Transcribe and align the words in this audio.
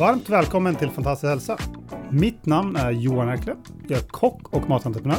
Varmt 0.00 0.28
välkommen 0.28 0.74
till 0.74 0.90
Fantastisk 0.90 1.30
hälsa. 1.30 1.58
Mitt 2.10 2.46
namn 2.46 2.76
är 2.76 2.90
Johan 2.90 3.28
Erkle. 3.28 3.54
Jag 3.88 3.98
är 3.98 4.02
kock 4.02 4.54
och 4.54 4.68
matentreprenör. 4.68 5.18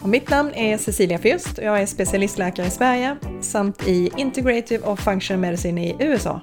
Och 0.00 0.08
mitt 0.08 0.30
namn 0.30 0.52
är 0.54 0.78
Cecilia 0.78 1.18
Fürst 1.18 1.58
och 1.58 1.64
jag 1.64 1.82
är 1.82 1.86
specialistläkare 1.86 2.66
i 2.66 2.70
Sverige 2.70 3.16
samt 3.40 3.88
i 3.88 4.10
Integrative 4.16 4.84
och 4.84 4.98
Functional 4.98 5.40
Medicine 5.40 5.84
i 5.84 5.96
USA. 6.00 6.40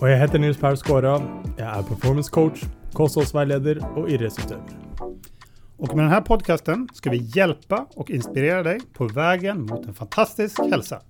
Och 0.00 0.10
jag 0.10 0.18
heter 0.18 0.38
Nils 0.38 0.56
Per 0.58 0.76
Skåra. 0.76 1.22
Jag 1.56 1.78
är 1.78 1.82
performance 1.82 2.30
coach, 2.30 2.62
kosthållsvägledare 2.92 3.78
och 3.96 4.10
idrottsutövare. 4.10 4.81
Och 5.82 5.96
med 5.96 6.04
den 6.04 6.12
här 6.12 6.20
podcasten 6.20 6.88
ska 6.92 7.10
vi 7.10 7.30
hjälpa 7.34 7.86
och 7.94 8.10
inspirera 8.10 8.62
dig 8.62 8.80
på 8.92 9.06
vägen 9.06 9.62
mot 9.62 9.86
en 9.86 9.94
fantastisk 9.94 10.58
hälsa. 10.70 11.02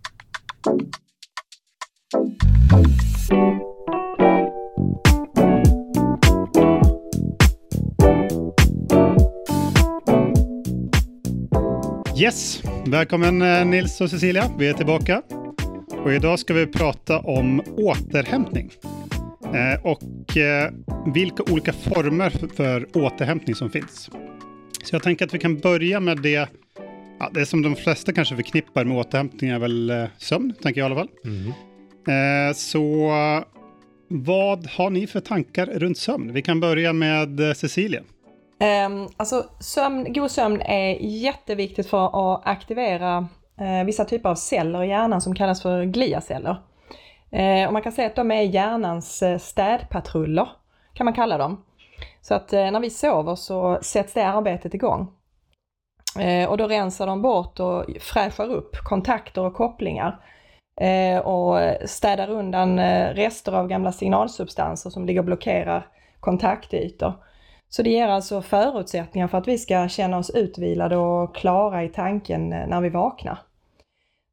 Yes, 12.21 12.63
välkommen 12.87 13.43
eh, 13.43 13.65
Nils 13.65 14.01
och 14.01 14.11
Cecilia. 14.11 14.51
Vi 14.59 14.69
är 14.69 14.73
tillbaka. 14.73 15.23
Och 16.05 16.13
idag 16.13 16.39
ska 16.39 16.55
vi 16.55 16.67
prata 16.67 17.19
om 17.19 17.63
återhämtning. 17.77 18.71
Eh, 19.45 19.87
och 19.87 20.37
eh, 20.37 20.71
vilka 21.15 21.43
olika 21.53 21.73
former 21.73 22.31
för 22.57 22.87
återhämtning 22.97 23.55
som 23.55 23.71
finns. 23.71 24.11
Så 24.83 24.95
jag 24.95 25.03
tänker 25.03 25.25
att 25.25 25.35
vi 25.35 25.39
kan 25.39 25.59
börja 25.59 26.01
med 26.01 26.23
det, 26.23 26.49
ja, 27.19 27.31
det 27.35 27.47
som 27.47 27.63
de 27.63 27.77
flesta 27.77 28.13
kanske 28.13 28.37
förknippar 28.37 28.85
med 28.85 28.97
återhämtning 28.97 29.51
är 29.51 29.59
väl 29.59 30.09
sömn, 30.19 30.55
tänker 30.63 30.81
jag 30.81 30.91
i 30.91 30.93
alla 30.93 31.01
fall. 31.01 31.11
Mm. 31.25 32.55
Så 32.55 33.11
vad 34.09 34.67
har 34.67 34.91
ni 34.91 35.07
för 35.07 35.21
tankar 35.21 35.67
runt 35.67 35.99
sömn? 35.99 36.33
Vi 36.33 36.43
kan 36.43 36.61
börja 36.61 36.93
med 36.93 37.57
Cecilia. 37.57 38.01
Um, 38.87 39.09
alltså 39.17 39.45
sömn, 39.61 40.13
god 40.13 40.31
sömn 40.31 40.61
är 40.61 40.97
jätteviktigt 41.01 41.87
för 41.87 42.35
att 42.35 42.47
aktivera 42.47 43.19
uh, 43.61 43.85
vissa 43.87 44.05
typer 44.05 44.29
av 44.29 44.35
celler 44.35 44.83
i 44.83 44.89
hjärnan 44.89 45.21
som 45.21 45.35
kallas 45.35 45.63
för 45.63 45.85
gliaceller. 45.85 46.57
Uh, 47.33 47.67
och 47.67 47.73
man 47.73 47.83
kan 47.83 47.93
säga 47.93 48.07
att 48.07 48.17
de 48.17 48.31
är 48.31 48.43
hjärnans 48.43 49.23
uh, 49.23 49.39
städpatruller, 49.39 50.49
kan 50.95 51.05
man 51.05 51.15
kalla 51.15 51.39
dem. 51.39 51.65
Så 52.23 52.35
att 52.35 52.53
eh, 52.53 52.71
när 52.71 52.81
vi 52.81 52.91
sover 52.91 53.35
så 53.35 53.79
sätts 53.83 54.13
det 54.13 54.27
arbetet 54.27 54.75
igång. 54.75 55.13
Eh, 56.19 56.51
och 56.51 56.57
då 56.57 56.69
rensar 56.69 57.07
de 57.07 57.23
bort 57.23 57.61
och 57.61 57.85
fräschar 58.01 58.51
upp 58.51 58.77
kontakter 58.77 59.45
och 59.45 59.55
kopplingar. 59.55 60.25
Eh, 60.81 61.19
och 61.19 61.59
städar 61.89 62.31
undan 62.31 62.81
rester 63.15 63.53
av 63.53 63.69
gamla 63.69 63.93
signalsubstanser 63.93 64.91
som 64.91 65.07
ligger 65.07 65.21
och 65.21 65.25
blockerar 65.25 65.87
kontaktytor. 66.21 67.13
Så 67.69 67.83
det 67.83 67.91
ger 67.91 68.09
alltså 68.09 68.43
förutsättningar 68.43 69.29
för 69.29 69.39
att 69.39 69.49
vi 69.49 69.59
ska 69.59 69.89
känna 69.89 70.19
oss 70.19 70.31
utvilade 70.31 70.97
och 70.97 71.37
klara 71.37 71.85
i 71.85 71.89
tanken 71.89 72.49
när 72.49 72.81
vi 72.81 72.89
vaknar. 72.89 73.39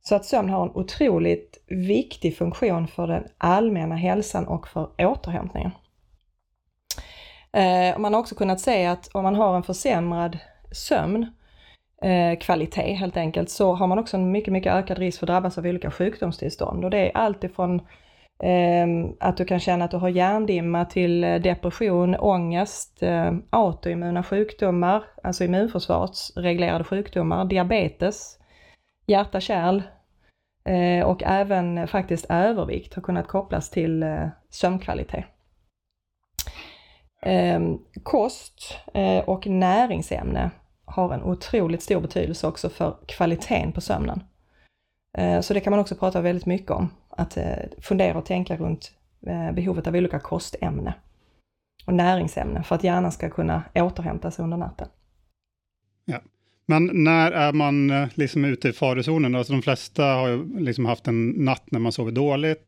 Så 0.02 0.16
att 0.16 0.26
sömn 0.26 0.50
har 0.50 0.64
en 0.64 0.76
otroligt 0.76 1.64
viktig 1.68 2.38
funktion 2.38 2.88
för 2.88 3.08
den 3.08 3.24
allmänna 3.38 3.96
hälsan 3.96 4.48
och 4.48 4.68
för 4.68 4.90
återhämtningen. 4.98 5.72
Eh, 7.54 8.00
man 8.00 8.14
har 8.14 8.22
också 8.22 8.36
kunnat 8.36 8.60
se 8.60 8.86
att 8.86 9.10
om 9.14 9.24
man 9.24 9.36
har 9.36 9.56
en 9.56 9.64
försämrad 9.64 10.38
sömnkvalitet 10.72 12.88
eh, 12.88 12.96
helt 12.96 13.18
enkelt 13.18 13.50
så 13.50 13.74
har 13.74 13.88
man 13.88 14.00
också 14.00 14.18
en 14.18 14.32
mycket, 14.32 14.54
mycket 14.54 14.74
ökad 14.74 14.98
risk 14.98 15.20
för 15.20 15.26
att 15.26 15.30
drabbas 15.30 15.58
av 15.58 15.66
olika 15.66 15.92
sjukdomstillstånd 15.92 16.86
och 16.86 16.92
det 16.92 16.98
är 16.98 17.18
alltifrån 17.18 17.82
ehm, 18.44 19.08
att 19.20 19.38
du 19.38 19.46
kan 19.46 19.60
känna 19.60 19.86
att 19.86 19.92
du 19.92 19.98
har 19.98 20.10
hjärndimma 20.10 20.86
till 20.86 21.24
eh, 21.24 21.36
depression, 21.36 22.16
ångest, 22.16 23.04
eh, 23.04 23.34
autoimmuna 23.50 24.24
sjukdomar, 24.24 25.04
alltså 25.24 25.44
immunförsvarsreglerade 25.44 26.84
sjukdomar, 26.84 27.46
diabetes, 27.46 28.40
hjärta-kärl 29.06 29.82
eh, 30.66 31.06
och 31.06 31.24
även 31.24 31.88
faktiskt 31.88 32.26
övervikt 32.30 32.94
har 32.94 33.02
kunnat 33.02 33.28
kopplas 33.28 33.70
till 33.70 34.04
eh, 34.04 34.28
sömnkvalitet. 34.50 35.26
Ehm, 37.22 37.78
kost 38.04 38.78
eh, 38.94 39.20
och 39.20 39.48
näringsämne 39.48 40.52
har 40.86 41.14
en 41.14 41.24
otroligt 41.24 41.84
stor 41.84 42.02
betydelse 42.02 42.48
också 42.48 42.70
för 42.70 42.98
kvaliteten 43.08 43.72
på 43.72 43.82
sömnen. 43.82 44.24
Eh, 45.18 45.42
så 45.42 45.54
det 45.54 45.60
kan 45.60 45.72
man 45.72 45.80
också 45.80 45.96
prata 45.96 46.22
väldigt 46.22 46.46
mycket 46.46 46.72
om 46.72 46.90
att 47.10 47.38
eh, 47.38 47.58
fundera 47.82 48.18
och 48.18 48.26
tänka 48.26 48.58
runt 48.58 48.92
eh, 49.28 49.52
behovet 49.52 49.88
av 49.88 49.96
olika 49.96 50.20
kostämne 50.20 50.94
och 51.86 51.94
näringsämnen 51.94 52.64
för 52.64 52.76
att 52.76 52.84
hjärnan 52.84 53.12
ska 53.12 53.30
kunna 53.30 53.64
återhämta 53.76 54.32
sig 54.32 54.44
under 54.44 54.58
natten. 54.58 54.88
Ja. 56.06 56.20
Men 56.66 56.90
när 56.94 57.32
är 57.32 57.54
man 57.54 57.90
eh, 57.90 58.08
liksom 58.14 58.46
ute 58.46 58.70
i 58.70 58.74
farozonen? 58.74 59.36
Alltså 59.36 59.54
de 59.54 59.62
flesta 59.62 60.04
har 60.04 60.28
ju 60.28 60.60
liksom 60.60 60.86
haft 60.86 61.08
en 61.08 61.30
natt 61.30 61.72
när 61.72 61.80
man 61.80 61.92
sover 61.92 62.12
dåligt 62.12 62.66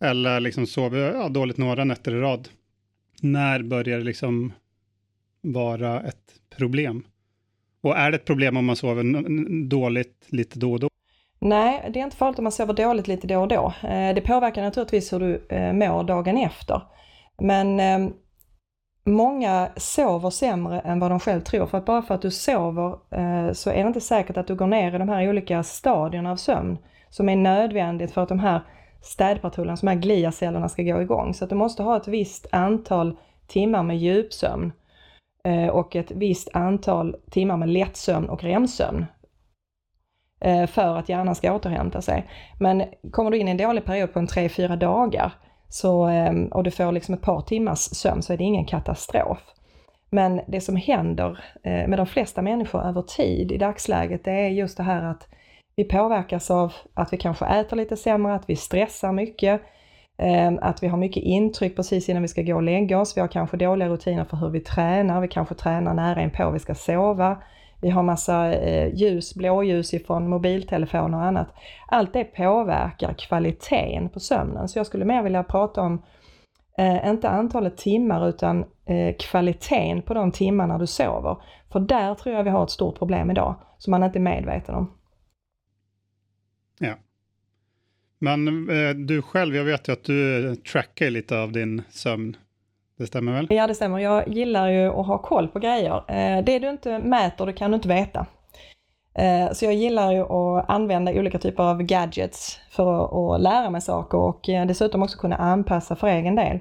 eller 0.00 0.40
liksom 0.40 0.66
sover 0.66 1.14
ja, 1.14 1.28
dåligt 1.28 1.56
några 1.56 1.84
nätter 1.84 2.14
i 2.14 2.20
rad. 2.20 2.48
När 3.24 3.62
börjar 3.62 3.98
det 3.98 4.04
liksom 4.04 4.52
vara 5.40 6.00
ett 6.00 6.56
problem? 6.56 7.04
Och 7.82 7.96
är 7.96 8.10
det 8.10 8.16
ett 8.16 8.24
problem 8.24 8.56
om 8.56 8.66
man 8.66 8.76
sover 8.76 9.64
dåligt 9.68 10.26
lite 10.28 10.58
då 10.58 10.72
och 10.72 10.80
då? 10.80 10.88
Nej, 11.38 11.90
det 11.92 12.00
är 12.00 12.04
inte 12.04 12.16
farligt 12.16 12.38
om 12.38 12.42
man 12.42 12.52
sover 12.52 12.74
dåligt 12.74 13.08
lite 13.08 13.26
då 13.26 13.40
och 13.40 13.48
då. 13.48 13.74
Eh, 13.82 14.14
det 14.14 14.20
påverkar 14.20 14.62
naturligtvis 14.62 15.12
hur 15.12 15.20
du 15.20 15.46
eh, 15.48 15.72
mår 15.72 16.04
dagen 16.04 16.36
efter. 16.36 16.82
Men 17.38 17.80
eh, 17.80 18.12
många 19.04 19.70
sover 19.76 20.30
sämre 20.30 20.80
än 20.80 20.98
vad 20.98 21.10
de 21.10 21.20
själv 21.20 21.40
tror. 21.40 21.66
För 21.66 21.78
att 21.78 21.86
bara 21.86 22.02
för 22.02 22.14
att 22.14 22.22
du 22.22 22.30
sover 22.30 22.98
så 23.54 23.70
är 23.70 23.82
det 23.82 23.88
inte 23.88 24.00
säkert 24.00 24.36
att 24.36 24.46
du 24.46 24.54
går 24.54 24.66
ner 24.66 24.94
i 24.94 24.98
de 24.98 25.08
här 25.08 25.28
olika 25.28 25.62
stadierna 25.62 26.30
av 26.32 26.36
sömn 26.36 26.78
som 27.10 27.28
är 27.28 27.36
nödvändigt 27.36 28.12
för 28.12 28.22
att 28.22 28.28
de 28.28 28.38
här 28.38 28.60
städpatrullerna, 29.02 29.76
de 29.80 29.88
här 29.88 29.94
gliacellerna 29.94 30.68
ska 30.68 30.82
gå 30.82 31.02
igång. 31.02 31.34
Så 31.34 31.44
att 31.44 31.50
du 31.50 31.56
måste 31.56 31.82
ha 31.82 31.96
ett 31.96 32.08
visst 32.08 32.46
antal 32.52 33.16
timmar 33.46 33.82
med 33.82 33.98
djupsömn 33.98 34.72
eh, 35.44 35.68
och 35.68 35.96
ett 35.96 36.10
visst 36.10 36.48
antal 36.52 37.16
timmar 37.30 37.56
med 37.56 37.68
lättsömn 37.68 38.28
och 38.28 38.42
REM-sömn 38.42 39.06
eh, 40.40 40.66
för 40.66 40.96
att 40.96 41.08
hjärnan 41.08 41.34
ska 41.34 41.52
återhämta 41.52 42.02
sig. 42.02 42.30
Men 42.58 42.84
kommer 43.10 43.30
du 43.30 43.38
in 43.38 43.48
i 43.48 43.50
en 43.50 43.56
dålig 43.56 43.84
period 43.84 44.12
på 44.12 44.18
en 44.18 44.26
3-4 44.26 44.76
dagar 44.76 45.32
så, 45.68 46.08
eh, 46.08 46.32
och 46.50 46.64
du 46.64 46.70
får 46.70 46.92
liksom 46.92 47.14
ett 47.14 47.22
par 47.22 47.40
timmars 47.40 47.78
sömn 47.78 48.22
så 48.22 48.32
är 48.32 48.36
det 48.36 48.44
ingen 48.44 48.64
katastrof. 48.64 49.38
Men 50.10 50.40
det 50.46 50.60
som 50.60 50.76
händer 50.76 51.44
med 51.62 51.98
de 51.98 52.06
flesta 52.06 52.42
människor 52.42 52.82
över 52.82 53.02
tid 53.02 53.52
i 53.52 53.58
dagsläget 53.58 54.24
det 54.24 54.30
är 54.30 54.48
just 54.48 54.76
det 54.76 54.82
här 54.82 55.02
att 55.02 55.28
vi 55.76 55.84
påverkas 55.84 56.50
av 56.50 56.72
att 56.94 57.12
vi 57.12 57.16
kanske 57.16 57.46
äter 57.46 57.76
lite 57.76 57.96
sämre, 57.96 58.34
att 58.34 58.48
vi 58.48 58.56
stressar 58.56 59.12
mycket, 59.12 59.60
ehm, 60.18 60.58
att 60.62 60.82
vi 60.82 60.88
har 60.88 60.98
mycket 60.98 61.22
intryck 61.22 61.76
precis 61.76 62.08
innan 62.08 62.22
vi 62.22 62.28
ska 62.28 62.42
gå 62.42 62.54
och 62.54 62.62
lägga 62.62 63.00
oss. 63.00 63.16
Vi 63.16 63.20
har 63.20 63.28
kanske 63.28 63.56
dåliga 63.56 63.88
rutiner 63.88 64.24
för 64.24 64.36
hur 64.36 64.48
vi 64.48 64.60
tränar, 64.60 65.20
vi 65.20 65.28
kanske 65.28 65.54
tränar 65.54 65.94
nära 65.94 66.22
inpå 66.22 66.50
vi 66.50 66.58
ska 66.58 66.74
sova. 66.74 67.42
Vi 67.82 67.90
har 67.90 68.02
massa 68.02 68.54
eh, 68.54 68.94
ljus, 68.94 69.34
blåljus 69.34 69.94
ifrån 69.94 70.28
mobiltelefoner 70.28 71.18
och 71.18 71.24
annat. 71.24 71.48
Allt 71.88 72.12
det 72.12 72.24
påverkar 72.24 73.14
kvaliteten 73.14 74.08
på 74.08 74.20
sömnen. 74.20 74.68
Så 74.68 74.78
jag 74.78 74.86
skulle 74.86 75.04
mer 75.04 75.22
vilja 75.22 75.42
prata 75.42 75.82
om, 75.82 76.02
eh, 76.78 77.08
inte 77.08 77.28
antalet 77.28 77.76
timmar 77.76 78.28
utan 78.28 78.64
eh, 78.86 79.14
kvaliteten 79.18 80.02
på 80.02 80.14
de 80.14 80.32
timmarna 80.32 80.78
du 80.78 80.86
sover. 80.86 81.36
För 81.72 81.80
där 81.80 82.14
tror 82.14 82.34
jag 82.34 82.44
vi 82.44 82.50
har 82.50 82.64
ett 82.64 82.70
stort 82.70 82.98
problem 82.98 83.30
idag, 83.30 83.54
som 83.78 83.90
man 83.90 84.02
inte 84.02 84.18
är 84.18 84.20
medveten 84.20 84.74
om. 84.74 84.90
Ja. 86.78 86.94
Men 88.18 88.70
eh, 88.70 88.94
du 88.94 89.22
själv, 89.22 89.56
jag 89.56 89.64
vet 89.64 89.88
ju 89.88 89.92
att 89.92 90.04
du 90.04 90.56
trackar 90.56 91.10
lite 91.10 91.38
av 91.38 91.52
din 91.52 91.82
sömn. 91.90 92.36
Det 92.98 93.06
stämmer 93.06 93.32
väl? 93.32 93.46
Ja, 93.50 93.66
det 93.66 93.74
stämmer. 93.74 93.98
Jag 93.98 94.28
gillar 94.28 94.68
ju 94.68 94.86
att 94.86 95.06
ha 95.06 95.18
koll 95.18 95.48
på 95.48 95.58
grejer. 95.58 96.04
Eh, 96.08 96.44
det 96.44 96.58
du 96.58 96.70
inte 96.70 96.98
mäter, 96.98 97.46
det 97.46 97.52
kan 97.52 97.70
du 97.70 97.74
inte 97.74 97.88
veta. 97.88 98.26
Eh, 99.14 99.52
så 99.52 99.64
jag 99.64 99.74
gillar 99.74 100.12
ju 100.12 100.20
att 100.20 100.70
använda 100.70 101.12
olika 101.12 101.38
typer 101.38 101.62
av 101.62 101.82
gadgets 101.82 102.60
för 102.70 103.34
att 103.34 103.40
lära 103.40 103.70
mig 103.70 103.80
saker 103.80 104.18
och 104.18 104.48
eh, 104.48 104.66
dessutom 104.66 105.02
också 105.02 105.18
kunna 105.18 105.36
anpassa 105.36 105.96
för 105.96 106.06
egen 106.06 106.34
del. 106.34 106.58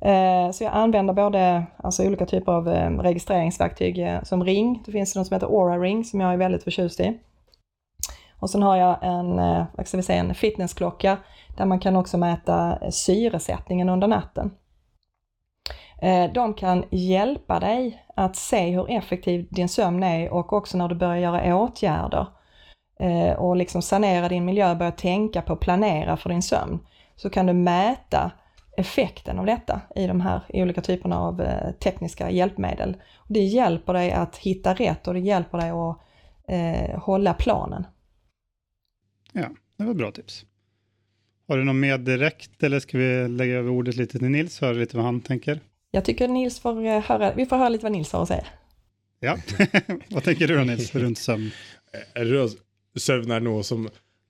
Eh, 0.00 0.50
så 0.52 0.64
jag 0.64 0.72
använder 0.72 1.14
både 1.14 1.66
alltså, 1.76 2.06
olika 2.06 2.26
typer 2.26 2.52
av 2.52 2.68
eh, 2.68 2.90
registreringsverktyg 2.90 3.98
eh, 3.98 4.22
som 4.22 4.44
ring. 4.44 4.82
Det 4.86 4.92
finns 4.92 5.16
något 5.16 5.26
som 5.26 5.34
heter 5.34 5.46
Aura 5.46 5.78
Ring 5.78 6.04
som 6.04 6.20
jag 6.20 6.32
är 6.32 6.36
väldigt 6.36 6.64
förtjust 6.64 7.00
i. 7.00 7.18
Och 8.38 8.50
sen 8.50 8.62
har 8.62 8.76
jag 8.76 8.98
en, 9.02 9.38
eh, 9.38 9.64
vad 9.76 9.86
ska 9.86 9.96
vi 9.96 10.02
säga, 10.02 10.20
en 10.20 10.34
fitnessklocka 10.34 11.16
där 11.56 11.64
man 11.64 11.80
kan 11.80 11.96
också 11.96 12.18
mäta 12.18 12.78
eh, 12.82 12.90
syresättningen 12.90 13.88
under 13.88 14.08
natten. 14.08 14.50
Eh, 16.02 16.32
de 16.32 16.54
kan 16.54 16.84
hjälpa 16.90 17.60
dig 17.60 18.04
att 18.16 18.36
se 18.36 18.70
hur 18.70 18.90
effektiv 18.90 19.48
din 19.50 19.68
sömn 19.68 20.02
är 20.02 20.32
och 20.32 20.52
också 20.52 20.78
när 20.78 20.88
du 20.88 20.94
börjar 20.94 21.16
göra 21.16 21.56
åtgärder 21.56 22.26
och 23.36 23.56
liksom 23.56 23.82
sanera 23.82 24.28
din 24.28 24.44
miljö, 24.44 24.74
börja 24.74 24.92
tänka 24.92 25.42
på, 25.42 25.56
planera 25.56 26.16
för 26.16 26.28
din 26.28 26.42
sömn, 26.42 26.78
så 27.16 27.30
kan 27.30 27.46
du 27.46 27.52
mäta 27.52 28.30
effekten 28.76 29.38
av 29.38 29.46
detta 29.46 29.80
i 29.94 30.06
de 30.06 30.20
här 30.20 30.40
olika 30.48 30.80
typerna 30.80 31.20
av 31.20 31.42
tekniska 31.80 32.30
hjälpmedel. 32.30 32.96
Det 33.28 33.40
hjälper 33.40 33.92
dig 33.92 34.12
att 34.12 34.36
hitta 34.36 34.74
rätt 34.74 35.08
och 35.08 35.14
det 35.14 35.20
hjälper 35.20 35.58
dig 35.58 35.70
att 35.70 35.98
eh, 36.48 37.00
hålla 37.00 37.34
planen. 37.34 37.86
Ja, 39.36 39.50
det 39.76 39.84
var 39.84 39.94
bra 39.94 40.10
tips. 40.12 40.44
Har 41.48 41.58
du 41.58 41.64
något 41.64 41.76
mer 41.76 41.98
direkt 41.98 42.62
eller 42.62 42.80
ska 42.80 42.98
vi 42.98 43.28
lägga 43.28 43.54
över 43.54 43.70
ordet 43.70 43.96
lite 43.96 44.18
till 44.18 44.28
Nils 44.28 44.62
och 44.62 44.66
höra 44.66 44.76
lite 44.78 44.96
vad 44.96 45.06
han 45.06 45.20
tänker? 45.20 45.60
Jag 45.90 46.04
tycker 46.04 46.28
Nils 46.28 46.60
får 46.60 46.86
eh, 46.86 47.00
höra, 47.00 47.34
vi 47.34 47.46
får 47.46 47.56
höra 47.56 47.68
lite 47.68 47.82
vad 47.82 47.92
Nils 47.92 48.12
har 48.12 48.22
att 48.22 48.28
säga. 48.28 48.46
Ja, 49.20 49.36
vad 50.10 50.24
tänker 50.24 50.48
du 50.48 50.56
då 50.56 50.64
Nils 50.64 50.94
runt 50.94 51.18
sömn? 51.18 51.50
Søvn 52.96 53.32
er 53.34 53.42
noe 53.44 53.60
som 53.64 53.82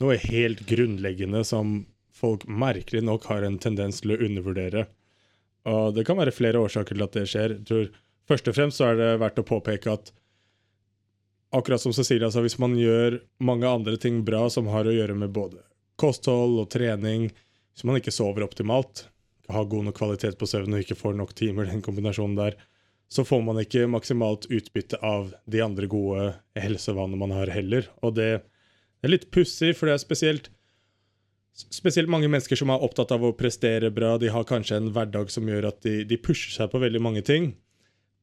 noe 0.03 0.17
helt 0.19 0.65
grunnleggende 0.67 1.45
som 1.47 1.85
folk 2.11 2.43
merkelig 2.51 3.05
nok 3.07 3.29
har 3.31 3.45
en 3.47 3.61
tendens 3.63 4.01
til 4.03 4.17
å 4.17 4.19
undervurdere. 4.27 4.89
Og 5.71 5.95
det 5.95 6.03
kan 6.09 6.19
være 6.19 6.35
flere 6.35 6.59
årsaker 6.59 6.99
til 6.99 7.07
at 7.07 7.15
det 7.15 7.25
skjer. 7.31 7.55
Jeg 7.61 7.69
tror 7.69 7.87
Først 8.27 8.49
og 8.51 8.57
fremst 8.57 8.81
så 8.81 8.89
er 8.91 8.97
det 8.99 9.11
verdt 9.23 9.39
å 9.39 9.47
påpeke 9.47 9.93
at 9.93 10.09
akkurat 11.55 11.83
som 11.83 11.95
Cecilia 11.95 12.31
sa, 12.31 12.43
hvis 12.45 12.59
man 12.63 12.77
gjør 12.79 13.21
mange 13.45 13.69
andre 13.69 13.97
ting 14.01 14.23
bra 14.27 14.47
som 14.53 14.71
har 14.73 14.89
å 14.89 14.95
gjøre 14.95 15.17
med 15.19 15.35
både 15.35 15.63
kosthold 16.01 16.59
og 16.61 16.71
trening, 16.73 17.31
hvis 17.75 17.87
man 17.87 17.99
ikke 18.01 18.15
sover 18.15 18.47
optimalt, 18.47 19.07
har 19.53 19.69
god 19.71 19.87
nok 19.89 19.99
kvalitet 19.99 20.39
på 20.41 20.49
søvn 20.51 20.75
og 20.75 20.83
ikke 20.83 20.99
får 20.99 21.15
nok 21.19 21.35
timer, 21.39 21.69
den 21.71 21.85
kombinasjonen 21.85 22.37
der, 22.39 22.57
så 23.09 23.23
får 23.25 23.43
man 23.47 23.61
ikke 23.63 23.87
maksimalt 23.91 24.49
utbytte 24.51 24.99
av 25.05 25.31
de 25.47 25.63
andre 25.63 25.87
gode 25.91 26.33
helsevanene 26.59 27.21
man 27.21 27.35
har 27.37 27.53
heller. 27.55 27.87
Og 28.03 28.17
det, 28.19 28.31
det 28.99 29.07
er 29.07 29.15
litt 29.15 29.29
pussig, 29.35 29.77
for 29.79 29.89
det 29.89 29.97
er 29.97 30.05
spesielt 30.05 30.53
Spesielt 31.57 32.11
mange 32.13 32.29
mennesker 32.29 32.59
som 32.61 32.69
er 32.69 32.83
opptatt 32.85 33.15
av 33.15 33.23
å 33.25 33.31
prestere 33.33 33.89
bra, 33.89 34.19
de 34.21 34.29
har 34.29 34.43
kanskje 34.45 34.77
en 34.77 34.91
hverdag 34.93 35.31
som 35.33 35.47
gjør 35.49 35.71
at 35.71 35.79
de, 35.87 36.03
de 36.05 36.19
pusher 36.21 36.53
seg 36.53 36.69
på 36.69 36.83
veldig 36.83 37.01
mange 37.01 37.23
ting. 37.25 37.47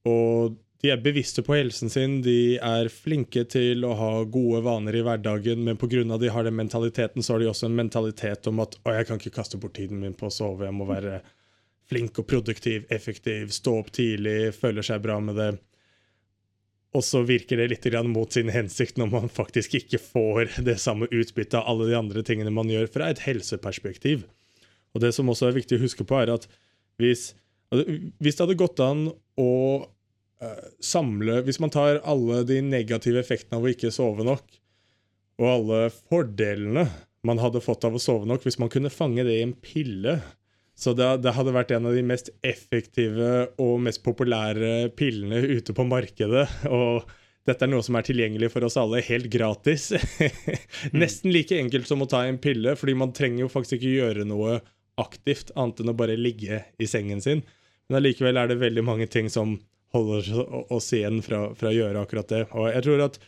Og 0.06 0.54
de 0.84 0.92
er 0.92 1.00
bevisste 1.00 1.40
på 1.48 1.56
helsen 1.56 1.92
sin, 1.92 2.18
de 2.26 2.58
er 2.60 2.90
flinke 2.92 3.46
til 3.48 3.86
å 3.88 3.94
ha 3.96 4.10
gode 4.28 4.60
vaner 4.66 4.98
i 5.00 5.04
hverdagen, 5.06 5.62
men 5.64 5.78
pga. 5.80 6.18
de 6.20 6.32
har 6.36 6.44
den 6.44 6.58
mentaliteten, 6.58 7.24
så 7.24 7.34
har 7.34 7.40
de 7.40 7.48
også 7.48 7.70
en 7.70 7.78
mentalitet 7.78 8.48
om 8.52 8.60
at 8.60 8.76
å, 8.84 8.92
jeg 8.92 9.08
kan 9.08 9.22
ikke 9.22 9.38
kaste 9.38 9.58
bort 9.58 9.78
tiden 9.80 10.02
min 10.02 10.14
på 10.14 10.28
å 10.28 10.34
sove, 10.34 10.68
jeg 10.68 10.76
må 10.76 10.86
være 10.90 11.22
flink 11.88 12.20
og 12.20 12.28
produktiv, 12.28 12.84
effektiv, 12.92 13.54
stå 13.56 13.78
opp 13.80 13.94
tidlig, 13.96 14.52
føler 14.58 14.84
seg 14.84 15.00
bra 15.06 15.22
med 15.24 15.40
det. 15.40 15.50
Og 16.94 17.04
så 17.08 17.24
virker 17.26 17.58
det 17.58 17.70
litt 17.72 17.88
mot 18.12 18.32
sin 18.32 18.52
hensikt 18.52 19.00
når 19.00 19.12
man 19.16 19.32
faktisk 19.32 19.80
ikke 19.80 20.02
får 20.04 20.60
det 20.68 20.78
samme 20.84 21.08
utbyttet 21.08 21.62
av 21.62 21.68
alle 21.72 21.88
de 21.90 21.96
andre 21.98 22.24
tingene 22.28 22.52
man 22.52 22.70
gjør 22.70 22.92
fra 22.92 23.08
et 23.10 23.24
helseperspektiv. 23.24 24.28
Og 24.94 25.02
det 25.02 25.16
som 25.16 25.32
også 25.32 25.48
er 25.48 25.58
viktig 25.58 25.80
å 25.80 25.86
huske 25.88 26.04
på, 26.04 26.20
er 26.20 26.36
at 26.36 26.46
hvis, 27.02 27.32
alltså, 27.72 27.88
hvis 28.20 28.36
det 28.36 28.46
hadde 28.46 28.60
gått 28.60 28.84
an 28.84 29.08
å 29.40 29.52
samle 30.84 31.42
Hvis 31.48 31.60
man 31.64 31.72
tar 31.74 32.02
alle 32.04 32.44
de 32.48 32.60
negative 32.66 33.22
effektene 33.22 33.60
av 33.60 33.66
å 33.66 33.72
ikke 33.72 33.92
sove 33.94 34.26
nok, 34.28 34.46
og 35.42 35.50
alle 35.50 35.82
fordelene 35.96 36.88
man 37.24 37.40
hadde 37.40 37.64
fått 37.64 37.86
av 37.88 37.96
å 37.96 38.02
sove 38.02 38.28
nok, 38.30 38.44
hvis 38.46 38.60
man 38.62 38.72
kunne 38.72 38.92
fange 38.94 39.24
det 39.26 39.38
i 39.40 39.46
en 39.46 39.56
pille 39.64 40.20
så 40.76 40.94
det, 40.98 41.06
det, 41.24 41.34
hadde 41.38 41.54
vært 41.54 41.72
en 41.76 41.88
av 41.88 41.96
de 41.96 42.04
mest 42.06 42.32
effektive 42.46 43.50
og 43.62 43.76
mest 43.86 44.02
populære 44.06 44.90
pillene 44.98 45.44
ute 45.54 45.76
på 45.76 45.86
markedet. 45.86 46.48
Og 46.66 47.06
dette 47.48 47.66
er 47.66 47.72
noe 47.72 47.86
som 47.86 47.98
er 48.00 48.08
tilgjengelig 48.08 48.50
for 48.56 48.66
oss 48.66 48.80
alle 48.82 49.04
helt 49.06 49.30
gratis. 49.32 49.92
Nesten 51.02 51.34
like 51.34 51.60
enkelt 51.60 51.90
som 51.90 52.02
å 52.04 52.10
ta 52.10 52.24
en 52.26 52.42
pille, 52.42 52.74
fordi 52.80 52.98
man 52.98 53.14
trenger 53.16 53.46
jo 53.46 53.52
faktisk 53.54 53.78
ikke 53.80 54.00
gjøre 54.00 54.26
noe 54.30 54.62
aktivt 55.02 55.54
annet 55.58 55.82
enn 55.82 55.94
å 55.94 55.98
bare 55.98 56.18
ligge 56.18 56.64
i 56.82 56.90
sengen 56.90 57.22
sin. 57.22 57.44
Men 57.88 58.00
allikevel 58.00 58.40
er 58.40 58.50
det 58.50 58.62
veldig 58.62 58.86
mange 58.88 59.10
ting 59.12 59.30
som 59.30 59.60
holder 59.94 60.72
oss 60.74 60.90
igjen 60.96 61.22
fra, 61.26 61.46
fra 61.56 61.70
å 61.70 61.76
gjøre 61.76 62.02
akkurat 62.02 62.32
det. 62.32 62.44
Og 62.52 62.70
jeg 62.72 62.86
tror 62.88 63.06
at 63.06 63.20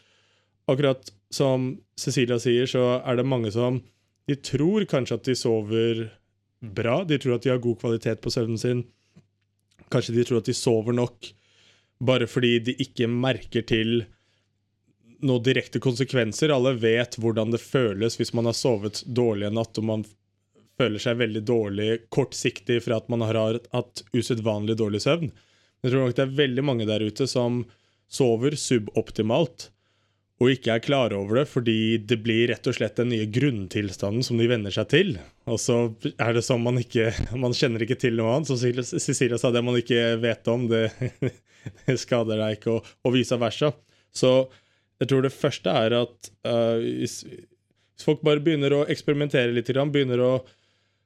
akkurat 0.71 1.11
som 1.33 1.69
Cecilia 1.99 2.39
sier, 2.41 2.69
så 2.69 2.99
er 3.01 3.19
det 3.19 3.27
mange 3.27 3.51
som 3.53 3.81
de 4.25 4.37
tror 4.41 4.87
kanskje 4.89 5.19
at 5.19 5.27
de 5.27 5.35
sover 5.37 6.05
bra. 6.59 7.03
De 7.05 7.19
tror 7.21 7.37
at 7.37 7.45
de 7.45 7.53
har 7.53 7.61
god 7.61 7.79
kvalitet 7.81 8.21
på 8.23 8.33
søvnen 8.33 8.61
sin. 8.61 8.83
Kanskje 9.93 10.15
de 10.15 10.25
tror 10.25 10.41
at 10.41 10.49
de 10.49 10.57
sover 10.57 10.97
nok 10.97 11.29
bare 12.05 12.27
fordi 12.27 12.57
de 12.59 12.75
ikke 12.81 13.07
merker 13.07 13.65
til 13.69 14.03
noen 15.25 15.43
direkte 15.45 15.79
konsekvenser. 15.83 16.51
Alle 16.53 16.73
vet 16.79 17.17
hvordan 17.21 17.53
det 17.53 17.63
føles 17.63 18.17
hvis 18.19 18.33
man 18.35 18.49
har 18.49 18.57
sovet 18.57 19.03
dårlig 19.05 19.47
en 19.49 19.59
natt 19.61 19.77
og 19.79 19.87
man 19.87 20.05
føler 20.75 20.99
seg 20.99 21.21
veldig 21.21 21.43
dårlig 21.47 21.89
kortsiktig 22.11 22.81
för 22.83 22.97
at 22.97 23.07
man 23.09 23.23
har 23.23 23.59
hatt 23.71 24.03
usedvanlig 24.13 24.75
dårlig 24.81 25.01
søvn. 25.05 25.31
Jeg 25.85 25.93
tror 25.93 26.07
nok 26.07 26.17
det 26.17 26.25
er 26.25 26.37
veldig 26.41 26.65
mange 26.65 26.89
der 26.89 27.05
ute 27.05 27.29
som 27.29 27.61
sover 28.09 28.57
suboptimalt 28.57 29.69
og 30.43 30.51
ikke 30.51 30.73
er 30.73 30.83
klare 30.83 31.15
over 31.15 31.39
det, 31.39 31.45
fordi 31.47 31.95
det 32.03 32.17
blir 32.25 32.49
rett 32.51 32.67
og 32.67 32.75
slett 32.75 32.97
den 32.99 33.07
nye 33.13 33.27
grunntilstanden 33.31 34.25
som 34.25 34.39
de 34.39 34.49
venner 34.51 34.73
seg 34.73 34.89
til. 34.91 35.13
Og 35.47 35.61
så 35.63 35.77
er 36.11 36.35
det 36.35 36.43
som 36.43 36.59
man 36.65 36.81
ikke 36.81 37.07
Man 37.39 37.55
kjenner 37.55 37.85
ikke 37.85 37.95
til 38.01 38.17
noe 38.19 38.33
annet. 38.33 38.51
Som 38.51 38.59
Cecilia 38.99 39.39
sa 39.39 39.53
det 39.55 39.63
man 39.63 39.79
ikke 39.79 40.17
vet 40.19 40.51
om, 40.51 40.67
det, 40.67 40.89
det 41.85 41.97
skader 42.01 42.41
deg 42.41 42.57
ikke, 42.57 42.75
og, 42.75 42.91
og 43.07 43.15
vice 43.15 43.39
versa. 43.39 43.71
Så 44.11 44.33
jeg 44.99 45.11
tror 45.11 45.23
det 45.23 45.31
første 45.35 45.71
er 45.71 45.95
at 46.01 46.31
uh, 46.47 46.51
eh, 46.51 46.83
hvis, 46.99 47.21
hvis, 47.23 48.03
folk 48.03 48.19
bare 48.27 48.43
begynner 48.43 48.75
å 48.75 48.85
eksperimentere 48.91 49.55
litt, 49.55 49.71
begynner 49.71 50.19
å 50.19 50.33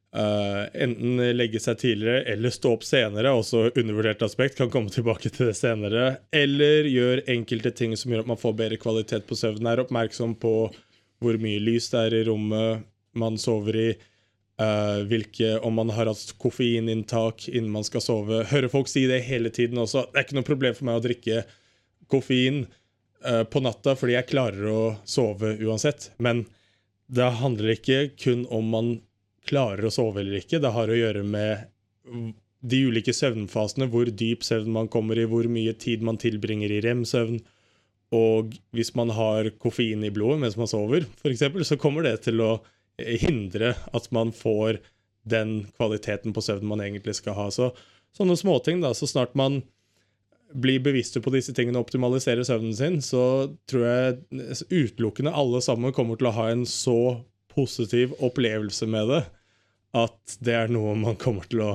Uh, 0.10 0.66
enten 0.74 1.20
legge 1.38 1.60
seg 1.62 1.78
tidligere 1.84 2.24
eller 2.32 2.50
stå 2.50 2.72
opp 2.74 2.86
senere, 2.88 3.30
også 3.30 3.68
undervurdert 3.78 4.24
aspekt, 4.26 4.58
kan 4.58 4.72
komme 4.74 4.90
tilbake 4.90 5.30
til 5.30 5.52
det 5.52 5.58
senere. 5.60 6.16
Eller 6.34 6.90
gjør 6.90 7.22
enkelte 7.30 7.72
ting 7.78 7.94
som 7.98 8.12
gjør 8.12 8.24
at 8.26 8.32
man 8.32 8.42
får 8.42 8.56
bedre 8.58 8.80
kvalitet 8.82 9.28
på 9.30 9.38
søvnen. 9.38 9.70
Er 9.70 9.84
oppmerksom 9.84 10.34
på 10.42 10.54
hvor 11.20 11.38
mye 11.42 11.62
lys 11.62 11.92
det 11.94 12.08
er 12.08 12.16
i 12.22 12.24
rommet 12.30 12.88
man 13.20 13.38
sover 13.42 13.78
i. 13.78 13.90
Eh, 14.60 14.66
uh, 14.66 15.06
hvilke, 15.08 15.54
om 15.64 15.78
man 15.78 15.92
har 15.96 16.10
hatt 16.10 16.34
koffeininntak 16.42 17.46
innen 17.48 17.72
man 17.72 17.86
skal 17.88 18.04
sove. 18.04 18.42
Hører 18.50 18.72
folk 18.72 18.90
si 18.92 19.06
det 19.08 19.22
hele 19.30 19.54
tiden 19.56 19.80
også. 19.80 20.10
Det 20.10 20.20
er 20.20 20.26
ikke 20.26 20.40
noe 20.40 20.48
problem 20.50 20.76
for 20.76 20.90
meg 20.90 21.00
å 21.00 21.04
drikke 21.06 21.44
koffein 22.12 22.66
uh, 23.24 23.46
på 23.48 23.62
natta 23.64 23.94
fordi 23.96 24.18
jeg 24.18 24.28
klarer 24.34 24.72
å 24.74 24.82
sove 25.08 25.54
uansett. 25.64 26.10
Men 26.20 26.44
det 27.08 27.30
handler 27.40 27.78
ikke 27.78 28.02
kun 28.20 28.44
om 28.52 28.74
man 28.74 28.92
klarer 29.50 29.88
å 29.88 29.94
sove 29.94 30.22
eller 30.22 30.40
ikke. 30.40 30.62
Det 30.62 30.72
har 30.76 30.92
å 30.92 30.98
gjøre 30.98 31.26
med 31.26 32.34
de 32.60 32.82
ulike 32.90 33.14
søvnfasene, 33.16 33.88
hvor 33.92 34.10
dyp 34.12 34.44
søvn 34.46 34.72
man 34.76 34.90
kommer 34.92 35.20
i, 35.20 35.28
hvor 35.30 35.48
mye 35.52 35.74
tid 35.80 36.04
man 36.06 36.20
tilbringer 36.22 36.72
i 36.76 36.82
rem-søvn. 36.86 37.40
Og 38.16 38.56
hvis 38.76 38.94
man 38.98 39.14
har 39.14 39.52
koffein 39.62 40.04
i 40.06 40.14
blodet 40.14 40.42
mens 40.44 40.58
man 40.60 40.70
sover, 40.70 41.06
f.eks., 41.22 41.46
så 41.70 41.78
kommer 41.80 42.08
det 42.08 42.18
til 42.26 42.42
å 42.44 42.52
hindre 42.98 43.76
at 43.96 44.10
man 44.16 44.34
får 44.36 44.82
den 45.30 45.70
kvaliteten 45.78 46.34
på 46.34 46.44
søvnen 46.44 46.72
man 46.72 46.84
egentlig 46.84 47.20
skal 47.20 47.38
ha. 47.38 47.50
Så 47.54 47.70
sånne 48.18 48.38
småting, 48.40 48.82
da, 48.84 48.96
så 48.98 49.08
snart 49.08 49.38
man 49.38 49.62
blir 50.50 50.82
bevisste 50.82 51.22
på 51.22 51.32
disse 51.36 51.54
tingene 51.54 51.78
og 51.78 51.86
optimaliserer 51.86 52.48
søvnen 52.48 52.74
sin, 52.74 52.98
så 53.06 53.52
tror 53.70 53.86
jeg 53.86 54.64
utelukkende 54.74 55.36
alle 55.38 55.62
sammen 55.62 55.94
kommer 55.94 56.18
til 56.18 56.32
å 56.32 56.38
ha 56.40 56.48
en 56.50 56.66
så 56.66 57.20
positiv 57.54 58.16
opplevelse 58.26 58.88
med 58.90 59.14
det 59.14 59.22
at 59.98 60.38
det 60.46 60.56
er 60.56 60.72
noe 60.72 60.94
man 60.98 61.18
kommer 61.20 61.48
til 61.50 61.64
å 61.66 61.72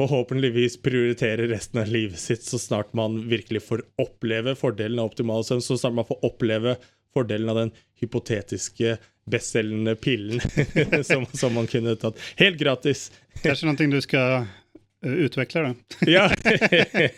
forhåpentligvis 0.00 0.78
prioritere 0.84 1.48
resten 1.50 1.82
av 1.82 1.90
livet 1.92 2.20
sitt 2.20 2.44
så 2.46 2.58
snart 2.58 2.94
man 2.96 3.18
virkelig 3.28 3.64
får 3.66 3.82
oppleve 4.00 4.54
fordelen 4.56 5.02
av 5.02 5.10
optimal 5.10 5.44
søvn, 5.44 5.62
så 5.64 5.76
snart 5.78 5.98
man 5.98 6.08
får 6.08 6.24
oppleve 6.26 6.76
fordelen 7.14 7.50
av 7.52 7.58
den 7.58 7.72
hypotetiske 8.00 8.96
bestselgende 9.30 9.96
pillen 10.00 10.40
som, 11.08 11.26
som, 11.32 11.54
man 11.54 11.68
kunne 11.70 11.96
tatt 12.00 12.18
helt 12.40 12.58
gratis. 12.60 13.10
Kanskje 13.42 13.68
noe 13.68 13.90
du 13.92 14.00
skal 14.00 14.46
eh, 15.04 15.18
utvikle, 15.26 15.66
da? 15.68 15.74
ja. 16.16 16.26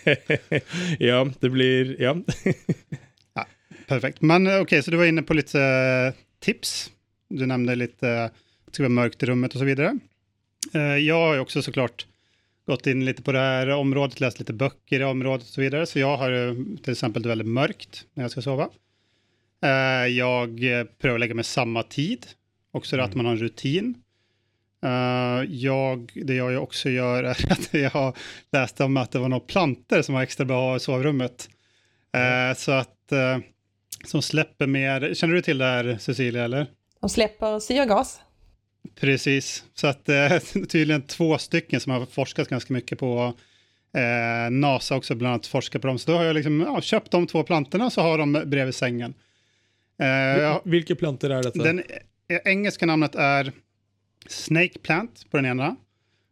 ja, 1.11 1.23
det 1.41 1.53
blir 1.53 1.95
Ja. 2.03 2.17
ja. 3.37 3.47
Perfekt. 3.87 4.25
Men 4.25 4.49
eh, 4.49 4.65
ok, 4.65 4.75
så 4.83 4.91
du 4.91 4.99
var 4.99 5.13
inne 5.13 5.25
på 5.29 5.37
litt 5.39 5.55
uh, 5.55 6.11
tips. 6.43 6.91
Du 7.31 7.45
nevnte 7.47 7.79
litt 7.79 8.01
uh, 8.03 8.33
det 8.73 8.79
skal 8.79 8.87
være 8.87 8.97
mørkt 8.97 9.21
i 9.21 9.27
rommet 9.29 9.53
osv. 9.53 9.69
Eh, 9.69 9.97
jag 10.81 11.15
har 11.15 11.35
ju 11.35 11.41
också 11.41 11.63
såklart 11.63 12.07
gått 12.67 12.87
in 12.87 13.05
lite 13.05 13.23
på 13.23 13.33
det 13.33 13.39
här 13.39 13.69
området, 13.69 14.21
läst 14.21 14.39
lite 14.39 14.53
böcker 14.53 15.01
i 15.01 15.05
området 15.05 15.43
och 15.43 15.53
så 15.53 15.61
vidare. 15.61 15.87
Så 15.87 15.99
jag 15.99 16.17
har 16.17 16.49
eh, 16.49 16.55
till 16.83 16.93
exempel 16.93 17.27
väldigt 17.27 17.49
mörkt 17.49 18.07
när 18.15 18.25
jag 18.25 18.31
ska 18.31 18.43
sova. 18.43 18.69
Eh, 19.63 20.07
jag 20.07 20.61
prövar 20.99 21.19
lägga 21.19 21.35
mig 21.35 21.45
samma 21.45 21.83
tid, 21.83 22.27
också 22.73 22.97
mm. 22.97 23.07
att 23.07 23.15
man 23.15 23.27
har 23.27 23.33
en 23.33 23.39
rutin. 23.39 23.95
Jag, 25.49 26.13
det 26.15 26.35
jag 26.35 26.63
också 26.63 26.91
gör 26.91 27.25
är 27.25 27.31
att 27.53 27.75
jag 27.75 27.91
har 27.91 28.17
läst 28.53 28.81
om 28.81 28.97
att 28.97 29.11
det 29.11 29.19
var 29.19 29.29
några 29.29 29.47
planter 29.47 30.03
som 30.03 30.15
var 30.15 30.23
extra 30.23 30.45
bra 30.45 30.77
i 30.77 30.81
sovrummet. 30.81 31.49
Uh, 32.17 32.57
så 32.57 32.73
att, 32.73 33.13
som 34.07 34.23
släpper 34.23 34.67
mer, 34.67 35.15
känner 35.15 35.35
du 35.35 35.43
till 35.43 35.59
det 35.59 35.65
här 35.65 35.97
Cecilia 36.01 36.45
eller? 36.45 36.67
De 37.01 37.11
släpper 37.11 37.59
syrgas. 37.59 38.21
Precis, 39.01 39.65
så 39.75 39.87
att 39.87 40.09
tydligen 40.69 41.03
två 41.03 41.39
stycken 41.39 41.81
som 41.81 41.93
har 41.93 42.07
forskat 42.07 42.49
ganska 42.49 42.75
mycket 42.75 42.99
på 42.99 43.35
NASA 44.51 44.97
också 44.97 45.15
bland 45.15 45.33
annat 45.33 45.47
forskat 45.47 45.83
på 45.83 45.89
dem. 45.89 45.99
Så 45.99 46.11
då 46.11 46.17
har 46.17 46.25
jag 46.25 46.35
liksom, 46.35 46.61
ja, 46.61 46.81
köpt 46.81 47.11
de 47.11 47.27
två 47.27 47.43
plantorna 47.43 47.91
så 47.91 48.01
har 48.01 48.19
de 48.19 48.33
bredvid 48.47 48.75
sängen. 48.75 49.15
Vilka 50.65 50.95
plantor 50.95 51.31
är 51.31 51.43
detta? 51.43 51.63
Den 51.63 51.83
engelska 52.45 52.87
namnet 52.87 53.15
är 53.15 53.53
Snake 54.27 54.79
Plant 54.79 55.31
på 55.31 55.37
den 55.37 55.47
ena. 55.47 55.77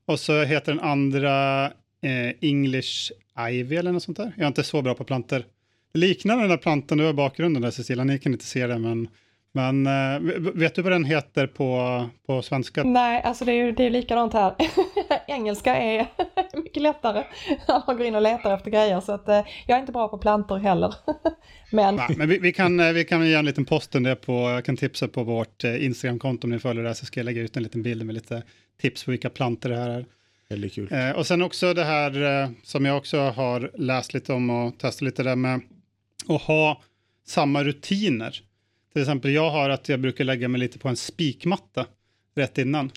Och 0.06 0.20
så 0.20 0.42
heter 0.42 0.72
den 0.72 0.80
andra 0.80 1.66
eh, 2.02 2.34
English 2.40 3.12
Ivy 3.50 3.76
eller 3.76 3.92
något 3.92 4.02
sånt 4.02 4.16
där. 4.16 4.32
Jag 4.36 4.42
är 4.42 4.48
inte 4.48 4.62
så 4.62 4.82
bra 4.82 4.94
på 4.94 5.04
planter. 5.04 5.44
Det 5.92 5.98
liknar 5.98 6.36
den 6.40 6.48
där 6.48 6.56
plantan 6.56 6.98
du 6.98 7.04
har 7.04 7.10
i 7.10 7.14
bakgrunden 7.14 7.62
där 7.62 7.70
Cecilia, 7.70 8.04
ni 8.04 8.18
kan 8.18 8.32
inte 8.32 8.44
se 8.44 8.66
det 8.66 8.78
men 8.78 9.08
men 9.52 9.86
äh, 9.86 10.20
vet 10.54 10.74
du 10.74 10.82
vad 10.82 10.92
den 10.92 11.04
heter 11.04 11.46
på, 11.46 12.08
på 12.26 12.42
svenska? 12.42 12.84
Nej, 12.84 13.22
alltså 13.22 13.44
det 13.44 13.52
är 13.52 13.64
ju 13.64 13.72
det 13.72 13.84
är 13.84 13.90
likadant 13.90 14.32
här. 14.32 14.54
Engelska 15.26 15.76
är 15.76 16.06
mycket 16.56 16.82
lättare 16.82 17.24
när 17.68 17.82
man 17.86 17.96
går 17.96 18.06
in 18.06 18.14
och 18.14 18.22
letar 18.22 18.54
efter 18.54 18.70
grejer. 18.70 19.00
Så 19.00 19.12
att, 19.12 19.28
äh, 19.28 19.42
jag 19.66 19.76
är 19.76 19.80
inte 19.80 19.92
bra 19.92 20.08
på 20.08 20.18
plantor 20.18 20.58
heller. 20.58 20.94
men 21.72 21.96
Nej, 21.96 22.14
men 22.16 22.28
vi, 22.28 22.38
vi, 22.38 22.52
kan, 22.52 22.80
eh, 22.80 22.92
vi 22.92 23.04
kan 23.04 23.28
göra 23.28 23.38
en 23.38 23.44
liten 23.44 23.64
post 23.64 23.94
om 23.94 24.02
det 24.02 24.16
på, 24.16 24.32
jag 24.32 24.64
kan 24.64 24.76
tipsa 24.76 25.08
på 25.08 25.24
vårt 25.24 25.64
Instagramkonto 25.64 26.46
om 26.46 26.50
ni 26.50 26.58
följer 26.58 26.84
det 26.84 26.94
så 26.94 27.06
ska 27.06 27.20
jag 27.20 27.24
lägga 27.24 27.42
ut 27.42 27.56
en 27.56 27.62
liten 27.62 27.82
bild 27.82 28.06
med 28.06 28.14
lite 28.14 28.42
tips 28.80 29.04
på 29.04 29.10
vilka 29.10 29.30
plantor 29.30 29.70
det 29.70 29.76
här 29.76 29.90
är. 29.90 30.06
Väldigt 30.50 30.74
kul. 30.74 30.88
Eh, 30.92 31.10
och 31.10 31.26
sen 31.26 31.42
också 31.42 31.74
det 31.74 31.84
här 31.84 32.42
eh, 32.42 32.50
som 32.62 32.84
jag 32.84 32.96
också 32.96 33.18
har 33.18 33.70
läst 33.74 34.14
lite 34.14 34.32
om 34.32 34.50
och 34.50 34.78
testat 34.78 35.02
lite 35.02 35.22
där 35.22 35.36
med 35.36 35.60
att 36.28 36.42
ha 36.42 36.82
samma 37.26 37.64
rutiner 37.64 38.40
till 38.92 39.02
exempel 39.02 39.30
jag 39.30 39.50
har 39.50 39.70
att 39.70 39.88
jag 39.88 40.00
brukar 40.00 40.24
lägga 40.24 40.48
mig 40.48 40.60
lite 40.60 40.78
på 40.78 40.88
en 40.88 40.96
spikmatta 40.96 41.86
rätt 42.34 42.58
innan. 42.58 42.90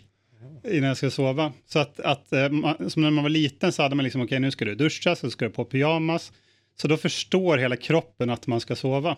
Innan 0.64 0.88
jag 0.88 0.98
ska 0.98 1.12
sova. 1.12 1.54
Så 1.66 1.80
att, 1.80 2.00
att 2.00 2.34
eh, 2.34 2.50
som 2.88 3.02
när 3.02 3.12
man 3.12 3.24
var 3.24 3.30
liten 3.30 3.72
så 3.72 3.84
hade 3.84 3.96
man 3.96 4.04
liksom, 4.04 4.22
okej 4.22 4.26
okay, 4.26 4.40
nu 4.40 4.52
ska 4.52 4.66
du 4.66 4.76
duscha, 4.76 5.16
så 5.16 5.30
ska 5.30 5.46
du 5.46 5.52
på 5.52 5.66
pyjamas. 5.66 6.32
Så 6.76 6.88
då 6.88 6.98
förstår 6.98 7.58
hela 7.58 7.76
kroppen 7.76 8.30
att 8.30 8.48
man 8.48 8.60
ska 8.60 8.76
sova. 8.76 9.18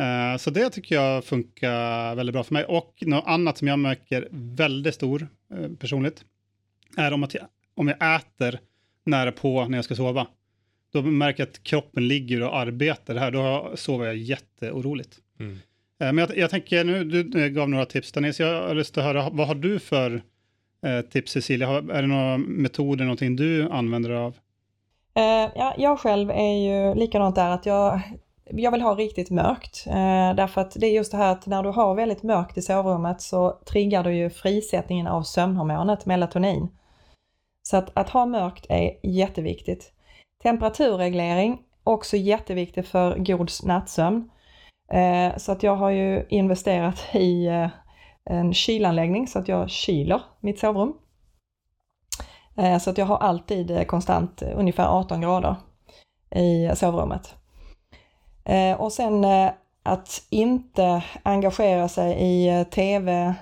Uh, 0.00 0.36
så 0.38 0.50
det 0.50 0.70
tycker 0.70 0.94
jag 0.94 1.24
funkar 1.24 2.14
väldigt 2.14 2.32
bra 2.32 2.44
för 2.44 2.54
mig. 2.54 2.64
Och 2.64 2.94
något 3.00 3.24
annat 3.26 3.58
som 3.58 3.68
jag 3.68 3.78
märker 3.78 4.28
väldigt 4.30 4.94
stor 4.94 5.28
uh, 5.54 5.74
personligt 5.74 6.24
är 6.96 7.12
om, 7.12 7.24
att 7.24 7.34
jag, 7.34 7.44
om 7.74 7.88
jag 7.88 8.16
äter 8.16 8.60
nära 9.06 9.32
på 9.32 9.68
när 9.68 9.78
jag 9.78 9.84
ska 9.84 9.94
sova. 9.94 10.26
Då 10.92 11.02
märker 11.02 11.42
jag 11.42 11.48
att 11.48 11.62
kroppen 11.62 12.08
ligger 12.08 12.42
och 12.42 12.56
arbetar 12.56 13.14
här. 13.14 13.30
Då 13.30 13.72
sover 13.74 14.06
jag 14.06 14.16
jätteoroligt. 14.16 15.18
Mm. 15.40 15.58
Eh, 16.00 16.12
men 16.12 16.18
jag, 16.18 16.38
jag, 16.38 16.50
tänker, 16.50 16.84
nu 16.84 17.04
du 17.04 17.44
eh, 17.44 17.48
gav 17.48 17.68
några 17.68 17.86
tips 17.86 18.12
Denise, 18.12 18.42
jag 18.42 18.68
har 18.68 18.74
lust 18.74 18.98
att 18.98 19.04
höra, 19.04 19.30
vad 19.32 19.46
har 19.46 19.54
du 19.54 19.78
för 19.78 20.22
eh, 20.86 21.00
tips 21.00 21.32
Cecilia? 21.32 21.68
Är 21.68 22.02
det 22.02 22.08
några 22.08 22.38
metoder, 22.38 23.04
någonting 23.04 23.36
du 23.36 23.70
använder 23.70 24.10
av? 24.10 24.36
Eh, 25.14 25.50
ja, 25.56 25.74
jag 25.78 25.98
själv 25.98 26.30
är 26.30 26.56
ju 26.56 26.94
likadant 26.94 27.34
där 27.34 27.50
att 27.50 27.66
jag, 27.66 28.00
jag 28.44 28.70
vill 28.70 28.80
ha 28.80 28.94
riktigt 28.94 29.30
mörkt. 29.30 29.84
Eh, 29.86 30.34
därför 30.36 30.60
att 30.60 30.76
det 30.80 30.86
är 30.86 30.92
just 30.92 31.12
det 31.12 31.18
här 31.18 31.32
att 31.32 31.46
när 31.46 31.62
du 31.62 31.68
har 31.68 31.94
väldigt 31.94 32.22
mörkt 32.22 32.58
i 32.58 32.62
sovrummet 32.62 33.20
så 33.20 33.58
triggar 33.70 34.04
du 34.04 34.14
ju 34.14 34.30
frisättningen 34.30 35.06
av 35.06 35.22
sömnhormonet 35.22 36.06
melatonin. 36.06 36.68
Så 37.62 37.76
att, 37.76 37.90
att 37.98 38.10
ha 38.10 38.26
mörkt 38.26 38.66
är 38.68 38.90
jätteviktigt. 39.02 39.92
Temperaturreglering, 40.42 41.58
också 41.84 42.16
jätteviktigt 42.16 42.88
för 42.88 43.18
god 43.18 43.50
nattsömn. 43.64 44.30
Eh, 44.92 45.36
så 45.36 45.52
att 45.52 45.62
jag 45.62 45.76
har 45.76 45.90
ju 45.90 46.26
investerat 46.28 47.14
i 47.14 47.46
eh, 47.46 47.68
en 48.24 48.54
kylanläggning 48.54 49.26
så 49.26 49.38
att 49.38 49.48
jag 49.48 49.70
kyler 49.70 50.20
mitt 50.40 50.58
sovrum. 50.58 50.94
Eh, 52.56 52.78
så 52.78 52.90
att 52.90 52.98
jag 52.98 53.06
har 53.06 53.16
alltid 53.16 53.70
eh, 53.70 53.84
konstant 53.84 54.42
ungefär 54.42 54.86
18 54.86 55.20
grader 55.20 55.56
i 56.30 56.70
sovrummet. 56.76 57.34
Eh, 58.44 58.80
och 58.80 58.92
sen 58.92 59.24
eh, 59.24 59.50
att 59.82 60.22
inte 60.30 61.04
engagera 61.22 61.88
sig 61.88 62.16
i 62.20 62.64
TV, 62.64 63.34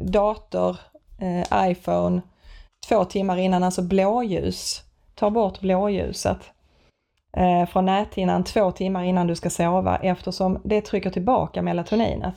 dator, 0.00 0.76
iPhone 1.54 2.20
två 2.88 3.04
timmar 3.04 3.36
innan, 3.36 3.62
alltså 3.62 3.82
blåljus. 3.82 4.82
Ta 5.14 5.30
bort 5.30 5.60
blåljuset 5.60 6.38
eh, 7.36 7.66
från 7.66 7.84
näthinnan 7.84 8.44
två 8.44 8.70
timmar 8.70 9.04
innan 9.04 9.26
du 9.26 9.34
ska 9.34 9.50
sova 9.50 9.96
eftersom 9.96 10.60
det 10.64 10.80
trycker 10.80 11.10
tillbaka 11.10 11.62
melatoninet. 11.62 12.34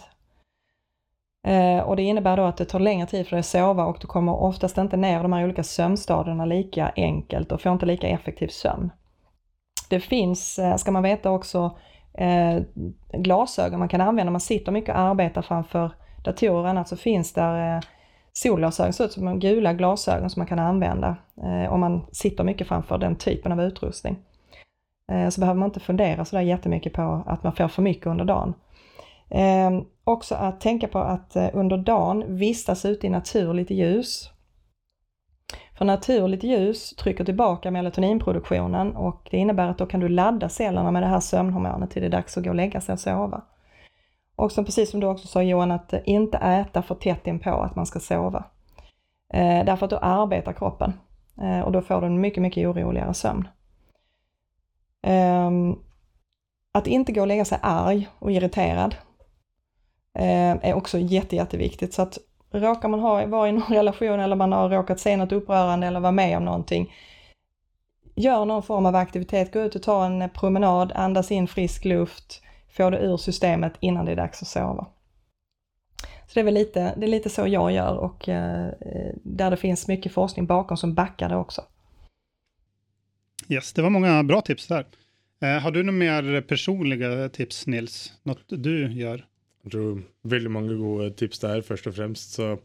Eh, 1.47 1.79
och 1.79 1.95
det 1.95 2.03
innebär 2.03 2.37
då 2.37 2.43
att 2.43 2.57
det 2.57 2.65
tar 2.65 2.79
längre 2.79 3.07
tid 3.07 3.27
för 3.27 3.35
dig 3.35 3.39
att 3.39 3.45
sova 3.45 3.85
och 3.85 3.97
du 4.01 4.07
kommer 4.07 4.43
oftast 4.43 4.77
inte 4.77 4.97
ner 4.97 5.23
de 5.23 5.33
här 5.33 5.43
olika 5.43 5.63
sömnstadierna 5.63 6.45
lika 6.45 6.91
enkelt 6.95 7.51
och 7.51 7.61
får 7.61 7.71
inte 7.71 7.85
lika 7.85 8.07
effektiv 8.07 8.47
sömn. 8.47 8.91
Det 9.89 9.99
finns, 9.99 10.59
eh, 10.59 10.75
ska 10.75 10.91
man 10.91 11.03
veta 11.03 11.31
också, 11.31 11.77
eh, 12.13 12.61
glasögon 13.13 13.79
man 13.79 13.89
kan 13.89 14.01
använda 14.01 14.29
om 14.29 14.33
man 14.33 14.39
sitter 14.39 14.71
mycket 14.71 14.95
och 14.95 15.01
arbetar 15.01 15.41
framför 15.41 15.91
datorer 16.23 16.61
och 16.61 16.69
annat 16.69 16.87
så 16.87 16.97
finns 16.97 17.33
där 17.33 17.75
eh, 17.75 17.81
solglasögon, 18.33 18.93
ser 18.93 19.05
ut 19.05 19.11
som 19.11 19.39
gula 19.39 19.73
glasögon 19.73 20.29
som 20.29 20.39
man 20.39 20.47
kan 20.47 20.59
använda 20.59 21.15
eh, 21.43 21.73
om 21.73 21.79
man 21.79 22.05
sitter 22.11 22.43
mycket 22.43 22.67
framför 22.67 22.97
den 22.97 23.15
typen 23.15 23.51
av 23.51 23.61
utrustning. 23.61 24.17
Eh, 25.09 25.29
så 25.29 25.41
behöver 25.41 25.59
man 25.59 25.69
inte 25.69 25.79
fundera 25.79 26.25
sådär 26.25 26.43
jättemycket 26.43 26.93
på 26.93 27.23
att 27.25 27.43
man 27.43 27.53
får 27.53 27.67
för 27.67 27.81
mycket 27.81 28.07
under 28.07 28.25
dagen. 28.25 28.53
Eh, 29.29 29.81
också 30.03 30.35
att 30.35 30.61
tänka 30.61 30.87
på 30.87 30.99
att 30.99 31.35
eh, 31.35 31.49
under 31.53 31.77
dagen 31.77 32.37
vistas 32.37 32.85
ute 32.85 33.07
i 33.07 33.09
naturligt 33.09 33.69
ljus. 33.69 34.29
För 35.77 35.85
naturligt 35.85 36.43
ljus 36.43 36.95
trycker 36.95 37.25
tillbaka 37.25 37.71
melatoninproduktionen 37.71 38.95
och 38.95 39.27
det 39.31 39.37
innebär 39.37 39.67
att 39.67 39.77
då 39.77 39.85
kan 39.85 39.99
du 39.99 40.09
ladda 40.09 40.49
cellerna 40.49 40.91
med 40.91 41.03
det 41.03 41.07
här 41.07 41.19
sömnhormonet 41.19 41.91
till 41.91 42.01
det 42.01 42.07
är 42.07 42.11
dags 42.11 42.37
att 42.37 42.43
gå 42.43 42.49
och 42.49 42.55
lägga 42.55 42.81
sig 42.81 42.93
och 42.93 42.99
sova. 42.99 43.41
Och 44.35 44.51
som, 44.51 44.65
precis 44.65 44.91
som 44.91 44.99
du 44.99 45.07
också 45.07 45.27
sa 45.27 45.43
Johan, 45.43 45.71
att 45.71 45.93
inte 46.05 46.37
äta 46.37 46.81
för 46.81 46.95
tätt 46.95 47.27
inpå 47.27 47.49
att 47.49 47.75
man 47.75 47.85
ska 47.85 47.99
sova. 47.99 48.43
Eh, 49.33 49.65
därför 49.65 49.85
att 49.85 49.89
då 49.89 49.97
arbetar 49.97 50.53
kroppen 50.53 50.93
eh, 51.41 51.59
och 51.59 51.71
då 51.71 51.81
får 51.81 52.01
du 52.01 52.07
en 52.07 52.21
mycket, 52.21 52.41
mycket 52.41 52.67
oroligare 52.67 53.13
sömn. 53.13 53.47
Ehm, 55.01 55.75
att 56.71 56.87
inte 56.87 57.11
gå 57.11 57.21
och 57.21 57.27
lägga 57.27 57.45
sig 57.45 57.59
arg 57.61 58.07
och 58.19 58.31
irriterad 58.31 58.95
ehm, 60.13 60.59
är 60.61 60.73
också 60.73 60.97
jätte, 60.99 61.35
jätteviktigt. 61.35 61.93
Så 61.93 62.01
att 62.01 62.17
råkar 62.51 62.89
man 62.89 62.99
ha, 62.99 63.25
vara 63.25 63.49
i 63.49 63.51
någon 63.51 63.73
relation 63.73 64.19
eller 64.19 64.35
man 64.35 64.51
har 64.51 64.69
råkat 64.69 64.99
se 64.99 65.17
något 65.17 65.31
upprörande 65.31 65.87
eller 65.87 65.99
vara 65.99 66.11
med 66.11 66.37
om 66.37 66.45
någonting, 66.45 66.93
gör 68.15 68.45
någon 68.45 68.63
form 68.63 68.85
av 68.85 68.95
aktivitet, 68.95 69.53
gå 69.53 69.59
ut 69.59 69.75
och 69.75 69.83
ta 69.83 70.05
en 70.05 70.29
promenad, 70.29 70.91
andas 70.95 71.31
in 71.31 71.47
frisk 71.47 71.85
luft, 71.85 72.41
få 72.69 72.89
det 72.89 72.99
ur 72.99 73.17
systemet 73.17 73.73
innan 73.79 74.05
det 74.05 74.11
är 74.11 74.15
dags 74.15 74.41
att 74.41 74.47
sova. 74.47 74.87
Så 76.27 76.33
det 76.33 76.39
är 76.39 76.43
väl 76.43 76.53
lite, 76.53 76.93
det 76.97 77.05
är 77.05 77.09
lite 77.09 77.29
så 77.29 77.47
jag 77.47 77.71
gör 77.71 77.97
och 77.97 78.29
eh, 78.29 78.67
där 79.23 79.51
det 79.51 79.57
finns 79.57 79.87
mycket 79.87 80.11
forskning 80.11 80.45
bakom 80.45 80.77
som 80.77 80.93
backar 80.93 81.29
det 81.29 81.35
också. 81.35 81.61
Yes, 83.51 83.73
det 83.73 83.81
var 83.81 83.89
många 83.89 84.23
bra 84.23 84.41
tips 84.41 84.67
där. 84.67 84.85
Eh, 85.41 85.59
har 85.59 85.71
du 85.71 85.83
några 85.83 85.97
mer 85.97 86.41
personliga 86.41 87.29
tips, 87.29 87.67
Nils? 87.67 88.13
Något 88.23 88.43
du 88.47 88.91
gör? 88.93 89.25
Jag 89.63 89.71
tror 89.71 90.03
väldigt 90.21 90.51
många 90.51 90.73
goda 90.73 91.09
tips 91.09 91.39
där 91.39 91.61
först 91.61 91.87
och 91.87 91.95
främst. 91.95 92.31
Så 92.31 92.59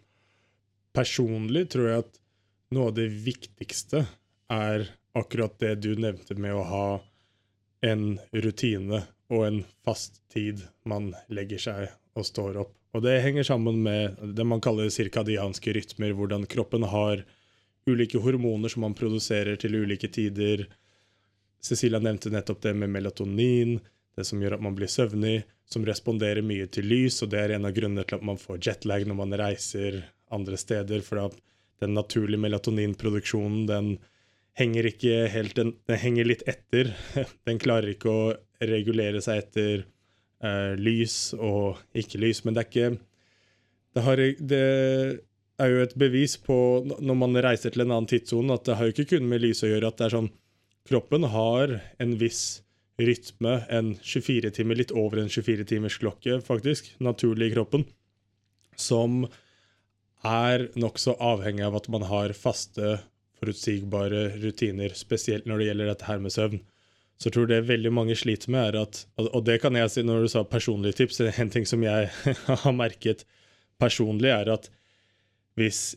personligt 0.93 1.71
tror 1.71 1.89
jag 1.89 1.99
att 1.99 2.13
något 2.71 2.89
av 2.89 2.95
det 2.95 3.07
viktigaste 3.07 4.07
är 4.49 4.91
akkurat 5.13 5.59
det 5.59 5.75
du 5.75 5.97
nämnde 5.97 6.35
med 6.35 6.55
att 6.55 6.67
ha 6.67 7.05
en 7.81 8.21
rutin 8.31 9.01
och 9.29 9.47
en 9.47 9.65
fast 9.85 10.29
tid 10.29 10.63
man 10.85 11.15
lägger 11.29 11.59
sig 11.59 11.91
och 12.13 12.27
står 12.27 12.57
upp. 12.57 12.75
Och 12.93 13.03
det 13.03 13.21
hänger 13.21 13.43
samman 13.43 13.83
med 13.83 14.17
det 14.23 14.45
man 14.45 14.61
kallar 14.61 14.89
cirkadianska 14.89 15.73
rytmer, 15.73 16.07
hur 16.07 16.47
kroppen 16.47 16.83
har 16.83 17.25
olika 17.87 18.19
hormoner 18.19 18.69
som 18.69 18.81
man 18.81 18.95
producerar 18.95 19.57
till 19.57 19.77
olika 19.77 20.09
tider. 20.09 20.69
Cecilia 21.61 21.99
nämnde 21.99 22.31
nettopp 22.31 22.63
det 22.63 22.75
med 22.75 22.91
melatonin, 22.91 23.81
det 24.17 24.25
som 24.25 24.43
gör 24.43 24.53
att 24.53 24.63
man 24.63 24.75
blir 24.75 24.87
sömnig, 24.87 25.43
som 25.65 25.87
responderer 25.87 26.43
mycket 26.43 26.73
til 26.73 26.93
ljus 26.93 27.23
och 27.23 27.29
det 27.29 27.41
är 27.41 27.49
en 27.49 27.65
av 27.65 27.73
grunderna 27.73 28.05
till 28.05 28.17
att 28.17 28.23
man 28.23 28.39
får 28.39 28.59
jetlag 28.63 29.07
när 29.07 29.15
man 29.15 29.39
reser 29.39 30.11
andra 30.31 30.57
städer 30.57 31.01
för 31.01 31.17
att 31.17 31.37
den 31.81 31.95
naturliga 31.95 32.41
melatoninproduksjonen, 32.41 33.67
den 33.67 33.99
hänger 34.55 34.87
inte 34.87 35.09
helt, 35.33 35.55
den, 35.55 35.75
den 35.87 35.97
hänger 35.97 36.25
lite 36.25 36.45
efter. 36.45 36.97
Den 37.45 37.59
klarar 37.59 37.89
inte 37.89 38.09
att 38.09 38.41
regulere 38.59 39.21
sig 39.21 39.39
efter 39.39 39.85
uh, 40.45 40.77
lys 40.77 41.33
och 41.33 41.79
ikke-lys, 41.93 42.45
men 42.45 42.55
det 42.55 42.77
är 42.77 42.91
inte 42.91 43.05
det 43.95 44.01
har, 44.01 44.17
det, 44.39 45.19
er 45.63 45.71
jo 45.71 45.83
et 45.85 45.95
bevis 45.99 46.37
på, 46.41 46.57
når 46.99 47.19
man 47.19 47.39
reiser 47.45 47.75
til 47.75 47.85
en 47.85 47.93
annen 47.93 48.11
tidssone, 48.11 48.57
at 48.57 48.67
det 48.67 48.79
har 48.79 48.89
jo 48.89 48.95
ikke 48.95 49.11
kun 49.15 49.29
med 49.31 49.43
lys 49.45 49.63
å 49.65 49.71
gjøre. 49.71 49.91
At 49.91 50.01
det 50.01 50.09
er 50.09 50.19
sånn 50.19 50.33
Kroppen 50.85 51.25
har 51.33 51.79
en 52.03 52.11
viss 52.21 52.61
rytme, 53.01 53.55
en 53.73 53.95
24 54.05 54.51
timer, 54.53 54.77
litt 54.77 54.93
over 54.93 55.23
en 55.23 55.31
24-timers 55.33 55.97
klokke, 56.03 56.37
faktisk, 56.45 56.91
naturlig 57.01 57.49
i 57.49 57.55
kroppen, 57.55 57.87
som 58.77 59.25
er 60.25 60.67
nokså 60.77 61.17
avhengig 61.25 61.65
av 61.65 61.79
at 61.81 61.89
man 61.93 62.05
har 62.11 62.37
faste, 62.37 62.99
forutsigbare 63.41 64.27
rutiner, 64.43 64.93
spesielt 64.97 65.49
når 65.49 65.63
det 65.63 65.71
gjelder 65.71 65.91
dette 65.95 66.09
her 66.11 66.21
med 66.23 66.37
søvn. 66.37 66.61
Så 67.17 67.31
jeg 67.31 67.37
tror 67.37 67.49
det 67.49 67.65
veldig 67.71 67.93
mange 67.95 68.15
sliter 68.19 68.51
med, 68.53 68.75
er 68.75 68.83
at 68.83 69.05
Og 69.17 69.45
det 69.47 69.61
kan 69.63 69.77
jeg 69.79 69.91
si 69.91 70.03
når 70.03 70.25
du 70.25 70.29
sa 70.29 70.45
personlige 70.45 70.99
tips, 71.01 71.21
en 71.25 71.51
ting 71.51 71.67
som 71.67 71.83
jeg 71.83 72.11
har 72.65 72.77
merket 72.77 73.25
personlig, 73.81 74.31
er 74.35 74.53
at 74.53 74.69
hvis 75.59 75.95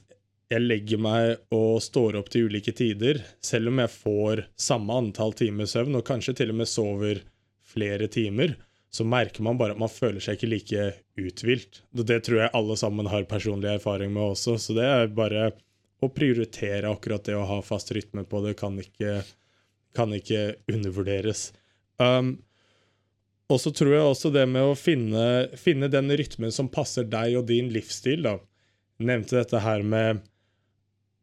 jeg 0.47 0.63
legger 0.63 1.01
meg 1.01 1.53
og 1.53 1.81
står 1.83 2.15
opp 2.19 2.29
til 2.31 2.47
ulike 2.47 2.71
tider, 2.75 3.19
selv 3.43 3.71
om 3.71 3.81
jeg 3.83 3.91
får 3.91 4.45
samme 4.59 4.95
antall 4.95 5.35
timer 5.35 5.67
søvn, 5.67 5.97
og 5.99 6.05
kanskje 6.07 6.37
til 6.39 6.53
og 6.53 6.61
med 6.61 6.71
sover 6.71 7.21
flere 7.67 8.07
timer, 8.11 8.55
så 8.89 9.03
merker 9.03 9.43
man 9.43 9.59
bare 9.59 9.75
at 9.75 9.81
man 9.81 9.91
føler 9.91 10.23
seg 10.23 10.37
ikke 10.37 10.51
like 10.53 10.85
uthvilt. 11.19 11.81
Det 11.91 12.21
tror 12.23 12.45
jeg 12.45 12.55
alle 12.55 12.77
sammen 12.79 13.09
har 13.11 13.27
personlig 13.29 13.73
erfaring 13.73 14.13
med 14.15 14.23
også, 14.31 14.55
så 14.61 14.77
det 14.77 14.87
er 14.87 15.11
bare 15.11 15.49
å 15.99 16.09
prioritere 16.13 16.89
akkurat 16.89 17.25
det 17.27 17.35
å 17.35 17.45
ha 17.49 17.59
fast 17.65 17.91
rytme 17.95 18.23
på 18.29 18.41
det, 18.45 18.55
kan 18.59 18.77
ikke, 18.79 19.19
kan 19.97 20.13
ikke 20.15 20.61
undervurderes. 20.71 21.49
Um, 21.99 22.37
og 23.51 23.59
så 23.63 23.71
tror 23.75 23.95
jeg 23.95 24.05
også 24.05 24.31
det 24.35 24.45
med 24.49 24.69
å 24.69 24.77
finne, 24.77 25.23
finne 25.59 25.89
den 25.91 26.11
rytmen 26.19 26.53
som 26.53 26.69
passer 26.71 27.07
deg 27.07 27.37
og 27.39 27.47
din 27.49 27.71
livsstil, 27.73 28.23
da. 28.27 28.37
Nevnte 29.03 29.37
dette 29.37 29.61
her 29.61 29.83
med 29.85 30.23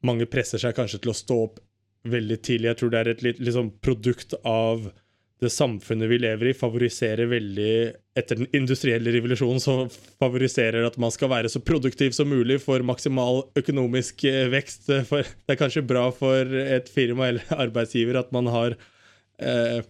mange 0.05 0.27
presser 0.31 0.61
seg 0.63 0.77
kanskje 0.77 1.01
til 1.03 1.15
å 1.15 1.17
stå 1.17 1.39
opp 1.47 1.63
veldig 2.09 2.37
tidlig. 2.45 2.69
Jeg 2.71 2.81
tror 2.81 2.93
det 2.93 3.01
er 3.01 3.11
et 3.15 3.25
litt, 3.25 3.41
litt 3.41 3.57
sånn 3.57 3.71
liksom 3.71 3.81
produkt 3.83 4.37
av 4.45 4.85
det 5.43 5.51
samfunnet 5.51 6.09
vi 6.09 6.19
lever 6.23 6.51
i, 6.51 6.57
favoriserer 6.57 7.29
veldig 7.29 7.75
Etter 8.15 8.39
den 8.39 8.53
industrielle 8.55 9.11
revolusjonen 9.11 9.59
så 9.59 9.73
favoriserer 10.23 10.87
at 10.87 10.95
man 11.03 11.11
skal 11.11 11.33
være 11.33 11.49
så 11.51 11.59
produktiv 11.59 12.13
som 12.15 12.29
mulig 12.31 12.61
for 12.63 12.85
maksimal 12.87 13.41
økonomisk 13.59 14.23
eh, 14.31 14.45
vekst. 14.53 14.87
Eh, 14.95 15.03
for 15.09 15.27
det 15.27 15.57
er 15.57 15.59
kanskje 15.59 15.83
bra 15.83 16.05
for 16.15 16.55
et 16.63 16.87
firma 16.95 17.33
eller 17.33 17.59
arbeidsgiver 17.65 18.21
at 18.21 18.31
man 18.37 18.53
har 18.55 18.77
eh, 19.43 19.81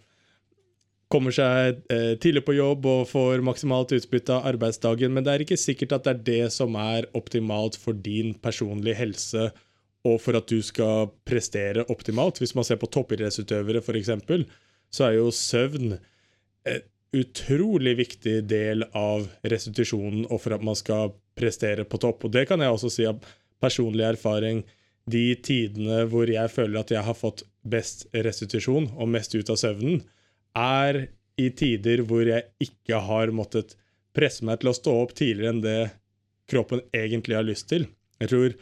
kommer 1.15 1.35
seg 1.35 1.79
eh, 1.95 2.15
tidlig 2.19 2.43
på 2.47 2.57
jobb 2.57 2.87
og 2.91 3.05
får 3.13 3.45
maksimalt 3.47 3.95
utbytte 3.95 4.35
av 4.35 4.49
arbeidsdagen, 4.51 5.15
men 5.15 5.25
det 5.25 5.33
er 5.33 5.45
ikke 5.45 5.61
sikkert 5.61 5.95
at 5.97 6.09
det 6.09 6.15
er 6.15 6.25
det 6.27 6.55
som 6.55 6.75
er 6.81 7.07
optimalt 7.15 7.79
for 7.79 7.95
din 7.95 8.35
personlige 8.43 8.99
helse 8.99 9.49
og 10.05 10.19
for 10.21 10.37
at 10.37 10.51
du 10.51 10.59
skal 10.65 11.09
prestere 11.25 11.87
optimalt. 11.93 12.41
Hvis 12.43 12.55
man 12.59 12.67
ser 12.67 12.81
på 12.81 12.91
toppidrettsutøvere 12.93 13.81
f.eks., 13.81 14.11
så 14.93 15.07
er 15.07 15.17
jo 15.17 15.31
søvn 15.33 15.95
en 15.95 16.83
utrolig 17.15 17.95
viktig 17.99 18.41
del 18.51 18.85
av 18.99 19.29
restitusjonen 19.47 20.27
og 20.27 20.41
for 20.43 20.57
at 20.57 20.65
man 20.67 20.77
skal 20.79 21.15
prestere 21.39 21.87
på 21.87 22.01
topp. 22.03 22.27
Og 22.27 22.35
det 22.35 22.47
kan 22.51 22.63
jeg 22.63 22.75
også 22.75 22.91
si 22.93 23.07
av 23.09 23.23
personlig 23.63 24.05
erfaring. 24.09 24.65
De 25.11 25.35
tidene 25.45 26.05
hvor 26.11 26.31
jeg 26.31 26.53
føler 26.53 26.81
at 26.81 26.93
jeg 26.95 27.07
har 27.07 27.17
fått 27.17 27.45
best 27.65 28.07
restitusjon 28.13 28.91
og 28.97 29.11
mest 29.15 29.35
ut 29.37 29.51
av 29.53 29.61
søvnen, 29.61 30.03
er 30.59 31.07
i 31.41 31.49
tider 31.51 32.05
hvor 32.07 32.27
jeg 32.27 32.47
ikke 32.63 33.01
har 33.09 33.33
måttet 33.35 33.75
presse 34.15 34.47
meg 34.47 34.61
til 34.63 34.71
å 34.71 34.77
stå 34.77 34.95
opp 35.03 35.15
tidligere 35.19 35.55
enn 35.55 35.65
det 35.65 35.79
kroppen 36.51 36.85
egentlig 36.95 37.39
har 37.39 37.47
lyst 37.47 37.69
til. 37.73 37.89
Jeg 38.23 38.31
tror 38.31 38.55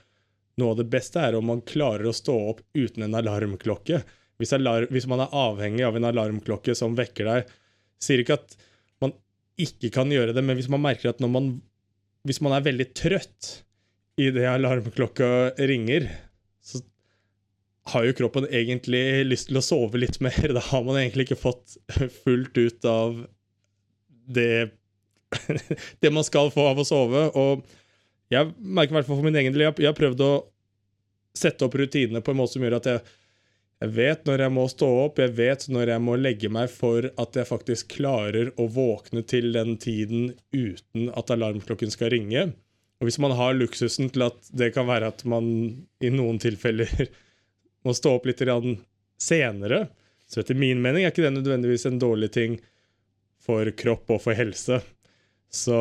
noe 0.60 0.74
av 0.74 0.80
det 0.80 0.88
beste 0.92 1.20
er 1.20 1.36
om 1.36 1.48
man 1.48 1.64
klarer 1.66 2.08
å 2.08 2.16
stå 2.16 2.34
opp 2.52 2.62
uten 2.76 3.04
en 3.06 3.16
alarmklokke. 3.18 4.02
Hvis, 4.40 4.54
alarm, 4.56 4.88
hvis, 4.90 5.06
man 5.10 5.24
er 5.24 5.34
avhengig 5.36 5.84
av 5.86 5.96
en 5.98 6.08
alarmklokke 6.08 6.74
som 6.74 6.96
vekker 6.98 7.28
deg 7.28 7.50
Sier 8.02 8.18
ikke 8.18 8.34
at 8.34 8.56
man 8.98 9.12
ikke 9.60 9.92
kan 9.94 10.10
gjøre 10.10 10.32
det, 10.34 10.42
men 10.42 10.56
hvis 10.58 10.66
man 10.72 10.82
merker 10.82 11.12
at 11.12 11.20
når 11.22 11.30
man, 11.30 11.44
hvis 12.26 12.40
man 12.42 12.56
er 12.56 12.64
veldig 12.64 12.88
trøtt 12.98 13.50
idet 14.18 14.48
alarmklokka 14.50 15.28
ringer, 15.70 16.08
så 16.58 16.80
har 17.90 18.04
jo 18.06 18.14
kroppen 18.14 18.46
egentlig 18.46 19.24
lyst 19.26 19.48
til 19.50 19.58
å 19.58 19.64
sove 19.64 19.98
litt 19.98 20.20
mer. 20.22 20.54
Da 20.54 20.62
har 20.70 20.84
man 20.86 20.98
egentlig 21.00 21.28
ikke 21.28 21.40
fått 21.42 21.76
fullt 22.22 22.58
ut 22.58 22.86
av 22.88 23.24
det, 24.30 24.70
det 26.02 26.12
man 26.14 26.26
skal 26.26 26.52
få 26.54 26.68
av 26.70 26.82
å 26.82 26.86
sove. 26.86 27.26
Og 27.38 27.66
jeg 28.32 28.52
merker 28.58 28.94
i 28.94 29.00
hvert 29.00 29.10
fall 29.10 29.18
for 29.18 29.26
min 29.26 29.40
egen 29.40 29.54
del 29.54 29.66
jeg 29.66 29.88
har 29.88 29.98
prøvd 29.98 30.22
å 30.24 30.32
sette 31.36 31.66
opp 31.66 31.74
rutinene 31.80 32.22
på 32.24 32.32
en 32.32 32.38
måte 32.38 32.54
som 32.54 32.64
gjør 32.64 32.78
at 32.78 32.88
jeg, 32.90 33.02
jeg 33.82 33.94
vet 33.96 34.26
når 34.28 34.44
jeg 34.44 34.54
må 34.54 34.66
stå 34.70 34.88
opp, 35.06 35.18
jeg 35.18 35.34
vet 35.34 35.64
når 35.72 35.94
jeg 35.94 36.04
må 36.04 36.16
legge 36.20 36.50
meg 36.52 36.70
for 36.70 37.08
at 37.08 37.38
jeg 37.38 37.48
faktisk 37.48 37.96
klarer 37.96 38.52
å 38.60 38.68
våkne 38.70 39.24
til 39.26 39.50
den 39.56 39.74
tiden 39.80 40.34
uten 40.54 41.08
at 41.16 41.32
alarmklokken 41.34 41.90
skal 41.90 42.12
ringe. 42.14 42.52
Og 43.00 43.08
hvis 43.08 43.18
man 43.18 43.34
har 43.34 43.56
luksusen 43.56 44.12
til 44.14 44.28
at 44.28 44.52
det 44.54 44.70
kan 44.76 44.86
være 44.86 45.10
at 45.10 45.24
man 45.26 45.48
i 45.98 46.12
noen 46.14 46.38
tilfeller 46.42 47.08
må 47.84 47.94
stå 47.96 48.16
opp 48.18 48.28
litt 48.28 48.42
senere, 49.22 49.86
så 50.26 50.40
etter 50.40 50.58
min 50.58 50.80
mening 50.82 51.04
er 51.04 51.12
ikke 51.12 51.24
det 51.26 51.34
nødvendigvis 51.36 51.86
en 51.86 52.00
dårlig 52.02 52.32
ting 52.32 52.60
for 53.42 53.68
kropp 53.76 54.10
og 54.10 54.22
for 54.24 54.38
helse. 54.38 54.80
Så 55.52 55.78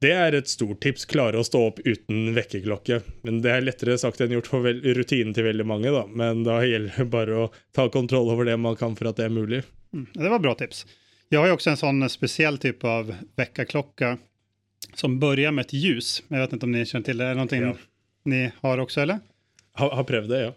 det 0.00 0.12
er 0.12 0.32
et 0.36 0.48
stort 0.48 0.80
tips. 0.80 1.04
Klare 1.08 1.40
å 1.40 1.44
stå 1.44 1.60
opp 1.70 1.80
uten 1.84 2.32
vekkerklokke. 2.36 3.00
Men 3.26 3.42
det 3.44 3.52
er 3.52 3.64
lettere 3.64 3.98
sagt 4.00 4.20
enn 4.20 4.32
gjort 4.32 4.50
for 4.52 4.64
rutinen 4.64 5.34
til 5.36 5.48
veldig 5.48 5.66
mange, 5.68 5.92
da. 5.92 6.06
Men 6.08 6.44
da 6.46 6.60
gjelder 6.64 7.02
det 7.02 7.08
bare 7.12 7.44
å 7.44 7.50
ta 7.76 7.88
kontroll 7.92 8.32
over 8.32 8.48
det 8.48 8.56
man 8.60 8.78
kan 8.80 8.96
for 8.98 9.10
at 9.10 9.20
det 9.20 9.28
er 9.28 9.34
mulig. 9.34 9.62
Mm, 9.92 10.06
det 10.14 10.32
var 10.32 10.42
bra 10.44 10.54
tips. 10.58 10.86
Jeg 11.30 11.38
har 11.38 11.50
jo 11.50 11.56
også 11.58 11.74
en 11.74 11.80
sånn 11.80 12.08
spesiell 12.10 12.58
type 12.58 12.88
av 12.88 13.12
vekkerklokke 13.38 14.16
som 14.98 15.18
begynner 15.20 15.54
med 15.54 15.68
et 15.68 15.76
ljus. 15.78 16.18
Jeg 16.28 16.42
vet 16.42 16.56
ikke 16.56 16.66
om 16.66 16.74
dere 16.74 16.88
kjenner 16.88 17.06
til 17.06 17.20
det. 17.20 17.28
Er 17.28 17.36
det 17.36 17.44
noe 17.44 17.68
ja. 17.68 17.74
ni 18.32 18.40
har 18.62 18.82
også, 18.82 19.04
eller? 19.04 19.20
Har, 19.78 19.90
har 19.90 20.04
prøvd 20.04 20.28
det, 20.30 20.40
ja. 20.42 20.52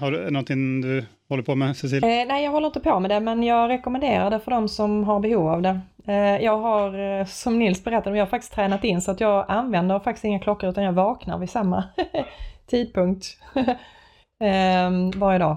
Har 0.00 0.12
du 0.12 0.30
noe 0.30 0.56
du 0.82 1.04
holder 1.28 1.44
på 1.44 1.54
med, 1.56 1.76
Cecilie? 1.76 2.04
Eh, 2.04 2.26
nei, 2.28 2.42
jeg 2.42 2.52
holder 2.52 2.68
ikke 2.74 2.84
på 2.84 2.98
med 3.00 3.10
det, 3.10 3.20
men 3.24 3.40
jeg 3.42 3.70
rekommenderer 3.70 4.28
det 4.34 4.42
for 4.44 4.52
dem 4.56 4.68
som 4.68 4.98
har 5.08 5.22
behov 5.24 5.48
av 5.48 5.62
det. 5.64 5.72
Eh, 6.06 6.44
jag 6.44 6.58
har, 6.60 6.98
eh, 6.98 7.26
som 7.26 7.58
Nils 7.58 7.84
berättade, 7.84 8.16
jag 8.16 8.26
har 8.26 8.30
faktiskt 8.30 8.52
tränat 8.52 8.84
in 8.84 9.00
så 9.02 9.10
att 9.10 9.20
jag 9.20 9.46
använder 9.48 10.00
faktiskt 10.00 10.24
inga 10.24 10.38
klockor 10.38 10.70
utan 10.70 10.84
jag 10.84 10.92
vaknar 10.92 11.38
vid 11.38 11.50
samma 11.50 11.84
tidpunkt 12.66 13.38
ehm, 14.40 15.10
varje 15.10 15.38
dag. 15.38 15.56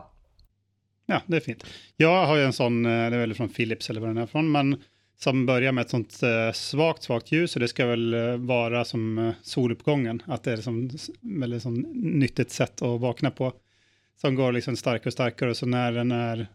Ja, 1.05 1.21
det 1.25 1.38
är 1.38 1.41
fint. 1.41 1.65
Jag 1.97 2.25
har 2.25 2.36
ju 2.36 2.43
en 2.43 2.53
sån, 2.53 2.86
eh, 2.86 3.10
det 3.10 3.15
är 3.15 3.19
väl 3.19 3.33
från 3.33 3.49
Philips 3.49 3.89
eller 3.89 4.01
vad 4.01 4.10
den 4.10 4.17
är 4.17 4.25
från, 4.25 4.51
men 4.51 4.81
som 5.19 5.45
börjar 5.45 5.71
med 5.71 5.82
ett 5.82 5.89
sånt 5.89 6.23
svagt, 6.53 7.03
svagt 7.03 7.32
ljus 7.32 7.56
och 7.56 7.60
det 7.60 7.67
ska 7.67 7.86
väl 7.86 8.15
vara 8.38 8.86
som 8.86 9.34
soluppgången, 9.41 10.21
att 10.25 10.43
det 10.43 10.51
är 10.51 10.58
som 10.58 10.89
väldigt 11.21 11.62
som 11.62 11.73
nyttigt 11.93 12.51
sätt 12.51 12.82
att 12.82 13.01
vakna 13.01 13.32
på. 13.32 13.53
Som 14.21 14.36
går 14.36 14.51
liksom 14.51 14.77
starkare 14.77 15.08
och 15.08 15.13
starkare 15.13 15.49
och 15.49 15.58
så 15.58 15.65
när 15.65 15.91
den 15.91 16.12
är 16.12 16.47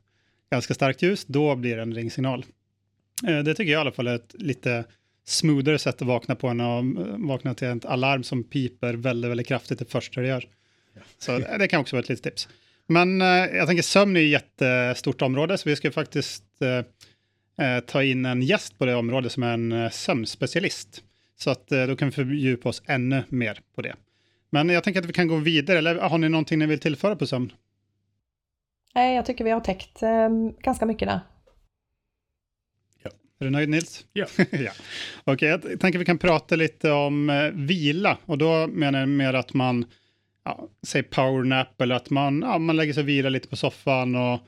ganska 0.50 0.74
starkt 0.74 1.02
ljus, 1.02 1.24
då 1.24 1.56
blir 1.56 1.76
det 1.76 1.82
en 1.82 1.94
ringsignal. 1.94 2.44
Eh, 3.28 3.38
det 3.38 3.54
tycker 3.54 3.72
jag 3.72 3.78
i 3.78 3.80
alla 3.80 3.92
fall 3.92 4.06
är 4.06 4.14
ett 4.14 4.34
lite 4.38 4.84
smoothare 5.24 5.78
sätt 5.78 6.02
att 6.02 6.08
vakna 6.08 6.34
på 6.34 6.48
än 6.48 6.60
att 6.60 6.82
eh, 6.82 7.16
vakna 7.18 7.54
till 7.54 7.68
ett 7.68 7.84
alarm 7.84 8.22
som 8.22 8.44
piper 8.44 8.94
väldigt, 8.94 9.30
väldigt 9.30 9.46
kraftigt 9.46 9.78
det 9.78 9.90
första 9.90 10.20
det 10.20 10.28
gör. 10.28 10.44
Så 11.18 11.38
det 11.38 11.68
kan 11.68 11.80
också 11.80 11.96
vara 11.96 12.02
ett 12.02 12.08
litet 12.08 12.24
tips. 12.24 12.48
Men 12.86 13.22
eh, 13.22 13.26
jag 13.26 13.66
tänker 13.66 13.82
sömn 13.82 14.16
är 14.16 14.20
ett 14.20 14.30
jättestort 14.30 15.22
område, 15.22 15.58
så 15.58 15.68
vi 15.68 15.76
ska 15.76 15.90
faktiskt 15.90 16.44
ta 17.86 18.02
in 18.02 18.26
en 18.26 18.42
gäst 18.42 18.78
på 18.78 18.86
det 18.86 18.94
området 18.94 19.32
som 19.32 19.42
är 19.42 19.52
en 19.54 19.90
sömnspecialist. 19.90 21.02
Så 21.36 21.50
att 21.50 21.68
då 21.68 21.96
kan 21.96 22.08
vi 22.08 22.12
fördjupa 22.12 22.68
oss 22.68 22.82
ännu 22.86 23.22
mer 23.28 23.60
på 23.74 23.82
det. 23.82 23.94
Men 24.50 24.68
jag 24.68 24.84
tänker 24.84 25.00
att 25.00 25.06
vi 25.06 25.12
kan 25.12 25.28
gå 25.28 25.36
vidare, 25.36 25.78
eller 25.78 25.94
har 25.94 26.18
ni 26.18 26.28
någonting 26.28 26.58
ni 26.58 26.66
vill 26.66 26.78
tillföra 26.78 27.16
på 27.16 27.26
sömn? 27.26 27.52
Nej, 28.94 29.16
jag 29.16 29.26
tycker 29.26 29.44
vi 29.44 29.50
har 29.50 29.60
täckt 29.60 30.02
eh, 30.02 30.28
ganska 30.62 30.86
mycket 30.86 31.08
där. 31.08 31.20
Är 33.42 33.44
du 33.44 33.50
nöjd 33.50 33.68
Nils? 33.68 34.06
Ja. 34.12 34.26
ja. 34.50 34.72
Okej, 35.24 35.54
okay, 35.54 35.70
jag 35.70 35.80
tänker 35.80 35.98
vi 35.98 36.04
kan 36.04 36.18
prata 36.18 36.56
lite 36.56 36.90
om 36.90 37.30
eh, 37.30 37.50
vila 37.52 38.18
och 38.26 38.38
då 38.38 38.66
menar 38.66 39.00
jag 39.00 39.08
mer 39.08 39.34
att 39.34 39.54
man, 39.54 39.84
ja, 40.44 40.68
säg 40.86 41.02
powernap 41.02 41.80
eller 41.80 41.94
att 41.94 42.10
man, 42.10 42.42
ja, 42.42 42.58
man 42.58 42.76
lägger 42.76 42.92
sig 42.92 43.00
och 43.00 43.08
vilar 43.08 43.30
lite 43.30 43.48
på 43.48 43.56
soffan 43.56 44.14
och 44.14 44.40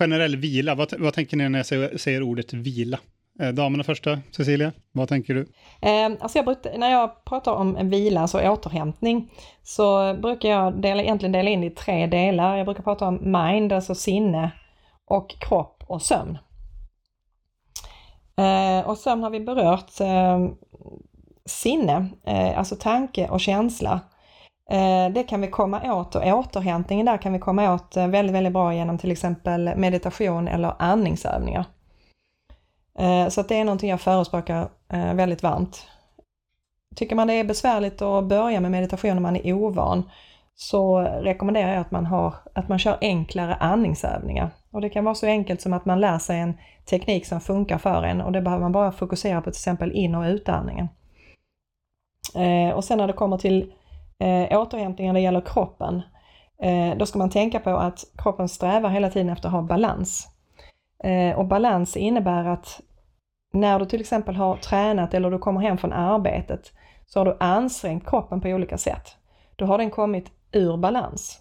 generell 0.00 0.36
vila. 0.36 0.74
Vad, 0.74 0.94
vad 0.98 1.14
tänker 1.14 1.36
ni 1.36 1.48
när 1.48 1.58
jag 1.58 1.66
säger, 1.66 1.98
säger 1.98 2.22
ordet 2.22 2.52
vila? 2.52 2.98
Eh, 3.40 3.48
damerna 3.48 3.84
första, 3.84 4.18
Cecilia, 4.30 4.72
vad 4.92 5.08
tänker 5.08 5.34
du? 5.34 5.40
Eh, 5.82 6.10
alltså 6.20 6.38
jag 6.38 6.44
brukar, 6.44 6.78
när 6.78 6.90
jag 6.90 7.24
pratar 7.24 7.52
om 7.52 7.90
vila, 7.90 8.20
alltså 8.20 8.40
återhämtning, 8.40 9.32
så 9.62 10.14
brukar 10.14 10.48
jag 10.48 10.82
dela, 10.82 11.02
egentligen 11.02 11.32
dela 11.32 11.50
in 11.50 11.60
det 11.60 11.66
i 11.66 11.70
tre 11.70 12.06
delar. 12.06 12.56
Jag 12.56 12.66
brukar 12.66 12.82
prata 12.82 13.08
om 13.08 13.32
mind, 13.32 13.72
alltså 13.72 13.94
sinne, 13.94 14.50
och 15.04 15.30
kropp 15.40 15.84
och 15.86 16.02
sömn. 16.02 16.38
Eh, 18.36 18.88
och 18.88 18.98
sömn 18.98 19.22
har 19.22 19.30
vi 19.30 19.40
berört. 19.40 20.00
Eh, 20.00 20.48
sinne, 21.46 22.08
eh, 22.26 22.58
alltså 22.58 22.76
tanke 22.76 23.28
och 23.28 23.40
känsla. 23.40 24.00
Eh, 24.70 25.12
det 25.12 25.22
kan 25.22 25.40
vi 25.40 25.48
komma 25.48 25.94
åt 25.94 26.14
och 26.14 26.26
återhämtningen 26.26 27.06
där 27.06 27.18
kan 27.18 27.32
vi 27.32 27.38
komma 27.38 27.74
åt 27.74 27.96
eh, 27.96 28.06
väldigt, 28.06 28.34
väldigt 28.34 28.52
bra 28.52 28.74
genom 28.74 28.98
till 28.98 29.10
exempel 29.10 29.76
meditation 29.76 30.48
eller 30.48 30.74
andningsövningar. 30.78 31.64
Eh, 32.98 33.28
så 33.28 33.40
att 33.40 33.48
det 33.48 33.56
är 33.56 33.64
någonting 33.64 33.90
jag 33.90 34.00
förespråkar 34.00 34.68
väldigt 35.14 35.42
varmt. 35.42 35.86
Tycker 36.96 37.16
man 37.16 37.26
det 37.26 37.34
är 37.34 37.44
besvärligt 37.44 38.02
att 38.02 38.24
börja 38.24 38.60
med 38.60 38.70
meditation 38.70 39.14
när 39.14 39.20
man 39.20 39.36
är 39.36 39.52
ovan 39.52 40.10
så 40.54 41.00
rekommenderar 41.00 41.72
jag 41.72 41.80
att 41.80 41.90
man, 41.90 42.06
har, 42.06 42.34
att 42.54 42.68
man 42.68 42.78
kör 42.78 42.98
enklare 43.00 43.54
andningsövningar. 43.54 44.50
Och 44.70 44.80
det 44.80 44.90
kan 44.90 45.04
vara 45.04 45.14
så 45.14 45.26
enkelt 45.26 45.60
som 45.60 45.72
att 45.72 45.84
man 45.84 46.00
lär 46.00 46.18
sig 46.18 46.40
en 46.40 46.54
teknik 46.90 47.26
som 47.26 47.40
funkar 47.40 47.78
för 47.78 48.02
en 48.02 48.20
och 48.20 48.32
det 48.32 48.40
behöver 48.40 48.62
man 48.62 48.72
bara 48.72 48.92
fokusera 48.92 49.40
på 49.40 49.50
till 49.50 49.58
exempel 49.58 49.92
in 49.92 50.14
och 50.14 50.24
utandningen. 50.24 50.88
och 52.74 52.84
sen 52.84 52.98
när 52.98 53.06
det 53.06 53.12
kommer 53.12 53.38
till 53.38 53.72
eh, 54.20 54.60
återhämtning 54.60 55.06
när 55.06 55.14
det 55.14 55.20
gäller 55.20 55.40
kroppen, 55.40 56.02
eh, 56.62 56.96
då 56.96 57.06
ska 57.06 57.18
man 57.18 57.30
tänka 57.30 57.60
på 57.60 57.70
att 57.70 58.04
kroppen 58.18 58.48
strävar 58.48 58.90
hela 58.90 59.10
tiden 59.10 59.28
efter 59.28 59.48
att 59.48 59.54
ha 59.54 59.62
balans. 59.62 60.28
Eh, 61.04 61.38
och 61.38 61.46
balans 61.46 61.96
innebär 61.96 62.44
att 62.44 62.80
när 63.52 63.78
du 63.78 63.86
till 63.86 64.00
exempel 64.00 64.36
har 64.36 64.56
tränat 64.56 65.14
eller 65.14 65.30
du 65.30 65.38
kommer 65.38 65.60
hem 65.60 65.78
från 65.78 65.92
arbetet 65.92 66.72
så 67.06 67.20
har 67.20 67.24
du 67.24 67.36
ansträngt 67.40 68.06
kroppen 68.06 68.40
på 68.40 68.48
olika 68.48 68.78
sätt. 68.78 69.16
Då 69.56 69.64
har 69.64 69.78
den 69.78 69.90
kommit 69.90 70.32
ur 70.52 70.76
balans. 70.76 71.40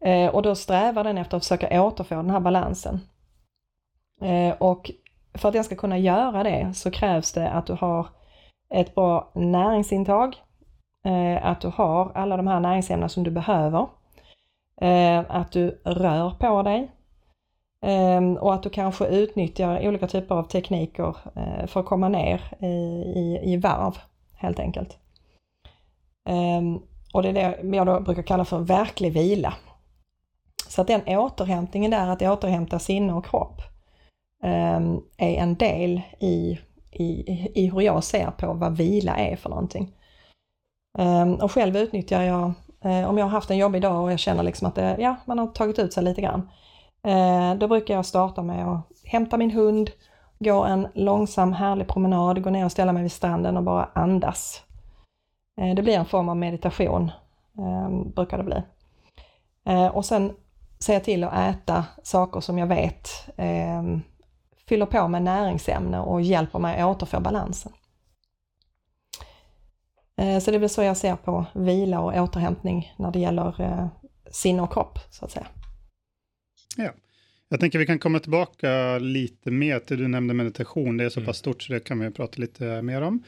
Eh, 0.00 0.34
och 0.34 0.42
då 0.42 0.54
strävar 0.54 1.04
den 1.04 1.18
efter 1.18 1.36
att 1.36 1.42
försöka 1.42 1.82
återfå 1.82 2.14
den 2.14 2.30
här 2.30 2.40
balansen. 2.40 3.00
Eh, 4.22 4.54
och 4.58 4.90
för 5.34 5.48
att 5.48 5.54
den 5.54 5.64
ska 5.64 5.76
kunna 5.76 5.98
göra 5.98 6.42
det 6.42 6.74
så 6.74 6.90
krävs 6.90 7.32
det 7.32 7.50
att 7.50 7.66
du 7.66 7.72
har 7.72 8.08
ett 8.74 8.94
bra 8.94 9.30
näringsintag, 9.34 10.36
Eh, 11.04 11.46
att 11.46 11.60
du 11.60 11.68
har 11.68 12.12
alla 12.14 12.36
de 12.36 12.46
här 12.46 12.60
näringsämnena 12.60 13.08
som 13.08 13.24
du 13.24 13.30
behöver. 13.30 13.86
Eh, 14.80 15.24
att 15.28 15.52
du 15.52 15.80
rör 15.84 16.30
på 16.30 16.62
dig. 16.62 16.90
Ehm, 17.82 18.36
och 18.36 18.54
att 18.54 18.62
du 18.62 18.70
kanske 18.70 19.06
utnyttjar 19.06 19.88
olika 19.88 20.06
typer 20.06 20.34
av 20.34 20.42
tekniker 20.42 21.16
eh, 21.36 21.66
för 21.66 21.80
att 21.80 21.86
komma 21.86 22.08
ner 22.08 22.40
i, 22.60 22.66
i, 22.66 23.40
i 23.52 23.56
varv 23.56 23.98
helt 24.34 24.58
enkelt. 24.58 24.98
Ehm, 26.28 26.80
och 27.12 27.22
det 27.22 27.28
är 27.28 27.32
det 27.32 27.76
jag 27.76 27.86
då 27.86 28.00
brukar 28.00 28.22
kalla 28.22 28.44
för 28.44 28.58
verklig 28.58 29.12
vila. 29.12 29.54
Så 30.68 30.80
att 30.80 30.86
den 30.86 31.02
återhämtningen 31.18 31.90
där, 31.90 32.08
att 32.08 32.22
återhämta 32.22 32.78
sinne 32.78 33.12
och 33.12 33.26
kropp, 33.26 33.62
ehm, 34.42 35.00
är 35.16 35.34
en 35.34 35.54
del 35.54 36.00
i, 36.20 36.58
i, 36.90 37.24
i 37.54 37.70
hur 37.70 37.80
jag 37.80 38.04
ser 38.04 38.30
på 38.30 38.52
vad 38.52 38.76
vila 38.76 39.16
är 39.16 39.36
för 39.36 39.50
någonting. 39.50 39.94
Ehm, 40.98 41.34
och 41.34 41.52
själv 41.52 41.76
utnyttjar 41.76 42.22
jag, 42.22 42.52
eh, 42.84 43.08
om 43.08 43.18
jag 43.18 43.24
har 43.24 43.30
haft 43.30 43.50
en 43.50 43.56
jobbig 43.56 43.82
dag 43.82 44.02
och 44.02 44.12
jag 44.12 44.18
känner 44.18 44.42
liksom 44.42 44.68
att 44.68 44.74
det, 44.74 44.96
ja, 44.98 45.16
man 45.24 45.38
har 45.38 45.46
tagit 45.46 45.78
ut 45.78 45.92
sig 45.92 46.04
lite 46.04 46.20
grann. 46.20 46.50
Eh, 47.02 47.54
då 47.54 47.68
brukar 47.68 47.94
jag 47.94 48.06
starta 48.06 48.42
med 48.42 48.68
att 48.68 48.86
hämta 49.04 49.36
min 49.36 49.50
hund, 49.50 49.90
gå 50.38 50.64
en 50.64 50.88
långsam 50.94 51.52
härlig 51.52 51.88
promenad, 51.88 52.42
gå 52.42 52.50
ner 52.50 52.64
och 52.64 52.72
ställa 52.72 52.92
mig 52.92 53.02
vid 53.02 53.12
stranden 53.12 53.56
och 53.56 53.62
bara 53.62 53.88
andas. 53.92 54.62
Eh, 55.60 55.74
det 55.74 55.82
blir 55.82 55.94
en 55.94 56.06
form 56.06 56.28
av 56.28 56.36
meditation, 56.36 57.10
ehm, 57.58 58.10
brukar 58.10 58.38
det 58.38 58.44
bli. 58.44 58.62
Och 59.92 60.04
sen 60.04 60.32
ser 60.78 60.92
jag 60.92 61.04
till 61.04 61.24
att 61.24 61.32
äta 61.32 61.84
saker 62.02 62.40
som 62.40 62.58
jag 62.58 62.66
vet 62.66 63.08
ehm, 63.36 64.02
fyller 64.68 64.86
på 64.86 65.08
med 65.08 65.22
näringsämne 65.22 66.00
och 66.00 66.20
hjälper 66.20 66.58
mig 66.58 66.80
att 66.80 66.96
återfå 66.96 67.20
balansen. 67.20 67.72
Eh, 70.20 70.38
så 70.38 70.50
det 70.50 70.56
är 70.56 70.58
väl 70.58 70.68
så 70.68 70.82
jag 70.82 70.96
ser 70.96 71.16
på 71.16 71.46
vila 71.54 72.00
och 72.00 72.14
återhämtning 72.14 72.94
när 72.98 73.12
det 73.12 73.18
gäller 73.18 73.60
eh, 73.60 73.88
sinne 74.30 74.62
och 74.62 74.72
kropp, 74.72 74.98
så 75.10 75.24
att 75.24 75.30
säga. 75.30 75.46
Ja. 76.76 76.90
Jag 77.48 77.60
tänker 77.60 77.78
vi 77.78 77.86
kan 77.86 77.98
komma 77.98 78.18
tillbaka 78.18 78.98
lite 78.98 79.50
mer 79.50 79.78
till, 79.78 79.98
du 79.98 80.08
nämnde 80.08 80.34
meditation, 80.34 80.96
det 80.96 81.04
är 81.04 81.08
så 81.08 81.20
mm. 81.20 81.26
pass 81.26 81.36
stort 81.36 81.62
så 81.62 81.72
det 81.72 81.80
kan 81.80 82.00
vi 82.00 82.10
prata 82.10 82.40
lite 82.40 82.82
mer 82.82 83.02
om. 83.02 83.22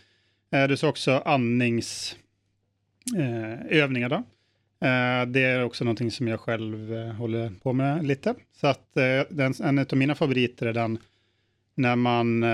Eh, 0.52 0.68
du 0.68 0.76
sa 0.76 0.88
också 0.88 1.22
andningsövningar 1.24 4.09
då. 4.09 4.22
Det 5.26 5.44
är 5.44 5.64
också 5.64 5.85
någonting 5.85 6.11
som 6.11 6.28
jag 6.28 6.40
själv 6.40 6.94
håller 7.12 7.52
på 7.62 7.72
med 7.72 8.07
lite. 8.07 8.35
Så 8.61 8.66
att 8.66 8.96
en 8.96 9.78
av 9.78 9.96
mina 9.96 10.14
favoriter 10.14 10.66
är 10.66 10.72
den 10.72 10.98
när 11.74 11.96
man 11.96 12.44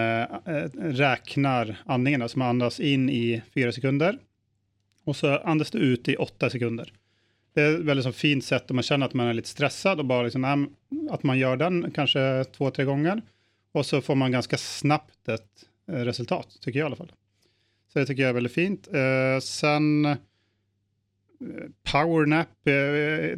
räknar 0.79 1.77
andningen, 1.87 2.23
alltså 2.23 2.39
man 2.39 2.49
andas 2.49 2.81
in 2.81 3.11
i 3.11 3.43
fyra 3.55 3.73
sekunder 3.73 4.19
och 5.09 5.17
så 5.17 5.37
andas 5.39 5.71
du 5.71 5.79
ut 5.79 6.09
i 6.09 6.17
åtta 6.17 6.51
sekunder. 6.51 6.93
Det 7.55 7.63
är 7.63 7.75
ett 7.75 7.81
väldigt 7.81 8.05
så 8.05 8.13
fint 8.13 8.45
sätt 8.45 8.71
om 8.71 8.77
man 8.77 8.83
känner 8.83 9.07
att 9.07 9.15
man 9.15 9.27
är 9.27 9.35
lite 9.35 9.49
stressad 9.49 9.99
och 9.99 10.05
bara 10.05 10.23
liksom, 10.23 10.69
att 11.11 11.23
man 11.23 11.39
gör 11.39 11.57
den 11.57 11.91
kanske 11.91 12.45
två, 12.57 12.71
tre 12.71 12.85
gånger. 12.85 13.23
Och 13.73 13.87
så 13.87 14.01
får 14.01 14.15
man 14.15 14.33
ganska 14.33 14.57
snabbt 14.57 15.29
ett 15.29 15.65
eh, 15.89 15.95
resultat, 15.95 16.59
tycker 16.61 16.79
jag 16.79 16.85
i 16.85 16.87
alla 16.87 16.97
fall. 16.97 17.13
Så 17.93 17.99
det 17.99 18.07
tycker 18.07 18.23
jag 18.23 18.29
är 18.29 18.35
väldigt 18.35 18.53
fint. 18.53 18.89
Eh, 18.89 19.41
sen 19.41 20.05
eh, 20.05 20.17
powernap, 21.93 22.49
eh, 22.65 22.73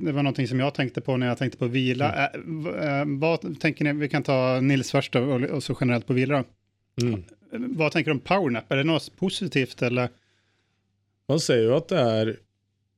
det 0.00 0.12
var 0.12 0.22
någonting 0.22 0.48
som 0.48 0.61
jag 0.61 0.74
tänkte 0.74 1.00
på 1.00 1.16
när 1.16 1.26
jag 1.26 1.38
tänkte 1.38 1.59
på 1.59 1.66
vila. 1.66 2.26
Mm. 2.26 3.20
Vad 3.20 3.61
tänker 3.61 3.85
ni, 3.85 3.92
vi 3.92 4.09
kan 4.09 4.22
ta 4.22 4.61
Nils 4.61 4.90
först 4.90 5.16
och, 5.16 5.62
så 5.62 5.76
generellt 5.80 6.06
på 6.06 6.12
vila. 6.12 6.44
Mm. 7.02 7.24
Vad 7.52 7.92
tänker 7.92 8.11
du 8.11 8.14
om 8.14 8.20
powernap? 8.20 8.72
Är 8.72 8.76
det 8.76 8.85
något 8.85 9.16
positivt 9.16 9.83
eller? 9.83 10.09
Man 11.30 11.40
säger 11.40 11.62
ju 11.62 11.74
att 11.74 11.88
det 11.88 11.98
är 11.98 12.38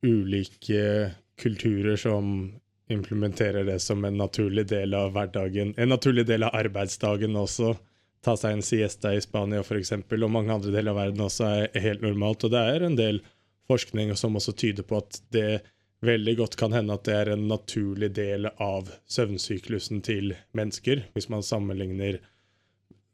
olika 0.07 0.75
eh, 0.75 1.11
kulturer 1.43 1.97
som 1.97 2.55
implementerar 2.89 3.65
det 3.65 3.79
som 3.79 4.05
en 4.05 4.17
naturlig 4.17 4.67
del 4.67 4.95
av 4.95 5.13
vardagen, 5.13 5.75
en 5.77 5.89
naturlig 5.89 6.27
del 6.27 6.43
av 6.43 6.55
arbetsdagen 6.55 7.37
också. 7.37 7.77
Ta 8.25 8.37
sig 8.37 8.53
en 8.53 8.63
siesta 8.63 9.15
i 9.15 9.21
Spanien 9.21 9.65
för 9.65 9.77
exempel 9.77 10.25
och 10.25 10.31
många 10.31 10.55
andra 10.55 10.71
delar 10.71 10.91
av 10.91 10.97
världen 10.97 11.21
också 11.21 11.45
är 11.45 11.81
helt 11.81 12.01
normalt 12.01 12.45
och 12.45 12.51
det 12.51 12.59
är 12.59 12.81
en 12.81 12.97
del 12.97 13.23
forskning 13.67 14.17
som 14.17 14.37
också 14.37 14.53
tyder 14.53 14.83
på 14.83 14.97
att 14.97 15.23
det 15.29 15.63
väldigt 16.01 16.39
gott 16.39 16.57
kan 16.57 16.73
hända 16.73 16.95
att 16.95 17.05
det 17.05 17.15
är 17.15 17.27
en 17.27 17.49
naturlig 17.49 18.13
del 18.13 18.47
av 18.47 18.91
sömncyklusen 19.07 20.01
till 20.01 20.35
människor. 20.53 21.03
Om 21.15 21.23
man 21.29 21.43
sammanligner, 21.43 22.21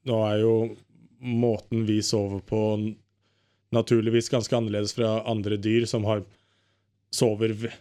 nu 0.03 0.13
är 0.13 0.39
ju 0.39 0.77
måten 1.21 1.87
vi 1.87 2.03
sover 2.03 2.39
på 2.39 2.79
naturligvis 3.71 4.29
ganska 4.29 4.57
annorlunda 4.57 4.89
från 4.89 5.27
andra 5.27 5.57
dyr 5.57 5.85
som 5.85 6.05
har 6.05 6.25
sover 7.11 7.75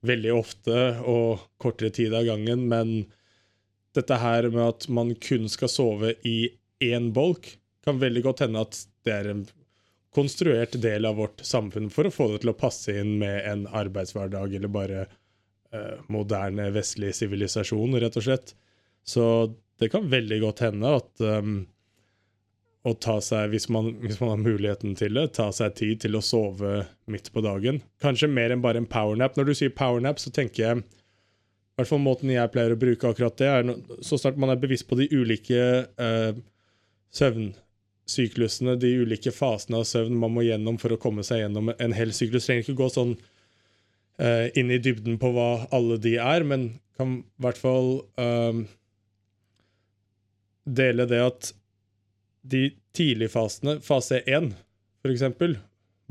väldigt 0.00 0.32
ofta 0.32 1.00
och 1.00 1.40
kortare 1.56 1.90
tid 1.90 2.14
av 2.14 2.24
gången. 2.24 2.68
Men 2.68 3.04
detta 3.94 4.14
här 4.14 4.42
med 4.42 4.68
att 4.68 4.88
man 4.88 5.14
kun 5.14 5.48
ska 5.48 5.68
sova 5.68 6.10
i 6.10 6.50
en 6.78 7.12
bolk 7.12 7.58
kan 7.84 7.98
väldigt 7.98 8.24
gott 8.24 8.40
hända 8.40 8.60
att 8.60 8.88
det 9.02 9.10
är 9.10 9.24
en 9.24 9.46
konstruerad 10.14 10.80
del 10.80 11.04
av 11.04 11.16
vårt 11.16 11.40
samhälle 11.40 11.90
för 11.90 12.04
att 12.04 12.14
få 12.14 12.32
det 12.32 12.38
till 12.38 12.48
att 12.48 12.58
passa 12.58 12.98
in 12.98 13.18
med 13.18 13.52
en 13.52 13.66
arbetsvardag 13.66 14.54
eller 14.54 14.68
bara 14.68 15.00
eh, 15.00 15.98
modern 16.06 16.72
västlig 16.72 17.14
civilisation 17.14 18.00
rätt 18.00 18.16
och 18.16 18.22
slett. 18.22 18.54
Så 19.04 19.54
det 19.78 19.88
kan 19.88 20.10
väldigt 20.10 20.42
gott 20.42 20.58
hända 20.58 20.96
att 20.96 21.14
um, 21.18 21.66
och 22.82 23.00
ta 23.00 23.20
sig, 23.20 23.48
hvis 23.48 23.68
man, 23.68 23.94
hvis 24.00 24.20
man 24.20 24.28
har 24.28 24.36
möjligheten 24.36 24.94
till 24.94 25.14
det, 25.14 25.28
ta 25.28 25.52
sig 25.52 25.74
tid 25.74 26.00
till 26.00 26.16
att 26.16 26.24
sova 26.24 26.84
mitt 27.04 27.32
på 27.32 27.40
dagen. 27.40 27.80
Kanske 28.00 28.26
mer 28.26 28.50
än 28.50 28.62
bara 28.62 28.78
en 28.78 28.86
powernap. 28.86 29.36
När 29.36 29.44
du 29.44 29.54
säger 29.54 29.70
powernap 29.70 30.20
så 30.20 30.30
tänker 30.30 30.62
jag, 30.62 30.78
i 30.78 30.82
alla 31.76 31.86
fall 31.86 31.98
måten 31.98 32.30
jag 32.30 32.52
pleier 32.52 32.72
å 32.72 32.76
bruke 32.76 33.08
akkurat 33.08 33.36
det, 33.36 33.46
er 33.46 33.74
så 34.02 34.18
snart 34.18 34.36
man 34.36 34.50
är 34.50 34.56
bevisst 34.56 34.88
på 34.88 34.94
de 34.94 35.08
olika 35.16 35.60
eh, 35.78 36.34
søvnsyklusene, 37.12 38.76
de 38.76 38.98
olika 39.00 39.32
faserna 39.32 39.78
av 39.78 39.84
sömn 39.84 40.16
man 40.16 40.32
må 40.32 40.44
gjennom 40.44 40.78
for 40.78 40.92
å 40.92 41.00
komme 41.00 41.24
seg 41.24 41.44
gjennom 41.44 41.72
en 41.78 41.96
hel 41.96 42.12
syklus. 42.12 42.48
Trenger 42.48 42.64
ikke 42.64 42.80
gå 42.80 42.88
sånn 42.92 43.14
eh, 44.18 44.48
inn 44.56 44.70
i 44.70 44.80
dybden 44.80 45.18
på 45.20 45.32
vad 45.36 45.68
alla 45.70 45.96
de 45.96 46.16
är, 46.16 46.44
men 46.44 46.68
kan 46.96 47.18
i 47.20 47.44
hvert 47.44 47.60
fall 47.60 47.94
eh, 48.20 48.60
dele 50.64 51.06
det 51.06 51.26
att 51.26 51.54
de 52.42 52.70
tidligfasene, 52.96 53.78
fase 53.84 54.22
1 54.26 54.52
f.eks., 55.04 55.58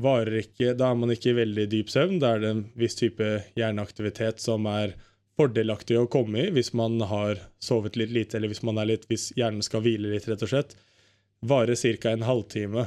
varer 0.00 0.38
ikke 0.40 0.74
Da 0.78 0.90
er 0.90 0.96
man 0.96 1.12
ikke 1.12 1.34
i 1.34 1.38
veldig 1.42 1.66
dyp 1.70 1.90
søvn. 1.92 2.18
Da 2.22 2.34
er 2.34 2.42
det 2.42 2.50
en 2.54 2.62
viss 2.78 2.96
type 2.98 3.26
hjerneaktivitet 3.58 4.40
som 4.40 4.64
er 4.70 4.94
fordelaktig 5.40 5.98
å 6.00 6.08
komme 6.10 6.46
i 6.46 6.54
hvis 6.54 6.72
man 6.76 6.98
har 7.08 7.40
sovet 7.62 7.98
litt 8.00 8.12
lite, 8.12 8.38
eller 8.38 8.52
hvis, 8.52 8.62
man 8.66 8.80
er 8.80 8.90
litt, 8.92 9.06
hvis 9.10 9.30
hjernen 9.36 9.64
skal 9.64 9.84
hvile 9.84 10.12
litt, 10.12 10.28
rett 10.28 10.44
og 10.44 10.52
slett. 10.52 10.74
Varer 11.40 11.76
ca. 11.76 12.10
en 12.12 12.26
halvtime. 12.28 12.86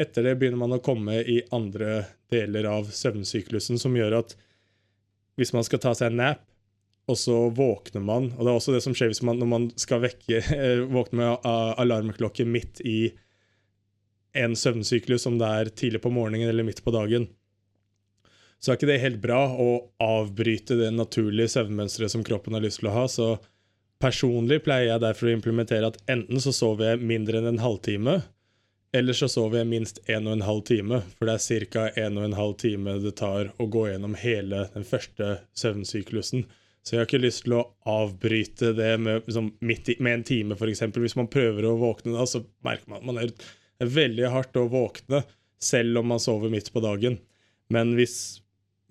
Etter 0.00 0.26
det 0.26 0.34
begynner 0.40 0.60
man 0.60 0.76
å 0.76 0.82
komme 0.84 1.20
i 1.20 1.38
andre 1.54 2.04
deler 2.32 2.66
av 2.68 2.90
søvnsyklusen 2.92 3.78
som 3.80 3.94
gjør 3.96 4.18
at 4.22 4.34
hvis 5.38 5.52
man 5.54 5.64
skal 5.66 5.80
ta 5.82 5.94
seg 5.96 6.12
en 6.12 6.20
nap, 6.20 6.42
och 7.06 7.18
så 7.18 7.48
vaknar 7.48 8.00
man. 8.00 8.32
Och 8.32 8.44
det 8.44 8.50
är 8.50 8.54
också 8.54 8.72
det 8.72 8.80
som 8.80 8.94
sker 8.94 9.24
man, 9.24 9.38
när 9.38 9.46
man 9.46 9.70
ska 9.76 9.98
väcka, 9.98 10.36
eh, 10.36 10.78
vakna 10.78 11.16
med 11.16 11.32
eh, 11.32 11.78
alarmklockan 11.80 12.50
mitt 12.50 12.80
i 12.80 13.12
en 14.32 14.56
sömncyklus, 14.56 15.26
om 15.26 15.38
det 15.38 15.46
är 15.46 15.64
tidigt 15.64 16.02
på 16.02 16.10
morgonen 16.10 16.48
eller 16.48 16.62
mitt 16.62 16.84
på 16.84 16.90
dagen. 16.90 17.26
så 18.64 18.72
er 18.72 18.78
ikke 18.78 18.88
det 18.88 19.02
helt 19.02 19.20
bra 19.20 19.40
å 19.60 19.70
avbryte 20.00 20.78
det 20.78 20.88
naturlige 20.96 21.52
søvnmønsteret 21.52 22.14
som 22.14 22.22
kroppen 22.24 22.56
har 22.56 22.62
lyst 22.64 22.80
til 22.80 22.88
å 22.88 22.94
ha. 22.94 23.02
Så 23.12 23.34
personlig 24.00 24.62
pleier 24.64 24.94
jeg 24.94 25.02
derfor 25.04 25.28
å 25.28 25.34
implementere 25.36 25.90
at 25.90 25.98
enten 26.08 26.40
så 26.40 26.52
sover 26.56 26.94
jeg 26.94 27.04
mindre 27.04 27.42
enn 27.42 27.50
en 27.50 27.60
halvtime, 27.60 28.22
eller 28.96 29.18
så 29.18 29.28
sover 29.28 29.60
jeg 29.60 29.68
minst 29.68 30.00
en 30.08 30.30
og 30.30 30.38
en 30.38 30.46
halv 30.46 30.64
time. 30.70 31.02
For 31.18 31.28
det 31.28 31.36
er 31.36 31.66
ca. 31.74 31.86
en 32.06 32.16
og 32.16 32.24
en 32.24 32.38
halv 32.38 32.56
time 32.62 32.96
det 33.04 33.16
tar 33.20 33.52
å 33.60 33.68
gå 33.68 33.88
gjennom 33.90 34.16
hele 34.16 34.68
den 34.72 34.88
første 34.88 35.34
søvnsyklusen. 35.60 36.46
Så 36.84 36.94
jeg 36.94 37.00
har 37.00 37.08
ikke 37.08 37.22
lyst 37.22 37.46
til 37.46 37.56
å 37.56 37.64
avbryte 37.88 38.74
det 38.76 38.90
med, 39.00 39.24
liksom, 39.24 39.54
midt 39.64 39.88
i, 39.88 39.96
med 40.04 40.18
en 40.18 40.24
time, 40.28 40.56
f.eks. 40.58 40.82
Hvis 40.92 41.16
man 41.16 41.30
prøver 41.32 41.64
å 41.64 41.78
våkne 41.80 42.12
da, 42.12 42.26
så 42.28 42.42
merker 42.66 42.90
man 42.92 43.00
at 43.00 43.08
man 43.08 43.20
er, 43.22 43.30
väldigt 43.80 43.96
veldig 43.96 44.30
hardt 44.30 44.56
å 44.60 44.68
våkne 44.70 45.22
selv 45.64 45.98
om 45.98 46.12
man 46.12 46.20
sover 46.20 46.52
midt 46.52 46.68
på 46.72 46.82
dagen. 46.84 47.16
Men 47.72 47.94
hvis 47.96 48.42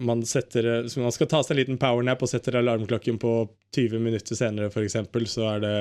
man, 0.02 0.26
setter, 0.26 0.88
så 0.90 1.04
man 1.04 1.14
skal 1.14 1.30
ta 1.30 1.44
seg 1.44 1.54
en 1.54 1.62
liten 1.62 1.82
powernap 1.82 2.24
og 2.26 2.32
setter 2.32 2.58
alarmklokken 2.60 3.20
på 3.22 3.34
20 3.76 4.02
minutter 4.02 4.36
senere, 4.36 4.72
f.eks., 4.74 4.98
så 5.32 5.50
är 5.50 5.60
det 5.60 5.76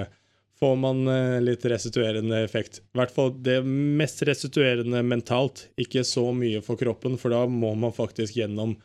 får 0.63 0.77
man 0.77 1.09
eh, 1.09 1.41
litt 1.41 1.65
restituerende 1.65 2.45
effekt. 2.45 2.83
I 2.95 3.01
hvert 3.01 3.11
fall 3.11 3.33
det 3.43 3.57
mest 3.67 4.23
restituerende 4.23 5.01
mentalt, 5.03 5.65
ikke 5.81 6.05
så 6.07 6.29
mye 6.37 6.61
for 6.63 6.79
kroppen, 6.79 7.17
for 7.19 7.35
da 7.35 7.47
må 7.51 7.73
man 7.75 7.95
faktisk 7.97 8.37
gjennom 8.39 8.77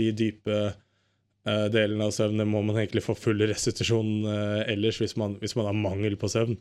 de 0.00 0.08
dype 0.16 0.72
Eh, 1.48 1.66
delen 1.72 2.02
av 2.04 2.12
søvnen 2.12 2.48
må 2.50 2.60
man 2.66 2.76
egentlig 2.76 3.04
få 3.06 3.14
full 3.16 3.40
restitusjon 3.48 4.26
eh, 4.28 4.60
ellers, 4.74 4.98
hvis 5.00 5.16
man, 5.16 5.38
hvis 5.40 5.56
man, 5.56 5.70
har 5.70 5.78
mangel 5.78 6.18
på 6.20 6.28
søvn. 6.28 6.58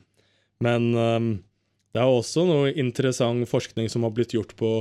Men 0.64 0.94
ehm, 0.96 1.30
det 1.92 2.00
er 2.00 2.08
også 2.08 2.46
noe 2.48 2.72
interessant 2.72 3.48
forskning 3.50 3.90
som 3.92 4.06
har 4.08 4.14
blitt 4.16 4.36
gjort 4.36 4.56
på 4.60 4.72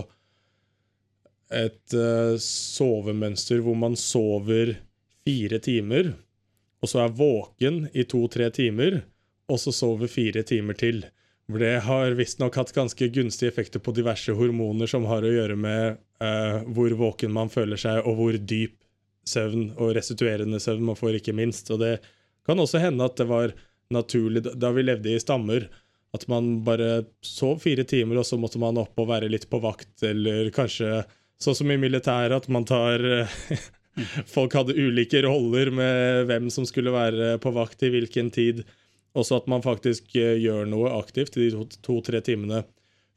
et 1.55 1.97
eh, 1.97 2.37
sovemønster 2.45 3.63
hvor 3.65 3.79
man 3.79 3.97
sover 3.99 4.77
fire 5.27 5.59
timer, 5.65 6.13
og 6.79 6.91
så 6.93 7.03
er 7.03 7.15
våken 7.19 7.87
i 7.91 8.05
to-tre 8.07 8.53
timer, 8.55 9.03
og 9.51 9.59
så 9.59 9.75
sover 9.75 10.11
fire 10.13 10.45
timer 10.47 10.79
til. 10.79 11.03
For 11.49 11.63
det 11.65 11.79
har 11.89 12.15
visstnok 12.15 12.59
hatt 12.61 12.75
ganske 12.77 13.09
gunstige 13.11 13.51
effekter 13.51 13.83
på 13.83 13.95
diverse 13.97 14.35
hormoner 14.37 14.91
som 14.91 15.09
har 15.09 15.25
å 15.25 15.33
gjøre 15.33 15.57
med 15.59 15.97
uh, 16.21 16.61
hvor 16.77 16.93
våken 17.01 17.33
man 17.33 17.49
føler 17.51 17.81
seg, 17.81 18.03
og 18.05 18.19
hvor 18.21 18.37
dyp 18.37 18.77
søvn 19.29 19.71
og 19.77 19.95
restituerende 19.97 20.61
søvn 20.63 20.87
man 20.89 20.99
får, 20.99 21.21
ikke 21.21 21.37
minst. 21.37 21.71
Og 21.75 21.83
det 21.83 21.99
kan 22.49 22.61
også 22.61 22.81
hende 22.83 23.05
at 23.05 23.19
det 23.21 23.29
var 23.29 23.55
naturlig 23.95 24.45
da 24.49 24.73
vi 24.75 24.85
levde 24.85 25.15
i 25.15 25.21
stammer, 25.23 25.69
at 26.17 26.25
man 26.29 26.63
bare 26.65 27.05
sov 27.25 27.59
fire 27.61 27.85
timer, 27.89 28.21
og 28.21 28.27
så 28.27 28.39
måtte 28.41 28.61
man 28.61 28.81
opp 28.81 28.97
og 29.01 29.11
være 29.11 29.29
litt 29.29 29.49
på 29.51 29.61
vakt, 29.65 29.95
eller 30.07 30.53
kanskje 30.55 31.03
Sånn 31.39 31.55
som 31.55 31.71
i 31.71 31.77
militæret, 31.79 32.35
at 32.35 32.49
man 32.51 32.65
tar 32.67 32.99
Folk 34.35 34.57
hadde 34.59 34.75
ulike 34.75 35.21
roller 35.23 35.71
med 35.75 36.27
hvem 36.27 36.49
som 36.51 36.67
skulle 36.67 36.91
være 36.95 37.37
på 37.43 37.53
vakt 37.55 37.83
i 37.87 37.91
hvilken 37.95 38.33
tid. 38.35 38.65
Også 39.19 39.39
at 39.39 39.47
man 39.51 39.63
faktisk 39.65 40.15
eh, 40.19 40.37
gjør 40.39 40.67
noe 40.71 40.93
aktivt 40.99 41.39
i 41.39 41.49
de 41.49 41.65
to-tre 41.83 42.21
to, 42.21 42.27
timene 42.27 42.65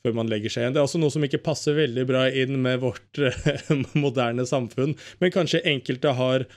før 0.02 0.18
man 0.18 0.32
legger 0.32 0.54
seg 0.54 0.66
igjen. 0.66 0.76
Det 0.76 0.82
er 0.82 0.88
også 0.88 1.02
noe 1.02 1.14
som 1.14 1.26
ikke 1.26 1.44
passer 1.46 1.78
veldig 1.78 2.08
bra 2.10 2.26
inn 2.30 2.58
med 2.64 2.82
vårt 2.84 3.22
moderne 4.04 4.48
samfunn. 4.50 4.98
Men 5.22 5.34
kanskje 5.34 5.64
enkelte 5.74 6.16
har 6.18 6.48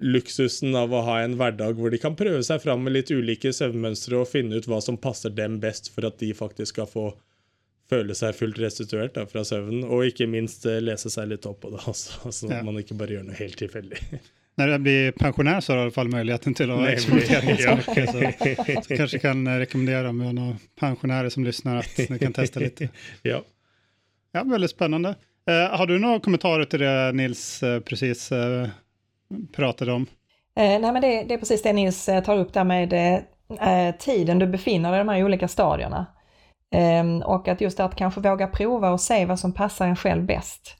luksusen 0.00 0.76
av 0.80 0.94
å 0.96 1.02
ha 1.04 1.18
en 1.20 1.36
hverdag 1.36 1.76
hvor 1.76 1.92
de 1.92 2.00
kan 2.00 2.16
prøve 2.16 2.40
seg 2.46 2.62
fram 2.62 2.86
med 2.86 2.96
litt 2.96 3.10
ulike 3.12 3.52
søvnmønstre 3.52 4.16
og 4.16 4.30
finne 4.30 4.56
ut 4.56 4.68
hva 4.70 4.80
som 4.80 4.96
passer 4.96 5.32
dem 5.36 5.58
best 5.60 5.92
for 5.92 6.08
at 6.08 6.16
de 6.22 6.32
faktisk 6.36 6.78
skal 6.78 6.88
få 6.88 7.10
føle 7.90 8.14
seg 8.16 8.36
fullt 8.38 8.60
restituert 8.62 9.16
da, 9.16 9.26
fra 9.28 9.42
søvnen, 9.46 9.82
og 9.82 10.06
ikke 10.06 10.28
minst 10.30 10.66
eh, 10.68 10.78
lese 10.82 11.10
seg 11.12 11.32
litt 11.32 11.48
opp 11.50 11.62
på 11.64 11.72
det 11.72 11.82
også, 11.90 12.30
så 12.32 12.50
ja. 12.52 12.60
man 12.66 12.78
ikke 12.80 12.96
bare 12.98 13.18
gjør 13.18 13.26
noe 13.26 13.40
helt 13.40 13.58
tilfeldig. 13.60 14.02
Når 14.60 14.66
du 14.66 14.78
blir 14.78 15.12
pensionär 15.12 15.60
så 15.60 15.72
har 15.72 15.76
du 15.76 15.80
i 15.80 15.84
alla 15.84 15.92
fall 15.92 16.08
muligheten 16.08 16.54
till 16.54 16.70
att 16.70 16.88
experimentera 16.88 17.56
ja. 17.58 17.76
saker. 17.76 18.06
Så, 18.06 18.82
så 18.88 18.96
kanske 18.96 19.18
kan 19.18 19.46
eh, 19.46 19.56
rekommendera 19.58 20.12
med 20.12 20.34
några 20.34 20.56
pensionärer 20.80 21.28
som 21.28 21.44
lyssnar 21.44 21.76
att 21.76 22.10
ni 22.10 22.18
kan 22.18 22.32
testa 22.32 22.60
lite. 22.66 22.88
ja. 23.22 23.42
ja, 24.32 24.42
väldigt 24.44 24.70
spännande. 24.70 25.14
Eh, 25.48 25.78
har 25.78 25.86
du 25.86 25.98
några 25.98 26.20
kommentarer 26.20 26.64
till 26.64 26.80
det 26.80 27.12
Nils 27.12 27.62
eh, 27.62 27.80
precis 27.80 28.32
eh, 28.32 28.68
pratade 29.56 29.92
om? 29.92 30.06
Eh, 30.56 30.80
nej, 30.80 30.92
men 30.92 31.02
det, 31.02 31.22
det, 31.22 31.34
är 31.34 31.38
precis 31.38 31.62
det 31.62 31.72
Nils 31.72 32.04
tar 32.04 32.38
upp 32.38 32.52
där 32.52 32.64
med 32.64 33.24
tiden 33.98 34.38
du 34.38 34.46
befinner 34.46 34.90
dig 34.90 35.00
i 35.00 35.04
de 35.04 35.08
här 35.08 35.24
olika 35.24 35.48
stadierna. 35.48 36.06
Ehm, 36.74 37.22
och 37.22 37.48
att 37.48 37.60
just 37.60 37.80
att 37.80 37.96
kanske 37.96 38.20
våga 38.20 38.46
prova 38.46 38.90
och 38.90 39.00
se 39.00 39.26
vad 39.26 39.38
som 39.38 39.52
passar 39.52 39.86
en 39.86 39.96
själv 39.96 40.24
bäst. 40.24 40.79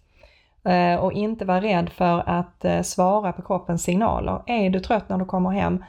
Eh, 0.64 1.00
och 1.00 1.12
inte 1.12 1.44
vara 1.44 1.60
rädd 1.60 1.90
för 1.90 2.28
att 2.28 2.64
eh, 2.64 2.82
svara 2.82 3.32
på 3.32 3.42
kroppens 3.42 3.82
signaler. 3.82 4.42
Är 4.46 4.70
du 4.70 4.80
trött 4.80 5.08
när 5.08 5.18
du 5.18 5.24
kommer 5.24 5.50
hem, 5.50 5.84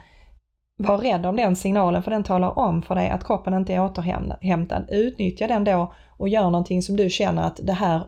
var 0.76 0.98
rädd 0.98 1.26
om 1.26 1.36
den 1.36 1.56
signalen 1.56 2.02
för 2.02 2.10
den 2.10 2.24
talar 2.24 2.58
om 2.58 2.82
för 2.82 2.94
dig 2.94 3.10
att 3.10 3.26
kroppen 3.26 3.54
inte 3.54 3.74
är 3.74 3.84
återhämtad. 3.84 4.88
Utnyttja 4.90 5.46
den 5.46 5.64
då 5.64 5.92
och 6.16 6.28
gör 6.28 6.42
någonting 6.42 6.82
som 6.82 6.96
du 6.96 7.10
känner 7.10 7.42
att 7.42 7.60
det 7.62 7.72
här 7.72 8.02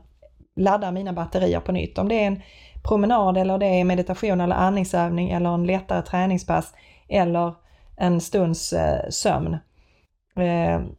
laddar 0.56 0.92
mina 0.92 1.12
batterier 1.12 1.60
på 1.60 1.72
nytt. 1.72 1.98
Om 1.98 2.08
det 2.08 2.14
är 2.14 2.26
en 2.26 2.42
promenad 2.84 3.36
eller 3.36 3.58
det 3.58 3.66
är 3.66 3.84
meditation 3.84 4.40
eller 4.40 4.56
andningsövning 4.56 5.30
eller 5.30 5.54
en 5.54 5.66
lättare 5.66 6.02
träningspass 6.02 6.74
eller 7.08 7.54
en 7.96 8.20
stunds 8.20 8.72
eh, 8.72 9.08
sömn 9.10 9.56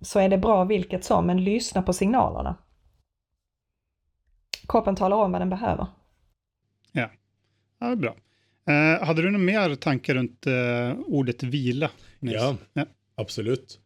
så 0.01 0.19
är 0.19 0.29
det 0.29 0.37
bra 0.37 0.63
vilket 0.63 1.05
som, 1.05 1.25
men 1.25 1.43
lyssna 1.43 1.81
på 1.81 1.93
signalerna. 1.93 2.55
Kroppen 4.67 4.95
talar 4.95 5.17
om 5.17 5.31
vad 5.31 5.41
den 5.41 5.49
behöver. 5.49 5.87
Ja, 6.91 7.09
ja 7.79 7.95
bra. 7.95 8.15
Eh, 8.67 9.05
hade 9.05 9.21
du 9.21 9.31
några 9.31 9.45
mer 9.45 9.75
tankar 9.75 10.15
runt 10.15 10.47
eh, 10.47 10.99
ordet 11.05 11.43
vila? 11.43 11.91
Ja, 12.19 12.55
ja, 12.73 12.85
absolut. 13.15 13.79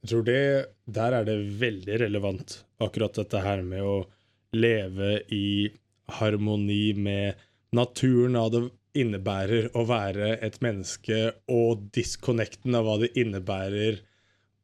Jag 0.00 0.10
tror 0.10 0.22
det, 0.22 0.66
där 0.84 1.12
är 1.12 1.24
det 1.24 1.36
väldigt 1.36 2.00
relevant, 2.00 2.64
akkurat 2.78 3.14
detta 3.14 3.38
här 3.38 3.62
med 3.62 3.82
att 3.82 4.06
leva 4.52 5.12
i 5.20 5.72
harmoni 6.06 6.94
med 6.94 7.34
naturen, 7.70 8.32
vad 8.32 8.52
det 8.52 8.68
innebär 9.00 9.70
att 9.74 9.86
vara 9.86 10.36
ett 10.36 10.60
människa 10.60 11.32
och 11.46 11.78
disconnecten 11.78 12.74
av 12.74 12.84
vad 12.84 13.00
det 13.00 13.18
innebär 13.18 13.98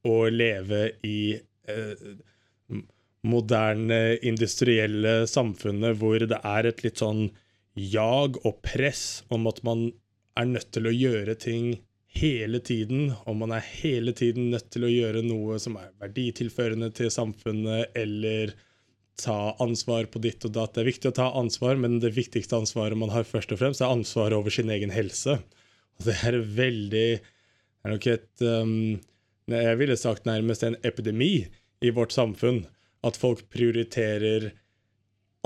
å 0.02 0.28
leve 0.28 0.92
i 1.02 1.40
eh, 1.68 1.98
moderne 3.26 3.98
eh, 4.12 4.18
industrielle 4.28 5.22
samfunnet 5.30 5.98
hvor 6.00 6.18
det 6.18 6.38
er 6.38 6.68
et 6.68 6.82
litt 6.84 7.02
sånn 7.02 7.28
jag 7.78 8.36
og 8.42 8.60
press 8.64 9.22
om 9.32 9.46
at 9.48 9.62
man 9.66 9.88
er 10.38 10.48
nødt 10.48 10.72
til 10.74 10.88
å 10.88 10.94
gjøre 10.94 11.36
ting 11.40 11.74
hele 12.12 12.60
tiden, 12.60 13.14
og 13.24 13.38
man 13.40 13.54
er 13.56 13.64
hele 13.80 14.12
tiden 14.16 14.50
nødt 14.52 14.68
til 14.72 14.84
å 14.84 14.90
gjøre 14.92 15.22
noe 15.24 15.56
som 15.62 15.78
er 15.80 15.94
verditilførende 16.02 16.90
til 16.92 17.08
samfunnet, 17.12 17.94
eller 17.96 18.52
ta 19.22 19.54
ansvar 19.62 20.08
på 20.12 20.20
ditt 20.24 20.44
og 20.44 20.52
datt. 20.56 20.74
Det 20.74 20.82
er 20.82 20.90
viktig 20.90 21.12
å 21.12 21.16
ta 21.16 21.30
ansvar, 21.38 21.78
men 21.80 22.00
det 22.02 22.12
viktigste 22.16 22.58
ansvaret 22.58 22.98
man 23.00 23.12
har 23.14 23.24
først 23.28 23.54
og 23.54 23.62
fremst, 23.62 23.80
er 23.80 23.92
ansvaret 23.92 24.36
over 24.36 24.52
sin 24.52 24.72
egen 24.72 24.92
helse. 24.92 25.38
Og 25.98 26.08
det 26.08 26.18
er 26.28 26.40
veldig 26.40 27.08
Det 27.22 27.88
er 27.88 27.92
nok 27.96 28.06
et 28.06 28.42
um, 28.46 29.00
jeg 29.50 29.78
ville 29.80 29.96
sagt 29.98 30.28
nærmest 30.28 30.62
en 30.62 30.76
epidemi 30.86 31.48
i 31.82 31.90
vårt 31.90 32.12
samfunn. 32.14 32.62
At 33.06 33.18
folk 33.18 33.48
prioriterer 33.50 34.52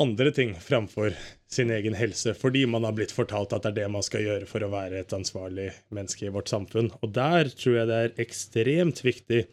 andre 0.01 0.33
ting 0.35 0.53
framfor 0.61 1.15
sin 1.49 1.71
egen 1.73 1.95
helse, 1.97 2.35
fordi 2.37 2.67
man 2.69 2.85
har 2.85 2.97
blitt 2.97 3.15
fortalt 3.17 3.55
at 3.57 3.65
det 3.65 3.73
er 3.73 3.79
det 3.79 3.93
man 3.95 4.05
skal 4.05 4.27
gjøre 4.27 4.49
for 4.51 4.65
å 4.65 4.73
være 4.73 5.01
et 5.01 5.15
ansvarlig 5.17 5.71
menneske 5.95 6.27
i 6.29 6.33
vårt 6.35 6.53
samfunn. 6.53 6.91
Og 7.01 7.15
der 7.17 7.49
tror 7.55 7.79
jeg 7.79 7.89
det 7.89 8.01
er 8.03 8.21
ekstremt 8.27 9.01
viktig 9.07 9.47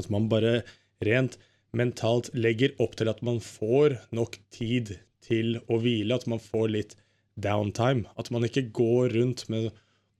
at 0.00 0.10
man 0.10 0.26
bare 0.32 0.62
rent 1.06 1.38
mentalt 1.74 2.32
legger 2.34 2.74
opp 2.82 2.96
til 2.98 3.10
at 3.10 3.22
man 3.26 3.38
får 3.42 3.98
nok 4.14 4.40
tid 4.54 4.96
til 5.24 5.60
å 5.70 5.78
hvile, 5.82 6.18
at 6.18 6.26
man 6.30 6.42
får 6.42 6.72
litt 6.72 6.96
downtime. 7.40 8.08
At 8.18 8.30
man 8.34 8.46
ikke 8.46 8.68
går 8.74 9.14
rundt 9.14 9.46
med 9.52 9.70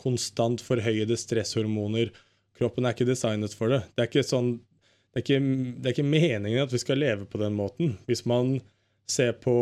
konstant 0.01 0.63
forhøyede 0.63 1.19
stresshormoner 1.19 2.15
Kroppen 2.55 2.87
er 2.87 2.95
ikke 2.95 3.09
designet 3.09 3.55
for 3.57 3.73
det. 3.73 3.81
Det 3.95 4.05
er 4.05 4.11
ikke, 4.11 4.23
sånn, 4.27 4.53
det 5.15 5.21
er 5.21 5.23
ikke, 5.23 5.41
det 5.79 5.87
er 5.87 5.95
ikke 5.95 6.11
meningen 6.11 6.65
at 6.65 6.73
vi 6.75 6.83
skal 6.83 6.99
leve 6.99 7.27
på 7.31 7.39
den 7.39 7.55
måten. 7.55 7.93
Hvis 8.09 8.25
man 8.27 8.57
ser 9.07 9.37
på 9.39 9.55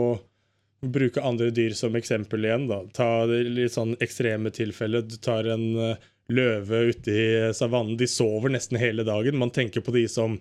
Bruke 0.82 1.22
andre 1.22 1.52
dyr 1.54 1.76
som 1.78 1.94
eksempel 1.94 2.42
igjen, 2.42 2.64
da. 2.66 2.80
Ta 2.96 3.24
litt 3.28 3.74
sånn 3.76 3.92
ekstreme 4.02 4.50
tilfellet. 4.50 5.12
Du 5.12 5.20
tar 5.22 5.46
en 5.52 5.66
eh, 5.78 6.08
løve 6.32 6.80
ute 6.88 7.12
i 7.12 7.26
savannen. 7.54 7.94
De 8.00 8.08
sover 8.10 8.50
nesten 8.50 8.80
hele 8.80 9.04
dagen. 9.06 9.38
Man 9.38 9.52
tenker 9.54 9.84
på 9.84 9.94
de 9.94 10.08
som 10.10 10.40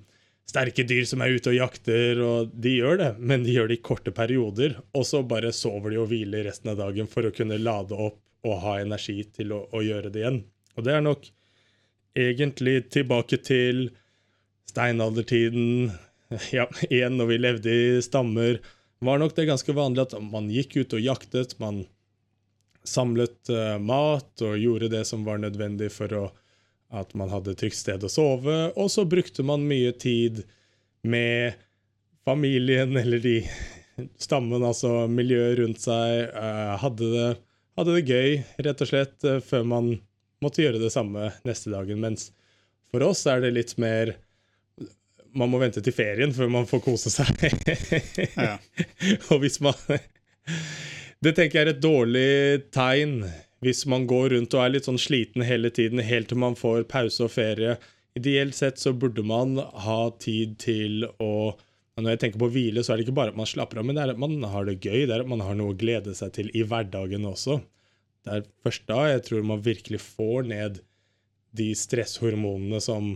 sterke 0.50 0.88
dyr 0.88 1.06
som 1.06 1.22
er 1.22 1.36
ute 1.36 1.52
og 1.52 1.60
jakter, 1.60 2.24
og 2.26 2.56
de 2.58 2.74
gjør 2.80 2.98
det, 3.04 3.12
men 3.20 3.46
de 3.46 3.54
gjør 3.54 3.70
det 3.70 3.78
i 3.78 3.84
korte 3.86 4.16
perioder. 4.16 4.80
Og 4.98 5.06
så 5.12 5.22
bare 5.22 5.54
sover 5.54 5.94
de 5.94 6.02
og 6.02 6.10
hviler 6.10 6.48
resten 6.50 6.74
av 6.74 6.82
dagen 6.82 7.12
for 7.12 7.28
å 7.28 7.36
kunne 7.36 7.62
lade 7.62 7.94
opp 7.94 8.18
og 8.48 8.58
ha 8.64 8.80
energi 8.82 9.20
til 9.36 9.54
å, 9.54 9.68
å 9.70 9.84
gjøre 9.86 10.10
det 10.10 10.24
igjen. 10.24 10.42
Og 10.74 10.88
det 10.88 10.96
er 10.96 11.06
nok 11.06 11.30
egentlig 12.18 12.80
tilbake 12.92 13.38
til 13.46 13.92
steinaldertiden, 14.72 15.92
ja, 16.56 16.68
igjen 16.90 17.18
når 17.20 17.32
vi 17.32 17.42
levde 17.42 17.74
i 17.76 18.02
stammer, 18.04 18.62
var 19.02 19.20
nok 19.22 19.36
det 19.36 19.50
ganske 19.50 19.74
vanlig 19.74 20.06
at 20.06 20.16
man 20.22 20.50
gikk 20.54 20.78
ut 20.78 20.94
og 20.94 21.04
jaktet. 21.04 21.58
Man 21.62 21.84
samlet 22.88 23.50
uh, 23.50 23.78
mat 23.82 24.44
og 24.46 24.58
gjorde 24.62 24.92
det 24.94 25.04
som 25.10 25.26
var 25.26 25.42
nødvendig 25.42 25.90
for 25.94 26.14
å, 26.18 26.24
at 26.94 27.14
man 27.18 27.32
hadde 27.34 27.56
trygt 27.58 27.80
sted 27.80 28.04
å 28.06 28.12
sove. 28.12 28.72
Og 28.78 28.92
så 28.94 29.06
brukte 29.10 29.46
man 29.46 29.66
mye 29.68 29.94
tid 29.98 30.44
med 31.02 31.58
familien 32.26 32.94
eller 32.98 33.22
de 33.24 33.38
stammen, 34.26 34.62
altså 34.62 35.08
miljøet 35.10 35.58
rundt 35.62 35.82
seg. 35.82 36.30
Uh, 36.38 36.78
hadde, 36.82 37.12
det, 37.16 37.30
hadde, 37.80 37.98
det, 37.98 38.06
gøy, 38.06 38.42
rett 38.70 38.86
og 38.86 38.94
slett, 38.94 39.18
uh, 39.26 39.40
før 39.42 39.66
man 39.74 39.96
måtte 40.42 40.64
gjøre 40.64 40.82
det 40.82 40.94
samme 40.94 41.32
neste 41.48 41.74
dagen. 41.74 42.02
Mens 42.02 42.30
for 42.94 43.04
oss 43.06 43.26
er 43.30 43.42
det 43.44 43.56
litt 43.56 43.78
mer 43.82 44.16
man 45.38 45.52
må 45.52 45.62
vente 45.62 45.84
til 45.84 45.96
ferien 45.96 46.34
før 46.36 46.52
man 46.52 46.68
får 46.70 46.84
kose 46.86 47.12
seg. 47.14 47.32
ja. 48.36 48.58
og 49.32 49.42
hvis 49.44 49.60
man 49.64 49.78
Det 51.22 51.36
tenker 51.38 51.60
jeg 51.60 51.68
er 51.68 51.74
et 51.76 51.84
dårlig 51.84 52.30
tegn 52.74 53.22
hvis 53.62 53.84
man 53.86 54.08
går 54.10 54.34
rundt 54.34 54.56
og 54.58 54.64
er 54.64 54.72
litt 54.74 54.88
sånn 54.90 55.00
sliten 55.02 55.44
hele 55.46 55.70
tiden, 55.70 56.02
helt 56.02 56.32
til 56.32 56.40
man 56.42 56.58
får 56.58 56.88
pause 56.90 57.28
og 57.28 57.34
ferie. 57.36 57.76
Ideelt 58.18 58.58
sett 58.58 58.82
så 58.82 58.94
burde 58.98 59.22
man 59.24 59.60
ha 59.60 60.02
tid 60.20 60.58
til 60.62 61.06
å 61.22 61.58
Når 62.02 62.16
jeg 62.16 62.20
tenker 62.22 62.40
på 62.40 62.48
hvile, 62.50 62.82
så 62.82 62.94
er 62.94 62.98
det 62.98 63.04
ikke 63.04 63.14
bare 63.20 63.34
at 63.34 63.38
man 63.38 63.46
slapper 63.46 63.78
av, 63.78 63.86
men 63.86 63.98
det 63.98 64.02
er 64.02 64.12
at 64.14 64.20
man 64.22 64.32
har 64.48 64.66
det 64.66 64.80
gøy. 64.80 65.04
Det 65.06 65.12
er 65.14 65.22
at 65.22 65.30
man 65.30 65.44
har 65.44 65.58
noe 65.60 65.74
å 65.74 65.78
glede 65.78 66.16
seg 66.18 66.32
til 66.34 66.48
i 66.58 66.64
hverdagen 66.66 67.28
også. 67.28 67.60
Det 68.26 68.32
er 68.32 68.46
først 68.64 68.88
da 68.90 69.02
jeg 69.12 69.26
tror 69.28 69.44
man 69.46 69.62
virkelig 69.62 70.00
får 70.02 70.48
ned 70.50 70.80
de 71.60 71.68
stresshormonene 71.78 72.80
som 72.82 73.12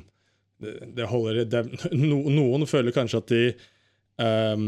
det, 0.64 0.76
det 0.98 1.08
holder 1.12 1.46
det, 1.50 1.64
no, 1.94 2.22
Noen 2.32 2.66
føler 2.70 2.96
kanskje 2.96 3.22
at 3.24 3.32
de 3.32 3.46
ehm, 4.22 4.68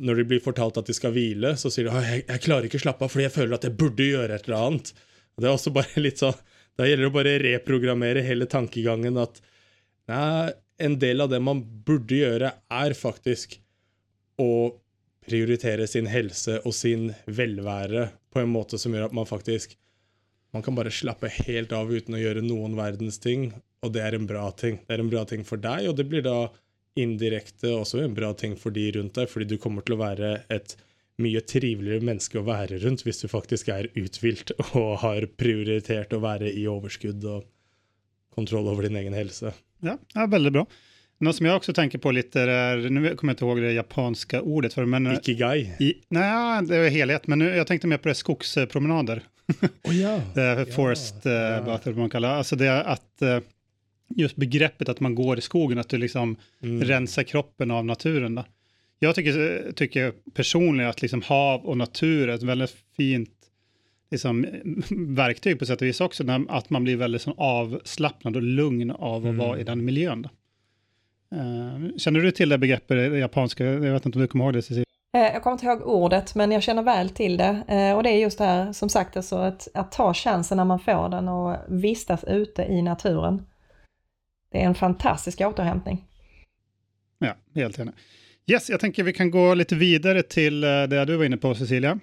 når 0.00 0.22
de 0.22 0.24
blir 0.24 0.40
fortalt 0.40 0.78
at 0.80 0.88
de 0.88 0.94
skal 0.96 1.12
hvile, 1.12 1.50
så 1.60 1.68
sier 1.68 1.84
de 1.84 1.92
ah, 1.92 2.00
at 2.00 2.08
jeg, 2.08 2.22
jeg 2.24 2.42
klarer 2.46 2.64
ikke 2.64 2.78
å 2.80 2.84
slappe 2.86 3.04
av 3.04 3.12
fordi 3.12 3.26
jeg 3.26 3.34
føler 3.34 3.56
at 3.58 3.66
jeg 3.66 3.76
burde 3.76 4.06
gjøre 4.06 4.38
et 4.38 4.46
eller 4.48 4.68
annet. 4.70 4.92
Og 5.36 5.44
det 5.44 5.48
er 5.48 5.56
også 5.56 5.72
bare 5.76 6.04
litt 6.06 6.22
sånn, 6.22 6.38
Da 6.80 6.86
gjelder 6.88 7.04
det 7.04 7.10
å 7.10 7.14
bare 7.18 7.32
reprogrammere 7.42 8.22
hele 8.24 8.46
tankegangen 8.48 9.18
at 9.20 9.42
nei, 10.08 10.54
en 10.80 10.94
del 10.98 11.20
av 11.20 11.28
det 11.28 11.42
man 11.44 11.60
burde 11.84 12.16
gjøre, 12.16 12.54
er 12.72 12.94
faktisk 12.96 13.58
å 14.40 14.72
prioritere 15.28 15.84
sin 15.86 16.08
helse 16.08 16.56
og 16.64 16.72
sin 16.74 17.10
velvære 17.28 18.08
på 18.32 18.40
en 18.40 18.50
måte 18.50 18.80
som 18.80 18.94
gjør 18.94 19.10
at 19.10 19.14
man 19.14 19.28
faktisk 19.28 19.76
man 20.52 20.62
kan 20.62 20.76
bare 20.76 20.92
slappe 20.92 21.30
helt 21.32 21.72
av 21.72 21.92
uten 21.92 22.16
å 22.16 22.20
gjøre 22.20 22.44
noen 22.44 22.76
verdens 22.76 23.18
ting, 23.22 23.50
og 23.82 23.94
det 23.94 24.02
er 24.04 24.16
en 24.18 24.28
bra 24.28 24.50
ting. 24.52 24.78
Det 24.86 24.96
er 24.96 25.02
en 25.02 25.10
bra 25.12 25.24
ting 25.28 25.46
for 25.48 25.60
deg, 25.60 25.88
og 25.88 25.96
det 25.98 26.06
blir 26.10 26.24
da 26.26 26.50
indirekte 27.00 27.72
også 27.72 28.02
en 28.04 28.14
bra 28.14 28.34
ting 28.36 28.56
for 28.60 28.74
de 28.74 28.90
rundt 28.98 29.16
deg, 29.16 29.30
fordi 29.32 29.48
du 29.54 29.56
kommer 29.60 29.84
til 29.86 29.96
å 29.96 30.02
være 30.02 30.34
et 30.52 30.76
mye 31.22 31.40
triveligere 31.44 32.04
menneske 32.04 32.40
å 32.40 32.46
være 32.46 32.80
rundt 32.82 33.04
hvis 33.06 33.22
du 33.22 33.28
faktisk 33.30 33.68
er 33.72 33.90
uthvilt 33.98 34.54
og 34.72 35.02
har 35.04 35.26
prioritert 35.40 36.14
å 36.16 36.22
være 36.22 36.50
i 36.52 36.64
overskudd 36.70 37.24
og 37.28 37.44
kontroll 38.32 38.70
over 38.72 38.88
din 38.88 38.96
egen 39.00 39.16
helse. 39.16 39.52
Ja, 39.84 39.98
ja 40.16 40.26
veldig 40.30 40.54
bra. 40.54 40.66
Noe 41.22 41.36
som 41.36 41.46
jeg 41.46 41.54
også 41.54 41.74
tenker 41.76 42.00
på 42.02 42.10
litt, 42.16 42.34
er 42.34 42.82
Nå 42.90 43.12
kommer 43.14 43.32
jeg 43.32 43.38
ikke 43.38 43.46
ihåg 43.46 43.60
det 43.62 43.74
japanske 43.76 44.40
ordet. 44.42 44.72
For, 44.74 44.88
men, 44.90 45.06
Ikigai? 45.14 45.68
I, 45.78 45.92
nei, 46.14 46.30
det 46.66 46.80
er 46.80 46.94
helhet, 46.96 47.28
men 47.30 47.44
jeg 47.46 47.68
tenkte 47.68 47.90
mer 47.92 48.00
på 48.02 48.10
det 48.10 48.16
skogspromenader. 48.18 49.22
Oh, 49.84 49.96
ja. 49.96 50.20
det 50.34 50.74
forest 50.74 51.14
ja, 51.24 51.30
ja. 51.30 51.80
Uh, 51.86 51.96
man 51.96 52.10
kaller 52.10 52.28
altså 52.28 52.56
det. 52.56 52.70
At 52.70 53.22
uh, 53.22 53.38
just 54.16 54.36
begreppet 54.36 54.88
att 54.88 55.00
man 55.00 55.14
går 55.14 55.38
i 55.38 55.40
skogen, 55.40 55.78
att 55.78 55.88
du 55.88 55.98
liksom 55.98 56.36
mm. 56.62 56.84
rensar 56.84 57.22
kroppen 57.22 57.70
av 57.70 57.84
naturen. 57.84 58.34
Då. 58.34 58.44
Jag 58.98 59.14
tycker, 59.14 59.72
tycker 59.72 60.12
personligen 60.34 60.90
att 60.90 61.02
liksom 61.02 61.22
hav 61.22 61.64
och 61.64 61.76
natur 61.76 62.28
är 62.28 62.34
ett 62.34 62.42
väldigt 62.42 62.76
fint 62.96 63.30
liksom, 64.10 64.46
verktyg 64.90 65.58
på 65.58 65.66
sätt 65.66 65.80
och 65.80 65.86
vis 65.86 66.00
också, 66.00 66.24
när, 66.24 66.44
att 66.48 66.70
man 66.70 66.84
blir 66.84 66.96
väldigt 66.96 67.22
som, 67.22 67.34
avslappnad 67.36 68.36
och 68.36 68.42
lugn 68.42 68.90
av 68.90 69.16
att 69.16 69.22
mm. 69.22 69.36
vara 69.36 69.58
i 69.58 69.64
den 69.64 69.84
miljön. 69.84 70.22
Då. 70.22 70.30
Uh, 71.36 71.96
känner 71.96 72.20
du 72.20 72.30
till 72.30 72.48
det 72.48 72.58
begreppet, 72.58 73.10
det 73.10 73.18
japanska? 73.18 73.64
Jag 73.64 73.80
vet 73.80 74.06
inte 74.06 74.18
om 74.18 74.22
du 74.22 74.28
kommer 74.28 74.44
ihåg 74.44 74.54
det, 74.54 74.62
Cecilia? 74.62 74.84
Eh, 75.14 75.22
jag 75.22 75.42
kommer 75.42 75.54
inte 75.54 75.66
ihåg 75.66 75.82
ordet, 75.82 76.34
men 76.34 76.52
jag 76.52 76.62
känner 76.62 76.82
väl 76.82 77.10
till 77.10 77.36
det. 77.36 77.62
Eh, 77.68 77.96
och 77.96 78.02
det 78.02 78.10
är 78.10 78.18
just 78.18 78.38
det 78.38 78.44
här, 78.44 78.72
som 78.72 78.88
sagt, 78.88 79.16
alltså 79.16 79.36
att, 79.36 79.68
att 79.74 79.92
ta 79.92 80.14
chansen 80.14 80.56
när 80.56 80.64
man 80.64 80.80
får 80.80 81.08
den 81.08 81.28
och 81.28 81.56
vistas 81.68 82.24
ute 82.24 82.62
i 82.62 82.82
naturen 82.82 83.46
det 84.52 84.58
är 84.58 84.66
en 84.66 84.74
fantastisk 84.74 85.40
återhämtning. 85.40 86.04
Ja, 87.18 87.36
helt 87.54 87.78
enig. 87.78 87.94
Yes, 88.46 88.70
jag 88.70 88.80
tänker 88.80 89.02
vi 89.02 89.12
kan 89.12 89.30
gå 89.30 89.54
lite 89.54 89.74
vidare 89.74 90.22
till 90.22 90.64
eh, 90.64 90.68
det 90.68 91.04
du 91.04 91.16
var 91.16 91.24
inne 91.24 91.36
på 91.36 91.54
Cecilia. 91.54 91.98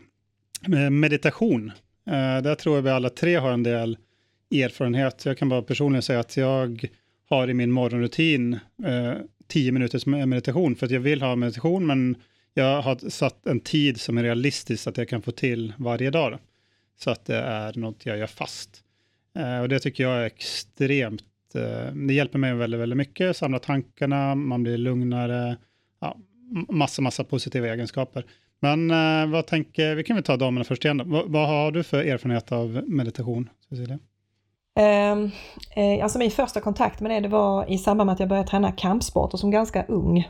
Meditation. 0.91 1.71
Där 2.43 2.55
tror 2.55 2.75
jag 2.75 2.81
vi 2.81 2.89
alla 2.89 3.09
tre 3.09 3.35
har 3.35 3.51
en 3.51 3.63
del 3.63 3.97
erfarenhet. 4.51 5.25
Jag 5.25 5.37
kan 5.37 5.49
bara 5.49 5.61
personligen 5.61 6.01
säga 6.01 6.19
att 6.19 6.37
jag 6.37 6.87
har 7.29 7.49
i 7.49 7.53
min 7.53 7.71
morgonrutin 7.71 8.59
tio 9.47 9.71
minuters 9.71 10.05
meditation 10.05 10.75
för 10.75 10.85
att 10.85 10.91
jag 10.91 10.99
vill 10.99 11.21
ha 11.21 11.35
meditation 11.35 11.87
men 11.87 12.15
jag 12.53 12.81
har 12.81 13.09
satt 13.09 13.45
en 13.45 13.59
tid 13.59 14.01
som 14.01 14.17
är 14.17 14.23
realistisk 14.23 14.87
att 14.87 14.97
jag 14.97 15.09
kan 15.09 15.21
få 15.21 15.31
till 15.31 15.73
varje 15.77 16.09
dag. 16.09 16.39
Så 16.99 17.09
att 17.11 17.25
det 17.25 17.37
är 17.37 17.73
något 17.79 18.05
jag 18.05 18.17
gör 18.17 18.27
fast. 18.27 18.83
Eh, 19.37 19.59
och 19.59 19.69
det 19.69 19.79
tycker 19.79 20.03
jag 20.03 20.17
är 20.17 20.25
extremt 20.25 21.23
Eh, 21.55 21.93
det 21.93 22.13
hjälper 22.13 22.39
mig 22.39 22.53
väldigt, 22.53 22.79
väldigt 22.79 22.97
mycket, 22.97 23.37
samla 23.37 23.59
tankarna, 23.59 24.35
man 24.35 24.63
blir 24.63 24.77
lugnare, 24.77 25.57
ja, 26.01 26.15
massa, 26.69 27.01
massa 27.01 27.23
positiva 27.23 27.67
egenskaper. 27.67 28.25
Men 28.59 28.91
eh, 28.91 29.31
vad 29.31 29.47
tänker, 29.47 29.95
vi 29.95 30.03
kan 30.03 30.15
väl 30.15 30.23
ta 30.23 30.37
damerna 30.37 30.63
först 30.63 30.85
igen. 30.85 31.01
Vad, 31.05 31.31
vad, 31.31 31.47
har 31.47 31.71
du 31.71 31.83
för 31.83 32.03
erfarenhet 32.03 32.51
av 32.51 32.83
meditation, 32.87 33.49
Cecilia? 33.69 33.99
Ehm, 34.79 35.31
eh, 35.75 36.03
alltså 36.03 36.19
min 36.19 36.31
första 36.31 36.61
kontakt 36.61 37.01
med 37.01 37.11
det, 37.11 37.19
det 37.19 37.27
var 37.27 37.71
i 37.71 37.77
samband 37.77 38.05
med 38.05 38.13
att 38.13 38.19
jag 38.19 38.29
började 38.29 38.49
träna 38.49 38.71
kampsport 38.71 39.33
och 39.33 39.39
som 39.39 39.51
ganska 39.51 39.85
ung. 39.85 40.27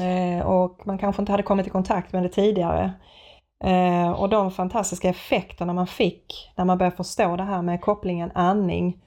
Eh, 0.00 0.46
och 0.46 0.86
man 0.86 0.98
kanske 0.98 1.22
inte 1.22 1.32
hade 1.32 1.42
kommit 1.42 1.66
i 1.66 1.70
kontakt 1.70 2.12
med 2.12 2.22
det 2.22 2.28
tidigare. 2.28 2.92
Eh, 3.64 4.10
och 4.10 4.28
de 4.28 4.50
fantastiska 4.50 5.08
effekterna 5.08 5.72
man 5.72 5.86
fick 5.86 6.52
när 6.56 6.64
man 6.64 6.78
började 6.78 6.96
förstå 6.96 7.36
det 7.36 7.44
här 7.44 7.62
med 7.62 7.80
kopplingen 7.80 8.30
andning, 8.34 9.00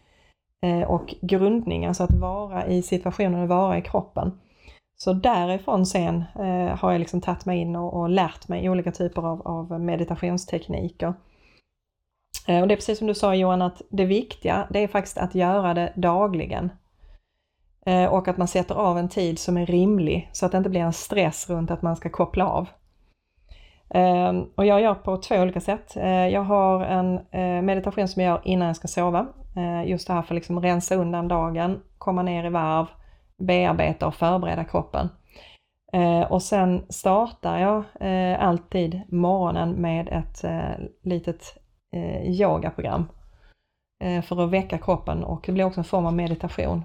Eh, 0.66 0.82
och 0.82 1.16
grundning, 1.22 1.86
alltså 1.86 2.04
att 2.04 2.20
vara 2.20 2.68
i 2.68 2.82
situationen 2.82 3.42
och 3.42 3.48
vara 3.48 3.78
i 3.78 3.82
kroppen. 3.82 4.40
Så 4.98 5.14
därifrån 5.14 5.86
sen 5.86 6.24
eh, 6.36 6.78
har 6.78 6.92
jag 6.92 7.00
liksom 7.00 7.22
tagit 7.22 7.46
mig 7.46 7.60
in 7.60 7.76
och, 7.76 7.94
och 7.94 8.10
lärt 8.10 8.48
mig 8.48 8.70
olika 8.70 8.92
typer 8.92 9.22
av, 9.22 9.48
av 9.48 9.82
meditationstekniker. 9.82 11.14
Eh, 12.48 12.62
och 12.62 12.68
det 12.68 12.74
är 12.74 12.76
precis 12.76 12.98
som 12.98 13.08
du 13.08 13.14
sa 13.14 13.36
Johan, 13.36 13.62
att 13.62 13.82
det 13.90 14.06
viktiga 14.06 14.68
det 14.70 14.80
är 14.80 14.88
faktiskt 14.88 15.18
att 15.18 15.36
göra 15.36 15.74
det 15.74 15.94
dagligen. 15.96 16.70
Eh, 17.86 18.06
och 18.06 18.28
att 18.28 18.38
man 18.38 18.48
sätter 18.48 18.76
av 18.76 18.98
en 18.98 19.10
tid 19.10 19.40
som 19.40 19.58
är 19.58 19.66
rimlig 19.66 20.30
så 20.32 20.46
att 20.46 20.52
det 20.52 20.58
inte 20.58 20.70
blir 20.70 20.82
en 20.82 20.94
stress 20.94 21.50
runt 21.50 21.72
att 21.72 21.82
man 21.82 21.96
ska 21.96 22.10
koppla 22.10 22.48
av. 22.48 22.70
Ehm, 23.90 24.44
och 24.56 24.66
jag 24.66 24.82
gör 24.82 24.96
på 24.96 25.18
två 25.18 25.36
olika 25.36 25.60
sätt. 25.60 25.98
Eh, 25.98 26.28
jag 26.28 26.44
har 26.44 26.86
en 26.86 27.20
eh, 27.32 27.62
meditation 27.62 28.08
som 28.08 28.22
jag 28.22 28.30
gör 28.30 28.42
innan 28.44 28.68
jag 28.68 28.76
ska 28.76 28.88
sova 28.88 29.28
just 29.86 30.08
det 30.08 30.14
här 30.14 30.22
för 30.22 30.34
att 30.34 30.36
liksom 30.36 30.62
rensa 30.62 30.96
undan 30.96 31.28
dagen, 31.28 31.82
komma 31.98 32.24
ner 32.24 32.46
i 32.46 32.50
varv, 32.50 32.86
bearbeta 33.38 34.08
och 34.08 34.16
förbereda 34.16 34.64
kroppen. 34.64 35.10
Och 36.30 36.42
sen 36.42 36.86
startar 36.90 37.60
jag 37.60 37.84
alltid 38.40 39.02
morgonen 39.10 39.72
med 39.72 40.08
ett 40.08 40.46
litet 41.04 41.58
yogaprogram 42.24 43.08
för 44.24 44.44
att 44.44 44.50
väcka 44.50 44.78
kroppen 44.78 45.24
och 45.24 45.44
det 45.46 45.52
blir 45.52 45.66
också 45.66 45.80
en 45.80 45.84
form 45.86 46.06
av 46.06 46.14
meditation. 46.14 46.84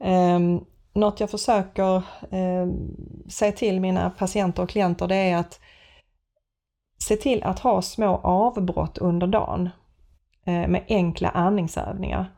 Eh, 0.00 0.38
något 0.92 1.20
jag 1.20 1.30
försöker 1.30 2.02
ehm, 2.30 2.96
säga 3.30 3.52
till 3.52 3.80
mina 3.80 4.10
patienter 4.10 4.62
och 4.62 4.68
klienter 4.68 5.08
det 5.08 5.16
är 5.16 5.36
att 5.36 5.60
se 7.04 7.16
till 7.16 7.42
att 7.42 7.58
ha 7.58 7.82
små 7.82 8.20
avbrott 8.22 8.98
under 8.98 9.26
dagen. 9.26 9.70
Eh, 10.44 10.68
med 10.68 10.84
enkla 10.88 11.28
andningsövningar. 11.28 12.32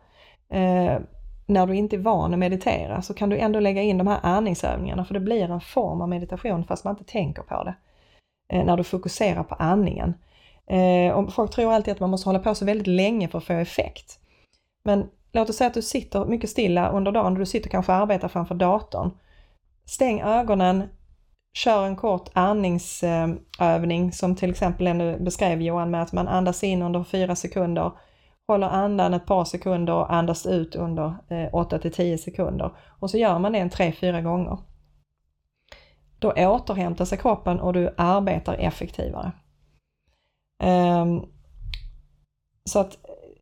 Eh, 0.53 0.99
när 1.47 1.67
du 1.67 1.75
inte 1.75 1.97
är 1.97 2.01
van 2.01 2.33
att 2.33 2.39
meditera 2.39 3.03
så 3.03 3.15
kan 3.15 3.29
du 3.29 3.39
ändå 3.39 3.61
lägga 3.61 3.83
in 3.83 3.99
de 3.99 4.07
här 4.07 4.19
andningsövningarna 4.23 5.05
för 5.05 5.15
det 5.15 5.21
blir 5.21 5.51
en 5.51 5.61
form 5.61 6.01
av 6.01 6.09
meditation 6.09 6.65
fast 6.65 6.85
man 6.85 6.97
inte 6.97 7.13
tänker 7.13 7.43
på 7.43 7.65
det. 7.65 7.75
Eh, 8.53 8.65
när 8.65 8.77
du 8.77 8.85
fokuserar 8.85 9.43
på 9.43 9.55
andningen. 9.55 10.15
Eh, 10.67 11.13
och 11.13 11.33
folk 11.33 11.51
tror 11.51 11.73
alltid 11.73 11.93
att 11.93 12.01
man 12.01 12.11
måste 12.11 12.29
hålla 12.29 12.39
på 12.39 12.55
så 12.55 12.65
väldigt 12.65 12.87
länge 12.87 13.29
för 13.29 13.39
att 13.39 13.45
få 13.45 13.53
effekt. 13.53 14.19
Men 14.83 15.09
låt 15.33 15.51
oss 15.51 15.57
säga 15.57 15.69
att 15.69 15.75
du 15.75 15.83
sitter 15.83 16.25
mycket 16.25 16.51
stilla 16.51 16.91
under 16.91 17.13
dagen, 17.13 17.35
du 17.35 17.47
sitter 17.47 17.71
kanske 17.71 17.93
och 17.93 17.99
arbetar 17.99 18.29
framför 18.29 18.55
datorn. 18.55 19.11
Stäng 19.85 20.21
ögonen, 20.21 20.89
kör 21.53 21.87
en 21.87 21.97
kort 21.97 22.29
andningsövning 22.33 24.13
som 24.13 24.37
till 24.37 24.51
exempel 24.51 24.85
den 24.85 24.99
du 24.99 25.19
beskrev 25.19 25.63
Johan 25.63 25.91
med 25.91 26.03
att 26.03 26.13
man 26.13 26.29
andas 26.29 26.65
in 26.65 26.83
under 26.83 27.05
fyra 27.05 27.37
sekunder, 27.37 27.93
håller 28.47 28.67
andan 28.67 29.15
ett 29.15 29.27
par 29.27 29.45
sekunder 29.45 29.95
och 29.95 30.15
andas 30.15 30.47
ut 30.47 30.75
under 30.75 31.15
eh, 31.29 31.55
8 31.55 31.79
till 31.79 31.93
10 31.93 32.19
sekunder. 32.19 32.71
Och 33.01 33.11
så 33.11 33.19
gör 33.19 33.39
man 33.39 33.53
det 33.53 33.59
en 33.59 33.71
3-4 33.71 34.23
gånger. 34.23 34.59
då 36.19 36.33
återhämtar 36.33 37.05
sig 37.05 37.19
kroppen 37.19 37.61
och 37.61 37.73
du 37.73 37.95
arbetar 37.97 38.55
effektivare. 38.55 39.33
Ehm, 40.63 41.23
så 42.65 42.79
att 42.79 42.99